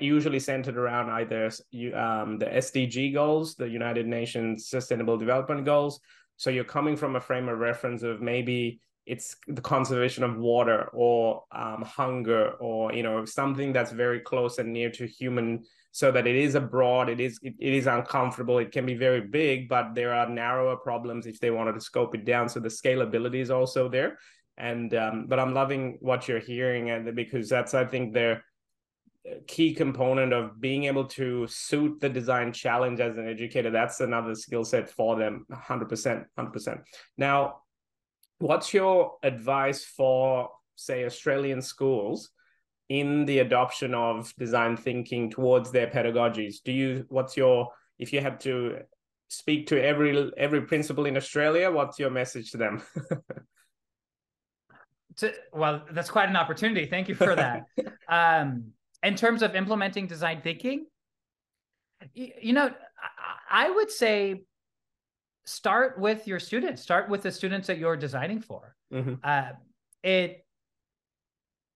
usually 0.00 0.38
centered 0.38 0.78
around 0.78 1.10
either 1.10 1.46
um, 1.94 2.38
the 2.38 2.46
SDG 2.46 3.12
goals, 3.12 3.56
the 3.56 3.68
United 3.68 4.06
Nations 4.06 4.68
Sustainable 4.68 5.18
Development 5.18 5.64
Goals. 5.64 6.00
So 6.36 6.50
you're 6.50 6.64
coming 6.64 6.96
from 6.96 7.16
a 7.16 7.20
frame 7.20 7.48
of 7.48 7.58
reference 7.58 8.02
of 8.02 8.22
maybe 8.22 8.80
it's 9.06 9.36
the 9.48 9.60
conservation 9.60 10.24
of 10.24 10.38
water 10.38 10.88
or 10.92 11.44
um, 11.52 11.82
hunger 11.82 12.52
or 12.52 12.92
you 12.92 13.02
know 13.02 13.24
something 13.24 13.72
that's 13.72 13.92
very 13.92 14.20
close 14.20 14.58
and 14.58 14.72
near 14.72 14.90
to 14.90 15.06
human 15.06 15.62
so 15.90 16.10
that 16.10 16.26
it 16.26 16.36
is 16.36 16.54
abroad 16.54 17.08
it 17.08 17.20
is 17.20 17.38
it, 17.42 17.54
it 17.58 17.74
is 17.74 17.86
uncomfortable 17.86 18.58
it 18.58 18.72
can 18.72 18.86
be 18.86 18.94
very 18.94 19.20
big 19.20 19.68
but 19.68 19.94
there 19.94 20.14
are 20.14 20.28
narrower 20.28 20.76
problems 20.76 21.26
if 21.26 21.38
they 21.38 21.50
wanted 21.50 21.74
to 21.74 21.80
scope 21.80 22.14
it 22.14 22.24
down. 22.24 22.48
So 22.48 22.60
the 22.60 22.68
scalability 22.68 23.40
is 23.40 23.50
also 23.50 23.88
there. 23.88 24.18
And 24.56 24.94
um, 24.94 25.26
but 25.28 25.40
i'm 25.40 25.52
loving 25.52 25.98
what 26.00 26.28
you're 26.28 26.38
hearing 26.38 26.90
and 26.90 27.14
because 27.16 27.48
that's 27.48 27.74
i 27.74 27.84
think 27.84 28.14
the 28.14 28.40
key 29.46 29.74
component 29.74 30.32
of 30.32 30.60
being 30.60 30.84
able 30.84 31.06
to 31.06 31.46
suit 31.46 32.00
the 32.00 32.08
design 32.08 32.52
challenge 32.52 33.00
as 33.00 33.16
an 33.16 33.26
educator. 33.26 33.70
That's 33.70 34.00
another 34.00 34.34
skill 34.34 34.64
set 34.64 34.90
for 34.90 35.16
them. 35.16 35.46
100% 35.50 36.26
100% 36.38 36.82
now 37.16 37.60
what's 38.44 38.74
your 38.74 39.14
advice 39.22 39.84
for 39.84 40.50
say 40.76 41.06
australian 41.06 41.62
schools 41.62 42.30
in 42.90 43.24
the 43.24 43.38
adoption 43.38 43.94
of 43.94 44.34
design 44.38 44.76
thinking 44.76 45.30
towards 45.30 45.70
their 45.70 45.86
pedagogies 45.86 46.56
do 46.62 46.70
you 46.70 47.06
what's 47.08 47.38
your 47.38 47.68
if 47.98 48.12
you 48.12 48.20
had 48.20 48.38
to 48.38 48.76
speak 49.28 49.66
to 49.66 49.82
every 49.82 50.30
every 50.36 50.60
principal 50.60 51.06
in 51.06 51.16
australia 51.16 51.70
what's 51.70 51.98
your 51.98 52.10
message 52.10 52.50
to 52.50 52.58
them 52.58 52.82
To, 55.18 55.32
well, 55.52 55.84
that's 55.92 56.10
quite 56.10 56.28
an 56.28 56.34
opportunity. 56.34 56.86
Thank 56.86 57.08
you 57.08 57.14
for 57.14 57.36
that. 57.36 57.66
um, 58.08 58.72
in 59.04 59.14
terms 59.14 59.42
of 59.42 59.54
implementing 59.54 60.08
design 60.08 60.40
thinking, 60.42 60.86
you, 62.12 62.32
you 62.42 62.52
know, 62.52 62.66
I, 63.48 63.66
I 63.66 63.70
would 63.70 63.92
say 63.92 64.42
start 65.44 65.98
with 65.98 66.26
your 66.26 66.40
students. 66.40 66.82
Start 66.82 67.08
with 67.08 67.22
the 67.22 67.30
students 67.30 67.66
that 67.66 67.78
you're 67.78 67.96
designing 67.96 68.40
for. 68.40 68.74
Mhm. 68.92 69.18
Uh, 69.22 69.52
it 70.02 70.44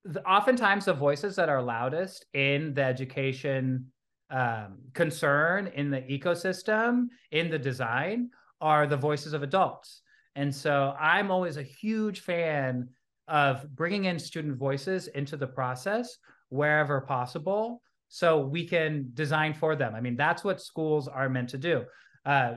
the, 0.04 0.24
oftentimes 0.24 0.86
the 0.86 0.94
voices 0.94 1.36
that 1.36 1.48
are 1.48 1.62
loudest 1.62 2.24
in 2.32 2.74
the 2.74 2.82
education 2.82 3.86
um, 4.30 4.78
concern 4.94 5.68
in 5.74 5.90
the 5.90 6.02
ecosystem 6.02 7.06
in 7.30 7.50
the 7.50 7.58
design 7.58 8.30
are 8.60 8.86
the 8.86 8.96
voices 8.96 9.32
of 9.32 9.42
adults 9.42 10.02
and 10.34 10.54
so 10.54 10.94
i'm 11.00 11.30
always 11.30 11.56
a 11.56 11.62
huge 11.62 12.20
fan 12.20 12.88
of 13.26 13.68
bringing 13.74 14.04
in 14.04 14.18
student 14.18 14.56
voices 14.56 15.08
into 15.08 15.36
the 15.36 15.46
process 15.46 16.18
wherever 16.50 17.00
possible 17.00 17.82
so 18.08 18.40
we 18.40 18.66
can 18.66 19.10
design 19.14 19.54
for 19.54 19.74
them 19.76 19.94
i 19.94 20.00
mean 20.00 20.16
that's 20.16 20.44
what 20.44 20.60
schools 20.60 21.08
are 21.08 21.28
meant 21.28 21.48
to 21.48 21.58
do 21.58 21.84
uh, 22.26 22.54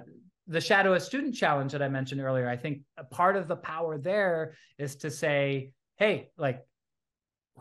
the 0.52 0.62
shadow 0.62 0.94
a 0.94 1.00
student 1.00 1.34
challenge 1.34 1.72
that 1.72 1.82
i 1.82 1.88
mentioned 1.88 2.22
earlier 2.22 2.48
i 2.50 2.58
think 2.58 2.82
a 2.98 3.04
part 3.04 3.36
of 3.36 3.48
the 3.48 3.56
power 3.56 3.98
there 3.98 4.54
is 4.78 4.96
to 4.98 5.10
say 5.10 5.72
hey 5.98 6.30
like 6.38 6.60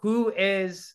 who 0.02 0.32
is 0.36 0.94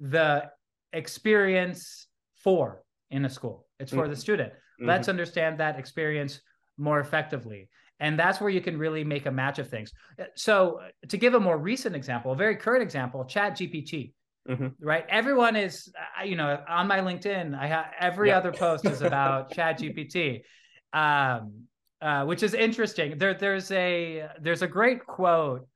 the 0.00 0.50
experience 0.92 2.06
for 2.34 2.82
in 3.10 3.24
a 3.24 3.28
school? 3.28 3.66
It's 3.78 3.92
for 3.92 4.08
the 4.08 4.16
student. 4.16 4.52
Let's 4.80 5.08
understand 5.08 5.58
that 5.58 5.78
experience 5.78 6.40
more 6.76 7.00
effectively. 7.00 7.68
And 7.98 8.18
that's 8.18 8.40
where 8.40 8.50
you 8.50 8.60
can 8.60 8.78
really 8.78 9.04
make 9.04 9.26
a 9.26 9.30
match 9.30 9.58
of 9.58 9.68
things. 9.68 9.92
So 10.34 10.80
to 11.08 11.16
give 11.16 11.34
a 11.34 11.40
more 11.40 11.58
recent 11.58 11.96
example 11.96 12.32
a 12.32 12.36
very 12.36 12.56
current 12.56 12.82
example 12.82 13.24
chat 13.24 13.54
gpt 13.54 14.12
Mhm. 14.48 14.74
right? 14.80 15.04
Everyone 15.08 15.56
is 15.56 15.92
uh, 16.20 16.24
you 16.24 16.36
know 16.36 16.62
on 16.68 16.86
my 16.86 17.00
linkedin 17.00 17.58
i 17.58 17.66
have 17.66 17.86
every 17.98 18.28
Yeah. 18.28 18.38
other 18.38 18.52
post 18.52 18.84
is 18.84 19.00
about 19.02 19.50
chat 19.56 19.78
gpt 19.80 20.42
um, 20.92 21.64
uh, 22.00 22.24
which 22.24 22.42
is 22.42 22.54
interesting 22.54 23.16
there 23.18 23.34
there's 23.34 23.70
a 23.70 24.28
there's 24.40 24.62
a 24.62 24.66
great 24.68 25.04
quote 25.06 25.66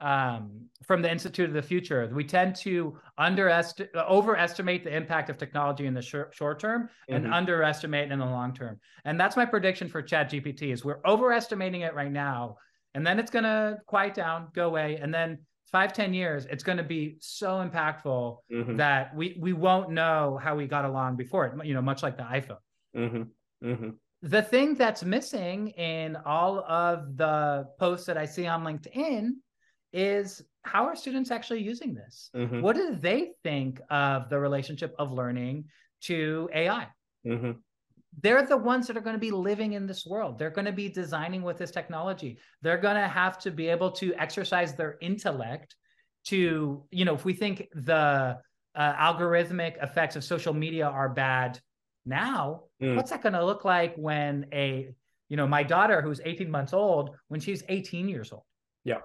um, 0.00 0.66
from 0.84 1.00
the 1.00 1.10
Institute 1.10 1.48
of 1.48 1.54
the 1.54 1.62
Future. 1.62 2.08
We 2.12 2.22
tend 2.22 2.54
to 2.56 2.98
underestimate, 3.16 3.90
overestimate 3.96 4.84
the 4.84 4.94
impact 4.94 5.30
of 5.30 5.38
technology 5.38 5.86
in 5.86 5.94
the 5.94 6.02
short, 6.02 6.34
short 6.34 6.60
term 6.60 6.90
and 7.08 7.24
Mhm. 7.24 7.32
underestimate 7.32 8.12
in 8.12 8.18
the 8.18 8.26
long 8.26 8.52
term. 8.52 8.78
And 9.06 9.18
that's 9.18 9.36
my 9.38 9.46
prediction 9.46 9.88
for 9.88 10.02
Chat 10.02 10.30
GPT 10.30 10.70
is 10.70 10.84
we're 10.84 11.00
overestimating 11.06 11.80
it 11.80 11.94
right 11.94 12.12
now, 12.12 12.58
and 12.94 13.06
then 13.06 13.18
it's 13.18 13.30
going 13.30 13.44
to 13.44 13.78
quiet 13.86 14.12
down, 14.12 14.48
go 14.52 14.66
away, 14.66 14.96
and 14.96 15.12
then 15.14 15.38
five, 15.72 15.94
ten 15.94 16.12
years, 16.12 16.44
it's 16.46 16.62
going 16.62 16.78
to 16.78 16.84
be 16.84 17.16
so 17.20 17.66
impactful 17.66 18.36
Mhm. 18.52 18.76
that 18.76 19.14
we 19.16 19.38
we 19.40 19.54
won't 19.54 19.90
know 19.90 20.38
how 20.42 20.54
we 20.54 20.66
got 20.66 20.84
along 20.84 21.16
before 21.16 21.46
it. 21.46 21.66
You 21.66 21.72
know, 21.72 21.82
much 21.82 22.02
like 22.02 22.18
the 22.18 22.22
iPhone 22.22 22.60
Mhm. 23.62 23.98
The 24.22 24.42
thing 24.42 24.74
that's 24.74 25.04
missing 25.04 25.68
in 25.70 26.16
all 26.24 26.60
of 26.60 27.16
the 27.16 27.66
posts 27.78 28.06
that 28.06 28.16
I 28.16 28.24
see 28.24 28.46
on 28.46 28.64
LinkedIn 28.64 29.30
is 29.92 30.42
how 30.62 30.84
are 30.84 30.96
students 30.96 31.30
actually 31.30 31.62
using 31.62 31.94
this? 31.94 32.30
Mhm. 32.34 32.60
What 32.60 32.76
do 32.76 32.96
they 32.96 33.34
think 33.42 33.80
of 33.90 34.28
the 34.28 34.38
relationship 34.38 34.94
of 34.98 35.12
learning 35.12 35.66
to 36.02 36.50
AI? 36.52 36.88
Mhm. 37.24 37.62
They're 38.22 38.46
the 38.46 38.56
ones 38.56 38.86
that 38.86 38.96
are 38.96 39.02
going 39.02 39.14
to 39.14 39.20
be 39.20 39.30
living 39.30 39.74
in 39.74 39.86
this 39.86 40.06
world. 40.06 40.38
They're 40.38 40.50
going 40.50 40.64
to 40.64 40.72
be 40.72 40.88
designing 40.88 41.42
with 41.42 41.58
this 41.58 41.70
technology. 41.70 42.38
They're 42.62 42.78
going 42.78 42.96
to 42.96 43.08
have 43.08 43.38
to 43.40 43.50
be 43.50 43.68
able 43.68 43.90
to 43.92 44.14
exercise 44.14 44.74
their 44.74 44.96
intellect 45.00 45.76
to, 46.24 46.86
you 46.90 47.04
know, 47.04 47.14
if 47.14 47.24
we 47.24 47.34
think 47.34 47.68
the 47.74 48.38
uh, 48.74 48.94
algorithmic 48.94 49.82
effects 49.82 50.16
of 50.16 50.24
social 50.24 50.54
media 50.54 50.86
are 50.86 51.10
bad 51.10 51.60
now, 52.06 52.62
Mm. 52.80 52.96
what's 52.96 53.10
that 53.10 53.22
going 53.22 53.32
to 53.32 53.44
look 53.44 53.64
like 53.64 53.94
when 53.96 54.46
a, 54.52 54.94
you 55.28 55.36
know, 55.36 55.46
my 55.46 55.62
daughter 55.62 56.00
who's 56.02 56.20
18 56.24 56.50
months 56.50 56.72
old, 56.72 57.16
when 57.28 57.40
she's 57.40 57.62
18 57.68 58.08
years 58.08 58.32
old? 58.32 58.44
Yeah. 58.84 59.00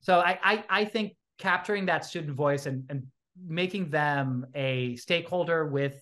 So 0.00 0.18
I, 0.20 0.38
I, 0.42 0.64
I 0.70 0.84
think 0.84 1.16
capturing 1.38 1.86
that 1.86 2.04
student 2.04 2.34
voice 2.36 2.66
and, 2.66 2.84
and 2.88 3.06
making 3.46 3.90
them 3.90 4.46
a 4.54 4.96
stakeholder 4.96 5.66
with, 5.66 6.00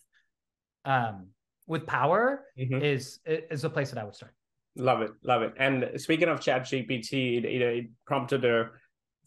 um, 0.85 1.29
with 1.67 1.87
power 1.87 2.45
Mhm. 2.59 2.83
is 2.83 3.21
is 3.27 3.65
a 3.65 3.71
place 3.71 3.91
that 3.91 3.99
I 4.01 4.05
would 4.05 4.15
start. 4.15 4.35
Love 4.77 5.03
it, 5.03 5.11
love 5.23 5.43
it. 5.43 5.53
And 5.59 5.91
speaking 6.01 6.29
of 6.29 6.41
Chat 6.41 6.63
GPT, 6.63 7.39
it, 7.39 7.45
it, 7.45 7.61
it 7.63 7.87
prompted 8.07 8.45
a 8.45 8.71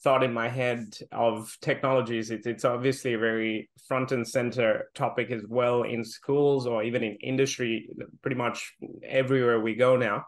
thought 0.03 0.23
in 0.23 0.33
my 0.33 0.49
head 0.49 0.97
of 1.11 1.55
technologies. 1.61 2.31
It's 2.31 2.47
it's 2.47 2.65
obviously 2.65 3.13
a 3.13 3.19
very 3.19 3.69
front 3.87 4.11
and 4.11 4.27
center 4.27 4.89
topic 4.95 5.31
as 5.31 5.43
well 5.47 5.83
in 5.83 6.03
schools 6.03 6.65
or 6.65 6.83
even 6.83 7.03
in 7.03 7.15
industry, 7.17 7.89
pretty 8.21 8.37
much 8.37 8.73
everywhere 9.03 9.59
we 9.59 9.75
go 9.75 9.95
now. 9.95 10.25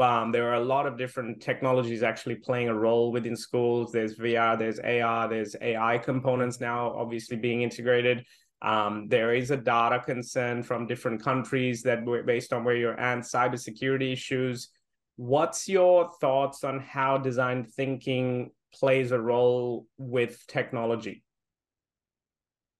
Um, 0.00 0.32
there 0.32 0.48
are 0.48 0.54
a 0.54 0.64
lot 0.64 0.86
of 0.86 0.96
different 0.96 1.42
technologies 1.42 2.02
actually 2.02 2.36
playing 2.36 2.68
a 2.68 2.74
role 2.74 3.12
within 3.12 3.36
schools. 3.36 3.92
There's 3.92 4.18
VR, 4.18 4.58
there's 4.58 4.80
AR, 4.80 5.28
there's 5.28 5.54
AI 5.60 5.98
components 5.98 6.58
now 6.58 6.92
obviously 6.94 7.36
being 7.36 7.62
integrated. 7.62 8.24
Um, 8.62 9.08
there 9.08 9.34
is 9.34 9.50
a 9.50 9.58
data 9.58 10.00
concern 10.00 10.62
from 10.62 10.86
different 10.86 11.22
countries 11.22 11.82
that 11.82 12.06
based 12.24 12.52
on 12.54 12.64
where 12.64 12.76
you're 12.76 12.98
at, 12.98 13.18
cybersecurity 13.18 14.12
issues. 14.12 14.70
What's 15.16 15.68
your 15.68 16.10
thoughts 16.18 16.64
on 16.64 16.80
how 16.80 17.18
design 17.18 17.64
thinking 17.64 18.50
plays 18.74 19.12
a 19.12 19.20
role 19.20 19.86
with 19.98 20.44
technology? 20.46 21.24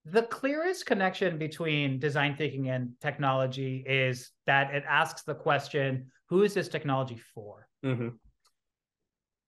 The 0.04 0.22
clearest 0.22 0.84
connection 0.84 1.38
between 1.38 1.98
design 1.98 2.36
thinking 2.36 2.68
and 2.68 2.90
technology 3.00 3.84
is 3.86 4.30
that 4.46 4.74
it 4.74 4.84
asks 4.86 5.22
the 5.22 5.34
question, 5.34 6.10
who 6.28 6.42
is 6.42 6.52
this 6.52 6.68
technology 6.68 7.18
for? 7.34 7.68
Mm-hmm. 7.84 8.08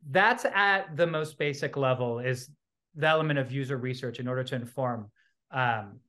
That's 0.08 0.46
at 0.46 0.96
the 0.96 1.06
most 1.06 1.38
basic 1.38 1.76
level 1.76 2.20
is 2.20 2.48
the 2.94 3.06
element 3.06 3.38
of 3.38 3.52
user 3.52 3.76
research 3.76 4.18
in 4.20 4.28
order 4.28 4.44
to 4.44 4.54
inform 4.54 5.10
um, 5.50 6.00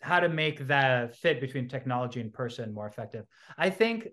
how 0.00 0.18
to 0.18 0.28
make 0.28 0.66
the 0.66 1.14
fit 1.20 1.40
between 1.40 1.68
technology 1.68 2.20
and 2.20 2.32
person 2.32 2.74
more 2.74 2.86
effective. 2.86 3.26
I 3.56 3.70
think 3.70 4.08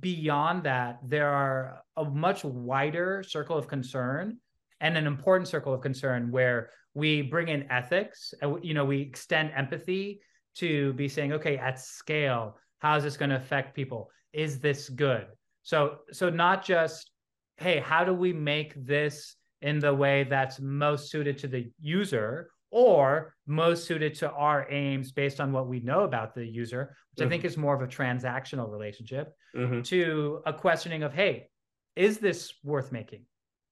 beyond 0.00 0.64
that, 0.64 0.98
there 1.04 1.28
are 1.28 1.82
a 1.96 2.04
much 2.04 2.42
wider 2.44 3.22
circle 3.22 3.58
of 3.58 3.68
concern 3.68 4.38
and 4.84 4.98
an 4.98 5.06
important 5.06 5.48
circle 5.48 5.72
of 5.72 5.80
concern 5.80 6.30
where 6.30 6.68
we 6.92 7.22
bring 7.22 7.48
in 7.48 7.68
ethics 7.72 8.34
and 8.42 8.62
you 8.62 8.74
know 8.74 8.84
we 8.84 9.00
extend 9.00 9.50
empathy 9.56 10.20
to 10.54 10.92
be 10.92 11.08
saying 11.08 11.32
okay 11.32 11.56
at 11.56 11.80
scale 11.80 12.56
how 12.78 12.94
is 12.96 13.02
this 13.02 13.16
going 13.16 13.30
to 13.30 13.36
affect 13.36 13.74
people 13.74 14.10
is 14.32 14.60
this 14.60 14.88
good 14.90 15.26
so 15.62 15.96
so 16.12 16.28
not 16.28 16.64
just 16.64 17.10
hey 17.56 17.80
how 17.80 18.04
do 18.04 18.12
we 18.12 18.32
make 18.32 18.72
this 18.86 19.36
in 19.62 19.78
the 19.78 19.92
way 19.92 20.24
that's 20.24 20.60
most 20.60 21.10
suited 21.10 21.38
to 21.38 21.48
the 21.48 21.72
user 21.80 22.50
or 22.70 23.34
most 23.46 23.86
suited 23.86 24.14
to 24.14 24.30
our 24.32 24.66
aims 24.70 25.12
based 25.12 25.40
on 25.40 25.50
what 25.50 25.66
we 25.66 25.80
know 25.80 26.00
about 26.02 26.34
the 26.34 26.44
user 26.44 26.94
which 27.10 27.24
mm-hmm. 27.24 27.26
i 27.26 27.30
think 27.30 27.44
is 27.44 27.56
more 27.56 27.74
of 27.74 27.80
a 27.80 27.86
transactional 27.86 28.70
relationship 28.70 29.32
mm-hmm. 29.56 29.80
to 29.80 30.42
a 30.44 30.52
questioning 30.52 31.02
of 31.02 31.14
hey 31.14 31.48
is 31.96 32.18
this 32.18 32.52
worth 32.62 32.92
making 32.92 33.24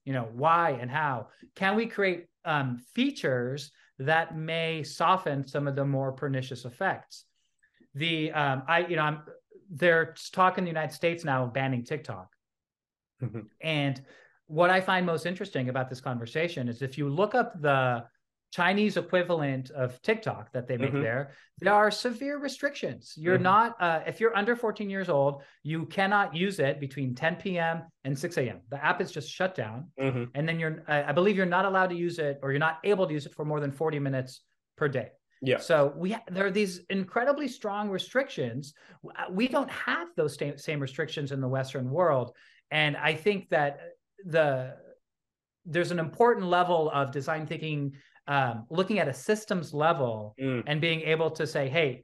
you 0.05 0.13
know 0.13 0.29
why 0.33 0.71
and 0.81 0.91
how. 0.91 1.29
Can 1.55 1.77
we 1.77 1.87
create 1.87 2.27
um, 2.45 2.79
features 2.95 3.71
that 3.99 4.37
may 4.37 4.83
soften 4.83 5.47
some 5.47 5.69
of 5.69 5.77
the 5.77 5.85
more 5.85 6.13
pernicious 6.13 6.65
effects? 6.65 7.25
The 7.95 8.33
um, 8.33 8.63
i 8.69 8.87
you 8.87 8.97
know 8.97 9.03
i'm 9.03 9.23
there's 9.71 10.31
talk 10.31 10.59
in 10.59 10.65
the 10.65 10.71
united 10.71 10.93
states 10.93 11.25
now 11.25 11.45
of 11.45 11.53
banning 11.53 11.85
tiktok. 11.85 12.29
Mm-hmm. 13.23 13.41
and 13.61 14.03
what 14.47 14.71
i 14.71 14.81
find 14.81 15.07
most 15.07 15.27
interesting 15.27 15.69
about 15.69 15.89
this 15.89 16.01
conversation 16.01 16.69
is 16.69 16.83
if 16.83 16.99
you 16.99 17.09
look 17.09 17.37
up 17.37 17.61
the 17.61 18.03
Chinese 18.53 18.99
equivalent 18.99 19.71
of 19.71 20.01
TikTok 20.03 20.53
that 20.53 20.69
they 20.69 20.77
make 20.77 20.91
mm-hmm. 20.91 21.03
there, 21.03 21.33
there 21.61 21.73
are 21.73 21.91
severe 21.91 22.39
restrictions. 22.39 23.15
You're 23.17 23.37
mm-hmm. 23.37 23.45
not, 23.45 23.77
uh, 23.81 24.01
if 24.07 24.21
you're 24.21 24.37
under 24.37 24.55
14 24.55 24.91
years 24.91 25.09
old, 25.09 25.43
you 25.63 25.87
cannot 25.87 26.37
use 26.37 26.59
it 26.59 26.79
between 26.79 27.15
10 27.15 27.37
p.m. 27.37 27.83
and 28.05 28.19
6 28.19 28.37
a.m. 28.37 28.61
The 28.69 28.85
app 28.85 29.01
is 29.01 29.11
just 29.11 29.31
shut 29.31 29.55
down. 29.55 29.89
Mm-hmm. 29.99 30.25
And 30.35 30.47
then 30.47 30.61
you're, 30.61 30.85
I 30.87 31.13
believe 31.13 31.37
you're 31.37 31.47
not 31.47 31.65
allowed 31.65 31.89
to 31.91 31.97
use 31.97 32.19
it 32.19 32.41
or 32.43 32.53
you're 32.53 32.61
not 32.61 32.79
able 32.85 33.07
to 33.07 33.13
use 33.15 33.25
it 33.25 33.35
for 33.35 33.47
more 33.47 33.59
than 33.59 33.73
40 33.73 33.99
minutes 33.99 34.43
per 34.77 34.87
day. 34.87 35.09
Yeah. 35.41 35.59
So 35.59 35.93
we 35.97 36.13
ha- 36.13 36.23
there 36.31 36.47
are 36.47 36.51
these 36.51 36.83
incredibly 36.91 37.49
strong 37.49 37.89
restrictions. 37.89 38.75
We 39.31 39.49
don't 39.49 39.71
have 39.71 40.09
those 40.15 40.37
same, 40.37 40.59
same 40.59 40.79
restrictions 40.79 41.33
in 41.33 41.41
the 41.41 41.49
Western 41.49 41.91
world. 41.91 42.37
And 42.71 42.97
I 42.99 43.15
think 43.15 43.49
that 43.49 43.81
the 44.25 44.75
there's 45.65 45.91
an 45.91 45.99
important 45.99 46.47
level 46.47 46.91
of 46.91 47.13
design 47.13 47.47
thinking 47.47 47.93
um, 48.33 48.65
looking 48.71 48.99
at 48.99 49.09
a 49.09 49.13
systems 49.13 49.75
level 49.75 50.35
mm. 50.41 50.63
and 50.67 50.81
being 50.81 51.03
able 51.03 51.31
to 51.31 51.47
say, 51.47 51.69
hey, 51.69 52.03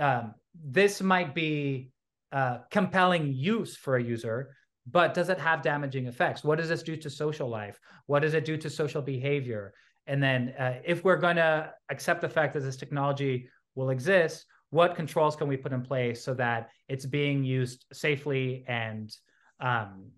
um, 0.00 0.34
this 0.52 1.00
might 1.00 1.36
be 1.36 1.92
uh, 2.32 2.58
compelling 2.72 3.32
use 3.32 3.76
for 3.76 3.96
a 3.96 4.02
user, 4.02 4.56
but 4.90 5.14
does 5.14 5.28
it 5.28 5.38
have 5.38 5.62
damaging 5.62 6.06
effects? 6.06 6.42
What 6.42 6.58
does 6.58 6.68
this 6.68 6.82
do 6.82 6.96
to 6.96 7.08
social 7.08 7.48
life? 7.48 7.78
What 8.06 8.22
does 8.22 8.34
it 8.34 8.44
do 8.44 8.56
to 8.56 8.68
social 8.68 9.02
behavior? 9.02 9.72
And 10.08 10.20
then, 10.20 10.52
uh, 10.58 10.80
if 10.84 11.04
we're 11.04 11.22
going 11.26 11.36
to 11.36 11.72
accept 11.90 12.22
the 12.22 12.28
fact 12.28 12.54
that 12.54 12.60
this 12.60 12.76
technology 12.76 13.48
will 13.76 13.90
exist, 13.90 14.46
what 14.70 14.96
controls 14.96 15.36
can 15.36 15.46
we 15.46 15.56
put 15.56 15.72
in 15.72 15.82
place 15.82 16.24
so 16.24 16.34
that 16.34 16.70
it's 16.88 17.06
being 17.06 17.44
used 17.44 17.84
safely 17.92 18.64
and 18.66 19.14
um, 19.60 20.10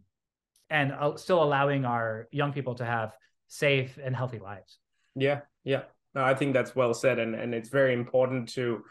and 0.71 0.93
uh, 0.93 1.17
still 1.17 1.43
allowing 1.43 1.85
our 1.85 2.29
young 2.33 2.53
people 2.53 2.77
to 2.77 2.85
have 2.85 3.15
safe 3.49 3.99
and 4.03 4.17
healthy 4.17 4.39
lives? 4.39 4.79
Yeah, 5.17 5.41
yeah. 5.65 5.83
No, 6.15 6.25
I 6.25 6.35
think 6.35 6.55
that's 6.55 6.75
well 6.75 6.93
said, 6.95 7.19
and 7.19 7.35
and 7.35 7.55
it's 7.55 7.69
very 7.69 7.93
important 7.93 8.49
to. 8.51 8.83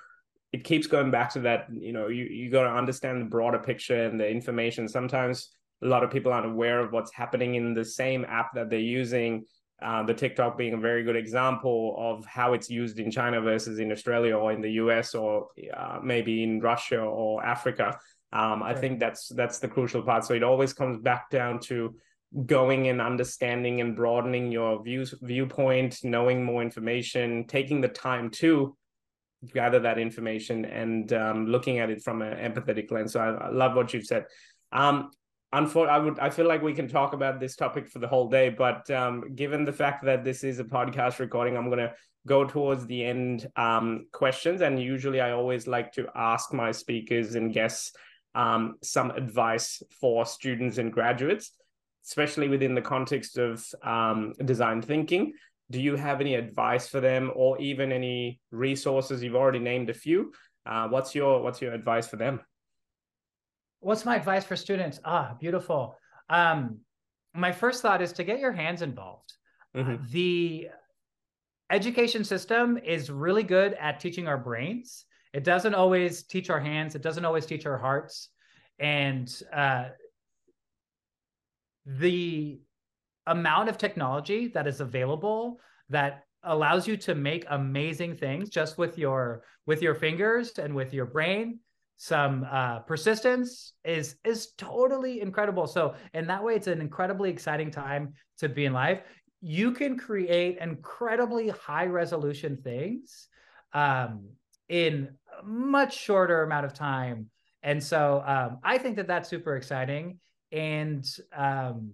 It 0.51 0.63
keeps 0.63 0.87
going 0.87 1.11
back 1.11 1.31
to 1.33 1.41
that. 1.41 1.67
You 1.71 1.91
know, 1.91 2.07
you 2.07 2.25
you 2.25 2.49
got 2.49 2.63
to 2.63 2.71
understand 2.71 3.21
the 3.21 3.25
broader 3.25 3.59
picture 3.59 4.05
and 4.05 4.19
the 4.19 4.29
information. 4.29 4.87
Sometimes 4.87 5.49
a 5.83 5.87
lot 5.87 6.03
of 6.03 6.11
people 6.11 6.31
aren't 6.31 6.45
aware 6.45 6.79
of 6.79 6.91
what's 6.91 7.13
happening 7.13 7.55
in 7.55 7.73
the 7.73 7.85
same 7.85 8.25
app 8.25 8.53
that 8.53 8.69
they're 8.69 8.79
using. 8.79 9.45
Uh, 9.81 10.03
the 10.03 10.13
TikTok 10.13 10.57
being 10.57 10.73
a 10.73 10.77
very 10.77 11.03
good 11.03 11.15
example 11.15 11.95
of 11.97 12.25
how 12.25 12.51
it's 12.51 12.69
used 12.69 12.99
in 12.99 13.09
China 13.09 13.39
versus 13.39 13.79
in 13.79 13.93
Australia 13.93 14.35
or 14.35 14.51
in 14.51 14.59
the 14.59 14.71
US 14.71 15.15
or 15.15 15.47
uh, 15.73 15.99
maybe 16.03 16.43
in 16.43 16.59
Russia 16.59 16.99
or 16.99 17.45
Africa. 17.45 17.97
Um, 18.33 18.61
I 18.61 18.71
right. 18.71 18.77
think 18.77 18.99
that's 18.99 19.29
that's 19.29 19.59
the 19.59 19.69
crucial 19.69 20.01
part. 20.01 20.25
So 20.25 20.33
it 20.33 20.43
always 20.43 20.73
comes 20.73 20.97
back 20.97 21.29
down 21.29 21.59
to 21.61 21.95
going 22.45 22.87
and 22.87 23.01
understanding 23.01 23.81
and 23.81 23.95
broadening 23.95 24.51
your 24.51 24.83
views 24.83 25.15
viewpoint 25.21 25.99
knowing 26.03 26.43
more 26.43 26.61
information 26.61 27.45
taking 27.47 27.81
the 27.81 27.87
time 27.87 28.29
to 28.29 28.75
gather 29.53 29.79
that 29.79 29.97
information 29.97 30.65
and 30.65 31.13
um, 31.13 31.47
looking 31.47 31.79
at 31.79 31.89
it 31.89 32.03
from 32.03 32.21
an 32.21 32.37
empathetic 32.37 32.91
lens. 32.91 33.13
So 33.13 33.19
i, 33.21 33.47
I 33.47 33.49
love 33.49 33.75
what 33.75 33.93
you've 33.93 34.05
said. 34.05 34.25
Um 34.71 35.11
unfor- 35.51 35.89
i 35.89 35.97
would 35.97 36.19
i 36.19 36.29
feel 36.29 36.47
like 36.47 36.61
we 36.61 36.73
can 36.73 36.87
talk 36.87 37.13
about 37.13 37.39
this 37.39 37.55
topic 37.55 37.87
for 37.87 37.97
the 37.97 38.07
whole 38.07 38.29
day 38.29 38.49
but 38.49 38.87
um, 38.91 39.33
given 39.33 39.65
the 39.65 39.73
fact 39.73 40.05
that 40.05 40.23
this 40.23 40.43
is 40.43 40.59
a 40.59 40.63
podcast 40.63 41.17
recording 41.17 41.57
i'm 41.57 41.71
going 41.71 41.79
to 41.79 41.91
go 42.27 42.45
towards 42.45 42.85
the 42.85 43.03
end 43.03 43.47
um, 43.55 44.05
questions. 44.11 44.61
And 44.61 44.81
usually 44.81 45.21
i 45.21 45.31
always 45.31 45.67
like 45.67 45.91
to 45.93 46.07
ask 46.15 46.53
my 46.53 46.71
speakers 46.71 47.35
and 47.35 47.53
guests 47.53 47.91
um, 48.35 48.75
some 48.83 49.11
advice 49.11 49.81
for 49.99 50.25
students 50.25 50.77
and 50.77 50.93
graduates 50.93 51.51
especially 52.09 52.47
within 52.47 52.73
the 52.73 52.81
context 52.81 53.37
of 53.37 53.63
um, 53.83 54.33
design 54.43 54.81
thinking. 54.81 55.31
Do 55.71 55.79
you 55.79 55.95
have 55.95 56.19
any 56.19 56.33
advice 56.33 56.87
for 56.87 56.99
them, 56.99 57.31
or 57.35 57.61
even 57.61 57.91
any 57.91 58.39
resources? 58.49 59.21
You've 59.23 59.35
already 59.35 59.59
named 59.59 59.89
a 59.91 59.93
few. 59.93 60.33
Uh, 60.65 60.87
what's 60.87 61.13
your 61.13 61.43
What's 61.43 61.61
your 61.61 61.73
advice 61.73 62.07
for 62.07 62.17
them? 62.17 62.41
What's 63.79 64.05
my 64.05 64.15
advice 64.15 64.43
for 64.43 64.55
students? 64.55 64.99
Ah, 65.05 65.35
beautiful. 65.39 65.95
Um, 66.29 66.79
my 67.33 67.51
first 67.51 67.81
thought 67.83 68.01
is 68.01 68.11
to 68.13 68.23
get 68.23 68.39
your 68.39 68.51
hands 68.51 68.81
involved. 68.81 69.31
Mm-hmm. 69.75 70.03
The 70.09 70.69
education 71.69 72.23
system 72.23 72.77
is 72.77 73.11
really 73.11 73.43
good 73.43 73.73
at 73.75 73.99
teaching 73.99 74.27
our 74.27 74.37
brains. 74.37 75.05
It 75.33 75.43
doesn't 75.43 75.75
always 75.75 76.23
teach 76.23 76.49
our 76.49 76.59
hands. 76.59 76.95
It 76.95 77.03
doesn't 77.03 77.23
always 77.23 77.45
teach 77.45 77.67
our 77.67 77.77
hearts. 77.77 78.29
And 78.79 79.31
uh, 79.53 79.89
the 81.85 82.59
amount 83.27 83.69
of 83.69 83.77
technology 83.77 84.47
that 84.47 84.67
is 84.67 84.81
available 84.81 85.59
that 85.89 86.23
allows 86.43 86.87
you 86.87 86.95
to 86.95 87.15
make 87.15 87.45
amazing 87.49 88.15
things 88.15 88.49
just 88.49 88.77
with 88.77 88.97
your 88.97 89.43
with 89.65 89.81
your 89.81 89.95
fingers 89.95 90.57
and 90.57 90.73
with 90.73 90.93
your 90.93 91.05
brain. 91.05 91.59
Some 91.97 92.45
uh, 92.49 92.79
persistence 92.79 93.73
is 93.83 94.15
is 94.23 94.53
totally 94.57 95.21
incredible. 95.21 95.67
So 95.67 95.95
in 96.13 96.27
that 96.27 96.43
way 96.43 96.55
it's 96.55 96.67
an 96.67 96.81
incredibly 96.81 97.29
exciting 97.29 97.71
time 97.71 98.13
to 98.37 98.49
be 98.49 98.65
in 98.65 98.73
life. 98.73 99.01
You 99.41 99.71
can 99.71 99.97
create 99.97 100.57
incredibly 100.59 101.49
high 101.49 101.85
resolution 101.85 102.57
things 102.63 103.27
um, 103.73 104.29
in 104.69 105.09
a 105.39 105.45
much 105.45 105.97
shorter 105.97 106.43
amount 106.43 106.65
of 106.65 106.73
time. 106.73 107.29
And 107.61 107.83
so 107.83 108.23
um, 108.25 108.59
i 108.63 108.77
think 108.77 108.95
that 108.95 109.07
that's 109.07 109.27
super 109.27 109.57
exciting 109.57 110.17
and 110.51 111.05
um, 111.35 111.91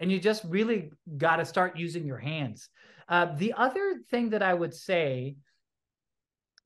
and 0.00 0.12
you 0.12 0.20
just 0.20 0.44
really 0.44 0.90
got 1.16 1.36
to 1.36 1.44
start 1.44 1.76
using 1.76 2.06
your 2.06 2.18
hands. 2.18 2.68
Uh, 3.08 3.26
the 3.36 3.52
other 3.54 4.00
thing 4.10 4.30
that 4.30 4.42
I 4.42 4.52
would 4.52 4.74
say 4.74 5.36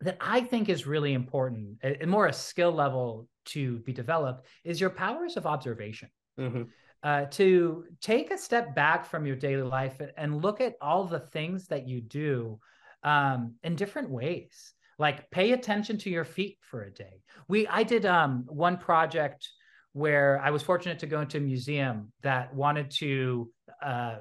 that 0.00 0.16
I 0.20 0.40
think 0.40 0.68
is 0.68 0.86
really 0.86 1.12
important 1.12 1.78
and 1.82 2.10
more 2.10 2.26
a 2.26 2.32
skill 2.32 2.72
level 2.72 3.28
to 3.46 3.78
be 3.80 3.92
developed 3.92 4.46
is 4.64 4.80
your 4.80 4.90
powers 4.90 5.36
of 5.36 5.46
observation. 5.46 6.08
Mm-hmm. 6.38 6.62
Uh, 7.02 7.24
to 7.30 7.86
take 8.02 8.30
a 8.30 8.36
step 8.36 8.74
back 8.74 9.06
from 9.06 9.24
your 9.24 9.36
daily 9.36 9.62
life 9.62 10.02
and 10.18 10.42
look 10.42 10.60
at 10.60 10.74
all 10.82 11.04
the 11.04 11.20
things 11.20 11.66
that 11.66 11.88
you 11.88 11.98
do 12.02 12.58
um, 13.04 13.54
in 13.62 13.74
different 13.74 14.10
ways. 14.10 14.74
Like 14.98 15.30
pay 15.30 15.52
attention 15.52 15.96
to 15.98 16.10
your 16.10 16.26
feet 16.26 16.58
for 16.60 16.82
a 16.82 16.92
day. 16.92 17.22
We 17.48 17.66
I 17.66 17.84
did 17.84 18.04
um, 18.04 18.44
one 18.48 18.76
project 18.76 19.48
where 19.92 20.40
I 20.42 20.50
was 20.50 20.62
fortunate 20.62 20.98
to 21.00 21.06
go 21.06 21.20
into 21.20 21.38
a 21.38 21.40
museum 21.40 22.12
that 22.22 22.54
wanted 22.54 22.90
to 22.92 23.50
uh, 23.82 24.16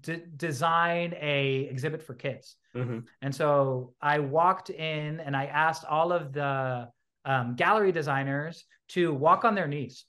d- 0.00 0.22
design 0.36 1.14
a 1.20 1.68
exhibit 1.70 2.02
for 2.02 2.14
kids. 2.14 2.56
Mm-hmm. 2.74 3.00
And 3.22 3.34
so 3.34 3.94
I 4.00 4.18
walked 4.18 4.70
in 4.70 5.20
and 5.20 5.36
I 5.36 5.46
asked 5.46 5.84
all 5.84 6.12
of 6.12 6.32
the 6.32 6.88
um, 7.24 7.54
gallery 7.56 7.92
designers 7.92 8.64
to 8.88 9.12
walk 9.12 9.44
on 9.44 9.54
their 9.54 9.66
knees 9.66 10.04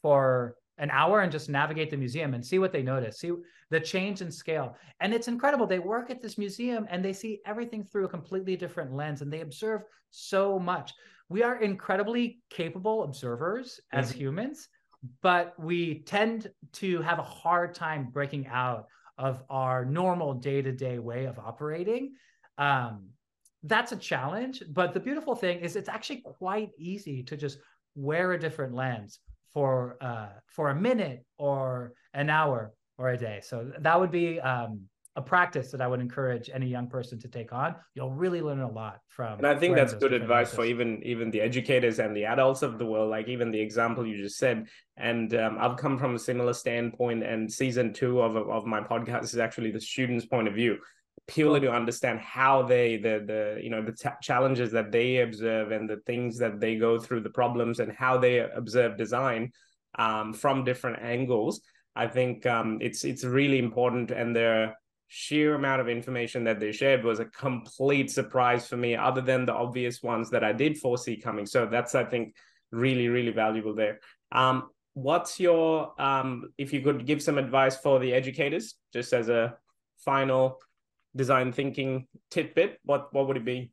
for 0.00 0.56
an 0.78 0.90
hour 0.90 1.20
and 1.20 1.32
just 1.32 1.48
navigate 1.48 1.90
the 1.90 1.96
museum 1.96 2.34
and 2.34 2.44
see 2.44 2.58
what 2.58 2.72
they 2.72 2.82
notice, 2.82 3.18
see 3.18 3.32
the 3.70 3.80
change 3.80 4.20
in 4.20 4.30
scale. 4.30 4.76
And 5.00 5.12
it's 5.12 5.28
incredible. 5.28 5.66
They 5.66 5.78
work 5.78 6.10
at 6.10 6.22
this 6.22 6.38
museum 6.38 6.86
and 6.90 7.04
they 7.04 7.12
see 7.12 7.40
everything 7.46 7.84
through 7.84 8.04
a 8.04 8.08
completely 8.08 8.56
different 8.56 8.92
lens 8.92 9.22
and 9.22 9.32
they 9.32 9.40
observe 9.40 9.82
so 10.10 10.58
much 10.58 10.92
we 11.28 11.42
are 11.42 11.60
incredibly 11.60 12.40
capable 12.50 13.02
observers 13.02 13.80
as 13.92 14.10
mm-hmm. 14.10 14.18
humans, 14.18 14.68
but 15.22 15.54
we 15.58 16.02
tend 16.02 16.50
to 16.74 17.00
have 17.02 17.18
a 17.18 17.22
hard 17.22 17.74
time 17.74 18.08
breaking 18.12 18.46
out 18.46 18.86
of 19.18 19.42
our 19.48 19.84
normal 19.84 20.34
day 20.34 20.62
to 20.62 20.72
day 20.72 20.98
way 20.98 21.24
of 21.24 21.38
operating. 21.38 22.12
Um, 22.58 23.08
that's 23.62 23.92
a 23.92 23.96
challenge. 23.96 24.62
But 24.70 24.94
the 24.94 25.00
beautiful 25.00 25.34
thing 25.34 25.60
is 25.60 25.76
it's 25.76 25.88
actually 25.88 26.22
quite 26.22 26.70
easy 26.78 27.22
to 27.24 27.36
just 27.36 27.58
wear 27.94 28.32
a 28.32 28.38
different 28.38 28.74
lens 28.74 29.18
for 29.52 29.96
uh, 30.00 30.28
for 30.46 30.70
a 30.70 30.74
minute 30.74 31.24
or 31.38 31.92
an 32.14 32.30
hour 32.30 32.72
or 32.98 33.10
a 33.10 33.18
day. 33.18 33.40
So 33.42 33.72
that 33.80 33.98
would 33.98 34.10
be 34.10 34.40
um, 34.40 34.82
a 35.16 35.22
practice 35.22 35.70
that 35.70 35.80
I 35.80 35.86
would 35.86 36.00
encourage 36.00 36.50
any 36.52 36.66
young 36.66 36.88
person 36.88 37.18
to 37.20 37.28
take 37.28 37.52
on. 37.52 37.74
You'll 37.94 38.12
really 38.12 38.42
learn 38.42 38.60
a 38.60 38.70
lot 38.70 39.00
from. 39.08 39.38
And 39.38 39.46
I 39.46 39.56
think 39.56 39.74
that's 39.74 39.94
good 39.94 40.12
advice 40.12 40.52
for 40.52 40.64
even 40.64 41.02
even 41.04 41.30
the 41.30 41.40
educators 41.40 41.98
and 41.98 42.14
the 42.14 42.26
adults 42.26 42.62
of 42.62 42.78
the 42.78 42.84
world. 42.84 43.10
Like 43.10 43.26
even 43.28 43.50
the 43.50 43.60
example 43.60 44.06
you 44.06 44.22
just 44.22 44.36
said. 44.36 44.68
And 44.96 45.34
um, 45.34 45.56
I've 45.58 45.78
come 45.78 45.98
from 45.98 46.14
a 46.14 46.18
similar 46.18 46.52
standpoint. 46.52 47.22
And 47.24 47.50
season 47.50 47.94
two 47.94 48.20
of 48.20 48.36
of 48.36 48.66
my 48.66 48.80
podcast 48.80 49.24
is 49.24 49.38
actually 49.38 49.70
the 49.70 49.80
students' 49.80 50.26
point 50.26 50.48
of 50.48 50.54
view 50.54 50.78
purely 51.26 51.60
to 51.60 51.72
understand 51.72 52.20
how 52.20 52.62
they 52.62 52.98
the 52.98 53.24
the 53.26 53.60
you 53.62 53.70
know 53.70 53.82
the 53.82 53.92
t- 53.92 54.08
challenges 54.22 54.70
that 54.70 54.92
they 54.92 55.18
observe 55.18 55.72
and 55.72 55.88
the 55.88 55.96
things 56.06 56.38
that 56.38 56.60
they 56.60 56.76
go 56.76 57.00
through 57.00 57.20
the 57.20 57.30
problems 57.30 57.80
and 57.80 57.90
how 57.90 58.16
they 58.18 58.38
observe 58.38 58.96
design 58.96 59.50
um, 59.98 60.32
from 60.32 60.62
different 60.62 61.02
angles 61.02 61.62
i 61.96 62.06
think 62.06 62.46
um, 62.46 62.78
it's 62.80 63.02
it's 63.02 63.24
really 63.24 63.58
important 63.58 64.10
and 64.10 64.36
the 64.36 64.72
sheer 65.08 65.54
amount 65.54 65.80
of 65.80 65.88
information 65.88 66.44
that 66.44 66.58
they 66.58 66.72
shared 66.72 67.04
was 67.04 67.20
a 67.20 67.24
complete 67.26 68.10
surprise 68.10 68.66
for 68.66 68.76
me 68.76 68.96
other 68.96 69.20
than 69.20 69.46
the 69.46 69.52
obvious 69.52 70.02
ones 70.02 70.30
that 70.30 70.42
i 70.42 70.52
did 70.52 70.76
foresee 70.76 71.16
coming 71.16 71.46
so 71.46 71.66
that's 71.66 71.94
i 71.94 72.04
think 72.04 72.34
really 72.72 73.08
really 73.08 73.32
valuable 73.32 73.74
there 73.74 74.00
um, 74.32 74.68
what's 74.94 75.38
your 75.38 75.92
um, 76.00 76.52
if 76.58 76.72
you 76.72 76.80
could 76.80 77.06
give 77.06 77.22
some 77.22 77.38
advice 77.38 77.76
for 77.76 78.00
the 78.00 78.12
educators 78.12 78.74
just 78.92 79.12
as 79.12 79.28
a 79.28 79.56
final 79.98 80.58
design 81.14 81.52
thinking 81.52 82.06
tidbit, 82.30 82.78
what 82.84 83.12
what 83.12 83.26
would 83.26 83.36
it 83.36 83.44
be? 83.44 83.70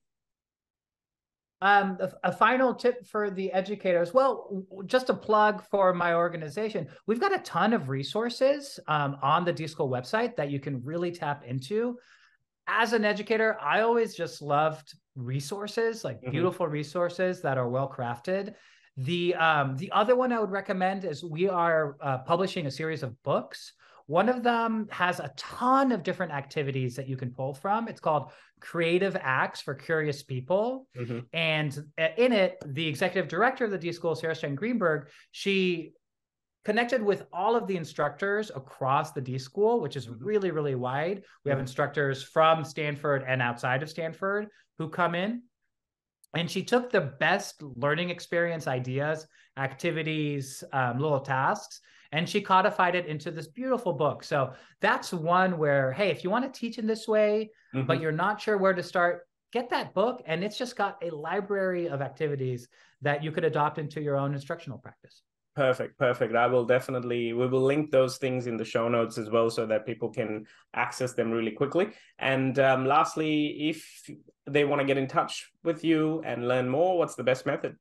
Um, 1.64 1.97
a, 2.01 2.11
a, 2.28 2.32
final 2.34 2.76
tip 2.76 3.07
for 3.07 3.30
the 3.30 3.49
educators. 3.53 4.14
Well, 4.14 4.66
just 4.86 5.09
a 5.09 5.14
plug 5.14 5.64
for 5.72 5.93
my 5.93 6.14
organization. 6.14 6.89
We've 7.07 7.22
got 7.22 7.34
a 7.34 7.39
ton 7.39 7.72
of 7.72 7.88
resources 7.88 8.82
um, 8.89 9.16
on 9.22 9.45
the 9.45 9.53
D 9.53 9.66
School 9.68 9.89
website 9.89 10.36
that 10.36 10.51
you 10.51 10.59
can 10.59 10.84
really 10.84 11.09
tap 11.09 11.45
into. 11.47 11.97
As 12.68 12.91
an 12.91 13.05
educator, 13.05 13.57
I 13.61 13.80
always 13.80 14.14
just 14.14 14.41
loved 14.41 14.93
resources, 15.16 16.03
like 16.03 16.18
mm-hmm. 16.20 16.32
beautiful 16.32 16.68
resources 16.68 17.41
that 17.43 17.57
are 17.57 17.70
well 17.70 17.89
crafted. 17.89 18.55
The 18.97 19.34
um, 19.36 19.78
the 19.78 19.89
other 19.93 20.18
one 20.18 20.34
I 20.34 20.41
would 20.41 20.51
recommend 20.51 21.05
is 21.05 21.24
we 21.24 21.47
are 21.47 21.95
uh, 22.01 22.18
publishing 22.18 22.66
a 22.66 22.72
series 22.72 23.03
of 23.03 23.16
books 23.24 23.72
one 24.08 24.30
of 24.30 24.43
them 24.43 24.88
has 24.91 25.20
a 25.20 25.32
ton 25.38 25.91
of 25.91 26.04
different 26.04 26.34
activities 26.34 26.95
that 26.95 27.08
you 27.08 27.16
can 27.16 27.32
pull 27.32 27.54
from. 27.54 27.88
It's 27.88 28.01
called 28.01 28.32
Creative 28.60 29.16
Acts 29.20 29.62
for 29.62 29.74
Curious 29.74 30.24
People. 30.24 30.88
Mm-hmm. 30.97 31.20
And 31.32 31.84
uh, 31.97 32.08
in 32.18 32.34
it, 32.34 32.58
the 32.66 32.88
executive 32.88 33.30
director 33.30 33.66
of 33.66 33.72
the 33.72 33.78
D 33.78 33.91
School, 33.91 34.16
Sarah 34.16 34.36
Stein 34.36 34.56
Greenberg, 34.56 35.08
she 35.32 35.93
connected 36.66 37.01
with 37.01 37.24
all 37.34 37.56
of 37.56 37.68
the 37.68 37.76
instructors 37.76 38.49
across 38.56 39.12
the 39.12 39.22
D 39.22 39.38
School, 39.38 39.82
which 39.82 39.95
is 39.95 40.08
mm-hmm. 40.08 40.24
really, 40.24 40.51
really 40.51 40.76
wide. 40.76 41.24
We 41.43 41.49
have 41.49 41.58
mm-hmm. 41.58 41.64
instructors 41.64 42.24
from 42.24 42.64
Stanford 42.64 43.24
and 43.28 43.41
outside 43.41 43.84
of 43.84 43.89
Stanford 43.89 44.47
who 44.78 44.89
come 44.89 45.16
in. 45.16 45.43
And 46.36 46.49
she 46.49 46.64
took 46.64 46.89
the 46.89 47.14
best 47.20 47.62
learning 47.62 48.10
experience 48.10 48.68
ideas, 48.68 49.28
activities, 49.58 50.64
um, 50.74 50.97
little 50.97 51.20
tasks, 51.20 51.80
and 52.14 52.30
she 52.30 52.39
codified 52.39 52.93
it 52.95 53.07
into 53.07 53.32
this 53.32 53.47
beautiful 53.47 53.91
book. 53.91 54.24
So 54.24 54.53
that's 54.80 55.11
one 55.11 55.57
where, 55.57 55.91
hey, 55.91 56.09
if 56.11 56.24
you 56.24 56.30
want 56.30 56.45
to 56.45 56.59
teach 56.59 56.78
in 56.78 56.86
this 56.86 57.07
way, 57.07 57.49
mm-hmm. 57.74 57.88
but 57.88 57.99
you're 57.99 58.11
not 58.11 58.39
sure 58.39 58.57
where 58.57 58.74
to 58.74 58.84
start, 58.84 59.28
get 59.51 59.72
that 59.72 59.93
book. 59.95 60.22
And 60.28 60.43
it's 60.43 60.57
just 60.57 60.76
got 60.76 60.97
a 61.01 61.09
library 61.09 61.89
of 61.89 62.01
activities 62.01 62.68
that 63.01 63.24
you 63.24 63.32
could 63.32 63.43
adopt 63.43 63.80
into 63.80 63.99
your 63.99 64.16
own 64.16 64.34
instructional 64.34 64.78
practice. 64.78 65.24
Perfect, 65.55 65.97
perfect. 65.97 66.36
I 66.36 66.47
will 66.47 66.66
definitely 66.66 67.34
we 67.34 67.47
will 67.47 67.61
link 67.61 67.91
those 67.91 68.18
things 68.18 68.47
in 68.47 68.57
the 68.57 68.66
show 68.66 68.88
notes 68.89 69.18
as 69.20 69.30
well, 69.30 69.51
so 69.51 69.68
that 69.68 69.86
people 69.86 70.09
can 70.09 70.47
access 70.74 71.14
them 71.14 71.30
really 71.30 71.51
quickly. 71.51 71.89
And 72.18 72.57
um, 72.57 72.88
lastly, 72.88 73.70
if 73.70 74.09
they 74.47 74.66
want 74.66 74.82
to 74.82 74.88
get 74.88 74.97
in 74.97 75.07
touch 75.07 75.51
with 75.64 75.84
you 75.84 76.24
and 76.26 76.47
learn 76.47 76.68
more, 76.70 76.97
what's 76.97 77.14
the 77.14 77.24
best 77.24 77.45
method? 77.45 77.76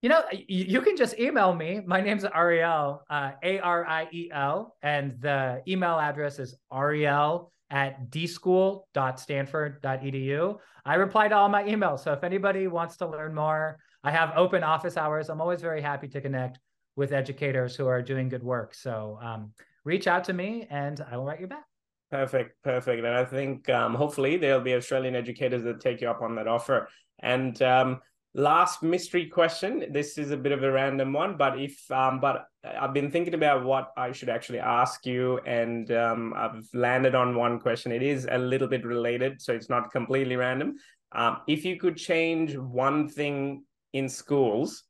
You 0.00 0.10
know, 0.10 0.22
you 0.46 0.80
can 0.80 0.96
just 0.96 1.18
email 1.18 1.52
me. 1.52 1.80
My 1.84 2.00
name's 2.00 2.24
Ariel, 2.24 3.02
uh, 3.10 3.32
A 3.42 3.58
R 3.58 3.84
I 3.84 4.06
E 4.12 4.30
L, 4.32 4.76
and 4.80 5.20
the 5.20 5.60
email 5.66 5.98
address 5.98 6.38
is 6.38 6.54
ariel 6.72 7.50
at 7.70 8.08
dschool.stanford.edu. 8.10 10.58
I 10.84 10.94
reply 10.94 11.26
to 11.26 11.36
all 11.36 11.48
my 11.48 11.64
emails. 11.64 12.04
So 12.04 12.12
if 12.12 12.22
anybody 12.22 12.68
wants 12.68 12.96
to 12.98 13.08
learn 13.08 13.34
more, 13.34 13.80
I 14.04 14.12
have 14.12 14.32
open 14.36 14.62
office 14.62 14.96
hours. 14.96 15.28
I'm 15.28 15.40
always 15.40 15.60
very 15.60 15.82
happy 15.82 16.06
to 16.08 16.20
connect 16.20 16.60
with 16.94 17.10
educators 17.12 17.74
who 17.74 17.88
are 17.88 18.00
doing 18.00 18.28
good 18.28 18.44
work. 18.44 18.74
So 18.74 19.18
um, 19.20 19.50
reach 19.84 20.06
out 20.06 20.22
to 20.24 20.32
me 20.32 20.66
and 20.70 21.04
I 21.10 21.16
will 21.16 21.24
write 21.24 21.40
you 21.40 21.48
back. 21.48 21.64
Perfect, 22.10 22.56
perfect. 22.62 23.04
And 23.04 23.14
I 23.14 23.24
think 23.24 23.68
um, 23.68 23.94
hopefully 23.94 24.36
there'll 24.36 24.60
be 24.60 24.74
Australian 24.74 25.14
educators 25.14 25.62
that 25.64 25.80
take 25.80 26.00
you 26.00 26.08
up 26.08 26.22
on 26.22 26.34
that 26.36 26.48
offer. 26.48 26.88
And 27.18 27.60
um, 27.62 28.00
last 28.38 28.84
mystery 28.84 29.26
question. 29.26 29.84
This 29.90 30.16
is 30.16 30.30
a 30.30 30.36
bit 30.36 30.52
of 30.52 30.62
a 30.62 30.70
random 30.70 31.12
one 31.12 31.36
but 31.36 31.58
if 31.58 31.90
um 31.90 32.20
but 32.20 32.46
i've 32.80 32.94
been 32.94 33.10
thinking 33.10 33.34
about 33.34 33.64
what 33.64 33.90
i 33.96 34.12
should 34.12 34.28
actually 34.28 34.58
ask 34.58 35.06
you 35.06 35.38
and 35.46 35.90
um 35.90 36.32
i've 36.36 36.68
landed 36.72 37.14
on 37.14 37.34
one 37.34 37.58
question. 37.58 37.90
It 37.90 38.02
is 38.02 38.28
a 38.30 38.38
little 38.38 38.68
bit 38.68 38.84
related 38.86 39.42
so 39.42 39.52
it's 39.52 39.68
not 39.68 39.90
completely 39.90 40.36
random. 40.36 40.76
Um 41.12 41.38
if 41.48 41.64
you 41.64 41.76
could 41.78 41.96
change 41.96 42.56
one 42.56 43.08
thing 43.08 43.64
in 43.92 44.08
schools 44.08 44.84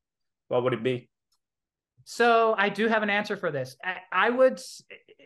what 0.48 0.62
would 0.62 0.74
it 0.74 0.82
be? 0.82 1.08
So 2.04 2.54
i 2.58 2.68
do 2.68 2.86
have 2.86 3.02
an 3.02 3.10
answer 3.10 3.36
for 3.36 3.50
this. 3.50 3.76
I, 3.82 3.96
I 4.12 4.30
would 4.30 4.60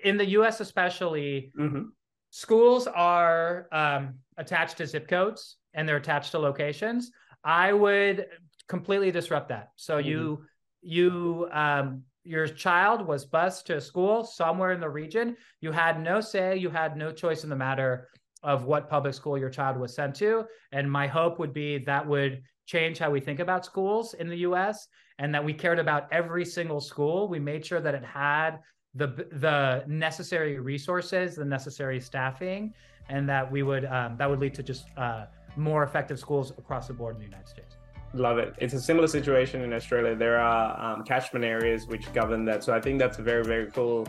in 0.05 0.17
the 0.17 0.27
us 0.27 0.61
especially 0.61 1.51
mm-hmm. 1.59 1.87
schools 2.31 2.87
are 2.87 3.67
um 3.73 4.15
attached 4.37 4.77
to 4.77 4.87
zip 4.87 5.09
codes 5.09 5.57
and 5.75 5.89
they're 5.89 6.03
attached 6.05 6.31
to 6.33 6.39
locations 6.39 7.11
I 7.45 7.73
would 7.73 8.27
completely 8.69 9.11
disrupt 9.11 9.49
that. 9.49 9.71
So 9.77 9.99
mm-hmm. 9.99 10.09
you 10.09 10.45
you 10.83 11.49
um 11.53 12.03
your 12.25 12.47
child 12.47 13.07
was 13.07 13.25
bused 13.25 13.67
to 13.67 13.77
a 13.77 13.81
school 13.81 14.25
somewhere 14.25 14.73
in 14.73 14.81
the 14.81 14.89
region. 14.89 15.37
You 15.61 15.73
had 15.73 16.01
no 16.01 16.21
say, 16.21 16.57
you 16.57 16.71
had 16.71 16.97
no 16.97 17.11
choice 17.11 17.43
in 17.43 17.51
the 17.51 17.57
matter 17.57 18.09
of 18.45 18.65
what 18.65 18.89
public 18.89 19.15
school 19.15 19.37
your 19.37 19.51
child 19.51 19.77
was 19.77 19.95
sent 19.95 20.15
to. 20.17 20.45
And 20.73 20.91
my 20.91 21.07
hope 21.07 21.39
would 21.39 21.53
be 21.53 21.79
that 21.79 22.07
would 22.07 22.43
change 22.67 22.99
how 22.99 23.11
we 23.11 23.21
think 23.21 23.41
about 23.41 23.65
schools 23.65 24.15
in 24.15 24.29
the 24.29 24.39
US 24.39 24.87
and 25.19 25.35
that 25.35 25.45
we 25.45 25.53
cared 25.53 25.79
about 25.79 26.09
every 26.13 26.45
single 26.45 26.81
school. 26.81 27.29
We 27.29 27.39
made 27.39 27.65
sure 27.67 27.81
that 27.81 27.95
it 27.95 28.05
had 28.05 28.59
the 28.95 29.09
the 29.33 29.85
necessary 29.87 30.59
resources, 30.59 31.37
the 31.37 31.45
necessary 31.45 32.01
staffing, 32.01 32.73
and 33.09 33.29
that 33.29 33.51
we 33.51 33.63
would 33.63 33.85
um, 33.85 34.17
that 34.19 34.29
would 34.29 34.41
lead 34.41 34.55
to 34.55 34.63
just 34.63 34.87
uh, 34.97 35.27
more 35.57 35.83
effective 35.83 36.19
schools 36.19 36.51
across 36.59 36.89
the 36.89 36.95
board 36.95 37.17
in 37.17 37.21
the 37.21 37.27
United 37.27 37.49
States. 37.49 37.77
Love 38.15 38.39
it. 38.39 38.55
It's 38.59 38.75
a 38.75 38.81
similar 38.81 39.07
situation 39.07 39.63
in 39.63 39.73
Australia. 39.73 40.15
There 40.15 40.39
are 40.39 40.97
um, 40.97 41.05
catchment 41.05 41.45
areas 41.45 41.87
which 41.87 42.13
govern 42.13 42.45
that. 42.45 42.63
So 42.63 42.75
I 42.75 42.81
think 42.81 42.99
that's 42.99 43.19
a 43.19 43.23
very, 43.23 43.43
very 43.43 43.71
cool 43.71 44.07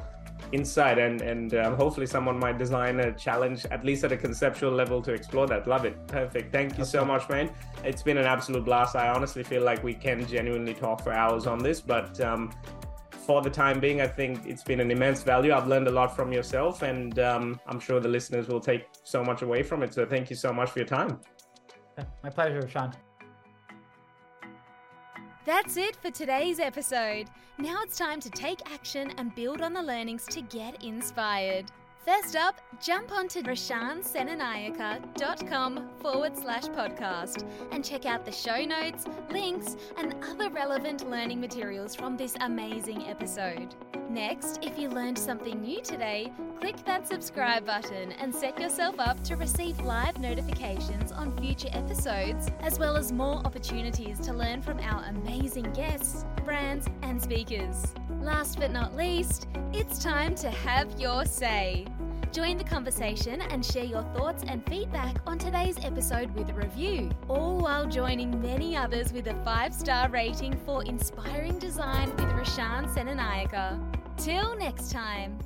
insight. 0.52 1.00
And, 1.00 1.22
and 1.22 1.54
um, 1.56 1.76
hopefully 1.76 2.06
someone 2.06 2.38
might 2.38 2.58
design 2.58 3.00
a 3.00 3.14
challenge, 3.14 3.66
at 3.72 3.86
least 3.86 4.04
at 4.04 4.12
a 4.12 4.18
conceptual 4.18 4.72
level, 4.72 5.02
to 5.02 5.14
explore 5.14 5.48
that. 5.48 5.68
Love 5.68 5.86
it. 5.86 6.06
Perfect. 6.08 6.52
Thank 6.52 6.74
you 6.74 6.84
okay. 6.84 6.92
so 6.92 7.06
much, 7.06 7.30
man. 7.30 7.50
It's 7.86 8.04
been 8.04 8.18
an 8.18 8.26
absolute 8.26 8.66
blast. 8.66 8.98
I 8.98 9.08
honestly 9.08 9.44
feel 9.44 9.64
like 9.64 9.82
we 9.84 9.94
can 9.94 10.28
genuinely 10.28 10.74
talk 10.74 11.02
for 11.02 11.14
hours 11.14 11.48
on 11.48 11.60
this, 11.60 11.80
but 11.80 12.20
um, 12.20 12.52
for 13.12 13.42
the 13.42 13.50
time 13.50 13.80
being, 13.80 14.02
I 14.02 14.08
think 14.08 14.46
it's 14.46 14.64
been 14.64 14.82
an 14.82 14.92
immense 14.92 15.24
value. 15.24 15.54
I've 15.54 15.68
learned 15.68 15.88
a 15.88 15.92
lot 15.92 16.14
from 16.14 16.34
yourself, 16.34 16.82
and 16.82 17.18
um, 17.20 17.60
I'm 17.68 17.80
sure 17.80 18.02
the 18.02 18.10
listeners 18.10 18.50
will 18.50 18.60
take 18.60 18.86
so 19.04 19.24
much 19.24 19.44
away 19.44 19.64
from 19.64 19.82
it. 19.82 19.94
So 19.94 20.06
thank 20.06 20.30
you 20.30 20.36
so 20.36 20.52
much 20.52 20.72
for 20.72 20.80
your 20.80 20.88
time. 20.88 21.22
My 22.24 22.30
pleasure, 22.30 22.68
Sean. 22.68 22.94
That's 25.46 25.76
it 25.76 25.98
for 25.98 26.10
today's 26.10 26.60
episode. 26.60 27.28
Now 27.58 27.82
it's 27.84 27.98
time 27.98 28.20
to 28.22 28.30
take 28.30 28.72
action 28.72 29.12
and 29.18 29.36
build 29.36 29.62
on 29.62 29.74
the 29.74 29.84
learnings 29.84 30.26
to 30.28 30.42
get 30.42 30.82
inspired. 30.84 31.66
First 32.06 32.36
up, 32.36 32.60
jump 32.82 33.14
onto 33.14 33.42
rashansenanayake.com 33.44 35.90
forward 36.02 36.38
slash 36.38 36.64
podcast 36.64 37.46
and 37.72 37.86
check 37.86 38.06
out 38.06 38.26
the 38.26 38.32
show 38.32 38.66
notes, 38.66 39.06
links, 39.32 39.78
and 39.98 40.14
other 40.22 40.50
relevant 40.50 41.10
learning 41.10 41.40
materials 41.40 41.96
from 41.96 42.18
this 42.18 42.36
amazing 42.42 43.08
episode. 43.08 43.74
Next, 44.10 44.60
if 44.62 44.78
you 44.78 44.90
learned 44.90 45.18
something 45.18 45.62
new 45.62 45.82
today, 45.82 46.34
click 46.60 46.76
that 46.86 47.08
subscribe 47.08 47.66
button 47.66 48.12
and 48.12 48.36
set 48.36 48.60
yourself 48.60 49.00
up 49.00 49.24
to 49.24 49.38
receive 49.38 49.80
live 49.80 50.20
notifications 50.20 51.14
on 51.14 51.32
future 51.38 51.70
episodes, 51.72 52.52
as 52.60 52.78
well 52.78 52.98
as 52.98 53.14
more 53.14 53.38
opportunities 53.46 54.20
to 54.20 54.34
learn 54.34 54.62
from 54.62 54.82
our 54.82 55.06
amazing 55.06 55.72
guests, 55.72 56.26
brands, 56.44 56.86
and 57.02 57.22
speakers. 57.22 57.94
Last 58.22 58.60
but 58.60 58.72
not 58.72 58.94
least, 58.94 59.48
it's 59.72 60.04
time 60.04 60.36
to 60.36 60.50
have 60.50 61.00
your 61.00 61.24
say. 61.26 61.86
Join 62.34 62.58
the 62.58 62.64
conversation 62.64 63.42
and 63.42 63.64
share 63.64 63.84
your 63.84 64.02
thoughts 64.16 64.44
and 64.48 64.68
feedback 64.68 65.18
on 65.28 65.38
today's 65.38 65.78
episode 65.86 66.34
with 66.34 66.50
a 66.50 66.54
review, 66.54 67.12
all 67.30 67.60
while 67.60 67.86
joining 67.86 68.42
many 68.42 68.76
others 68.76 69.14
with 69.14 69.28
a 69.28 69.36
five 69.44 69.72
star 69.72 70.10
rating 70.10 70.58
for 70.66 70.84
Inspiring 70.84 71.60
Design 71.60 72.10
with 72.10 72.26
Rashan 72.26 72.92
Senanayake. 72.92 73.80
Till 74.18 74.58
next 74.58 74.92
time. 74.92 75.38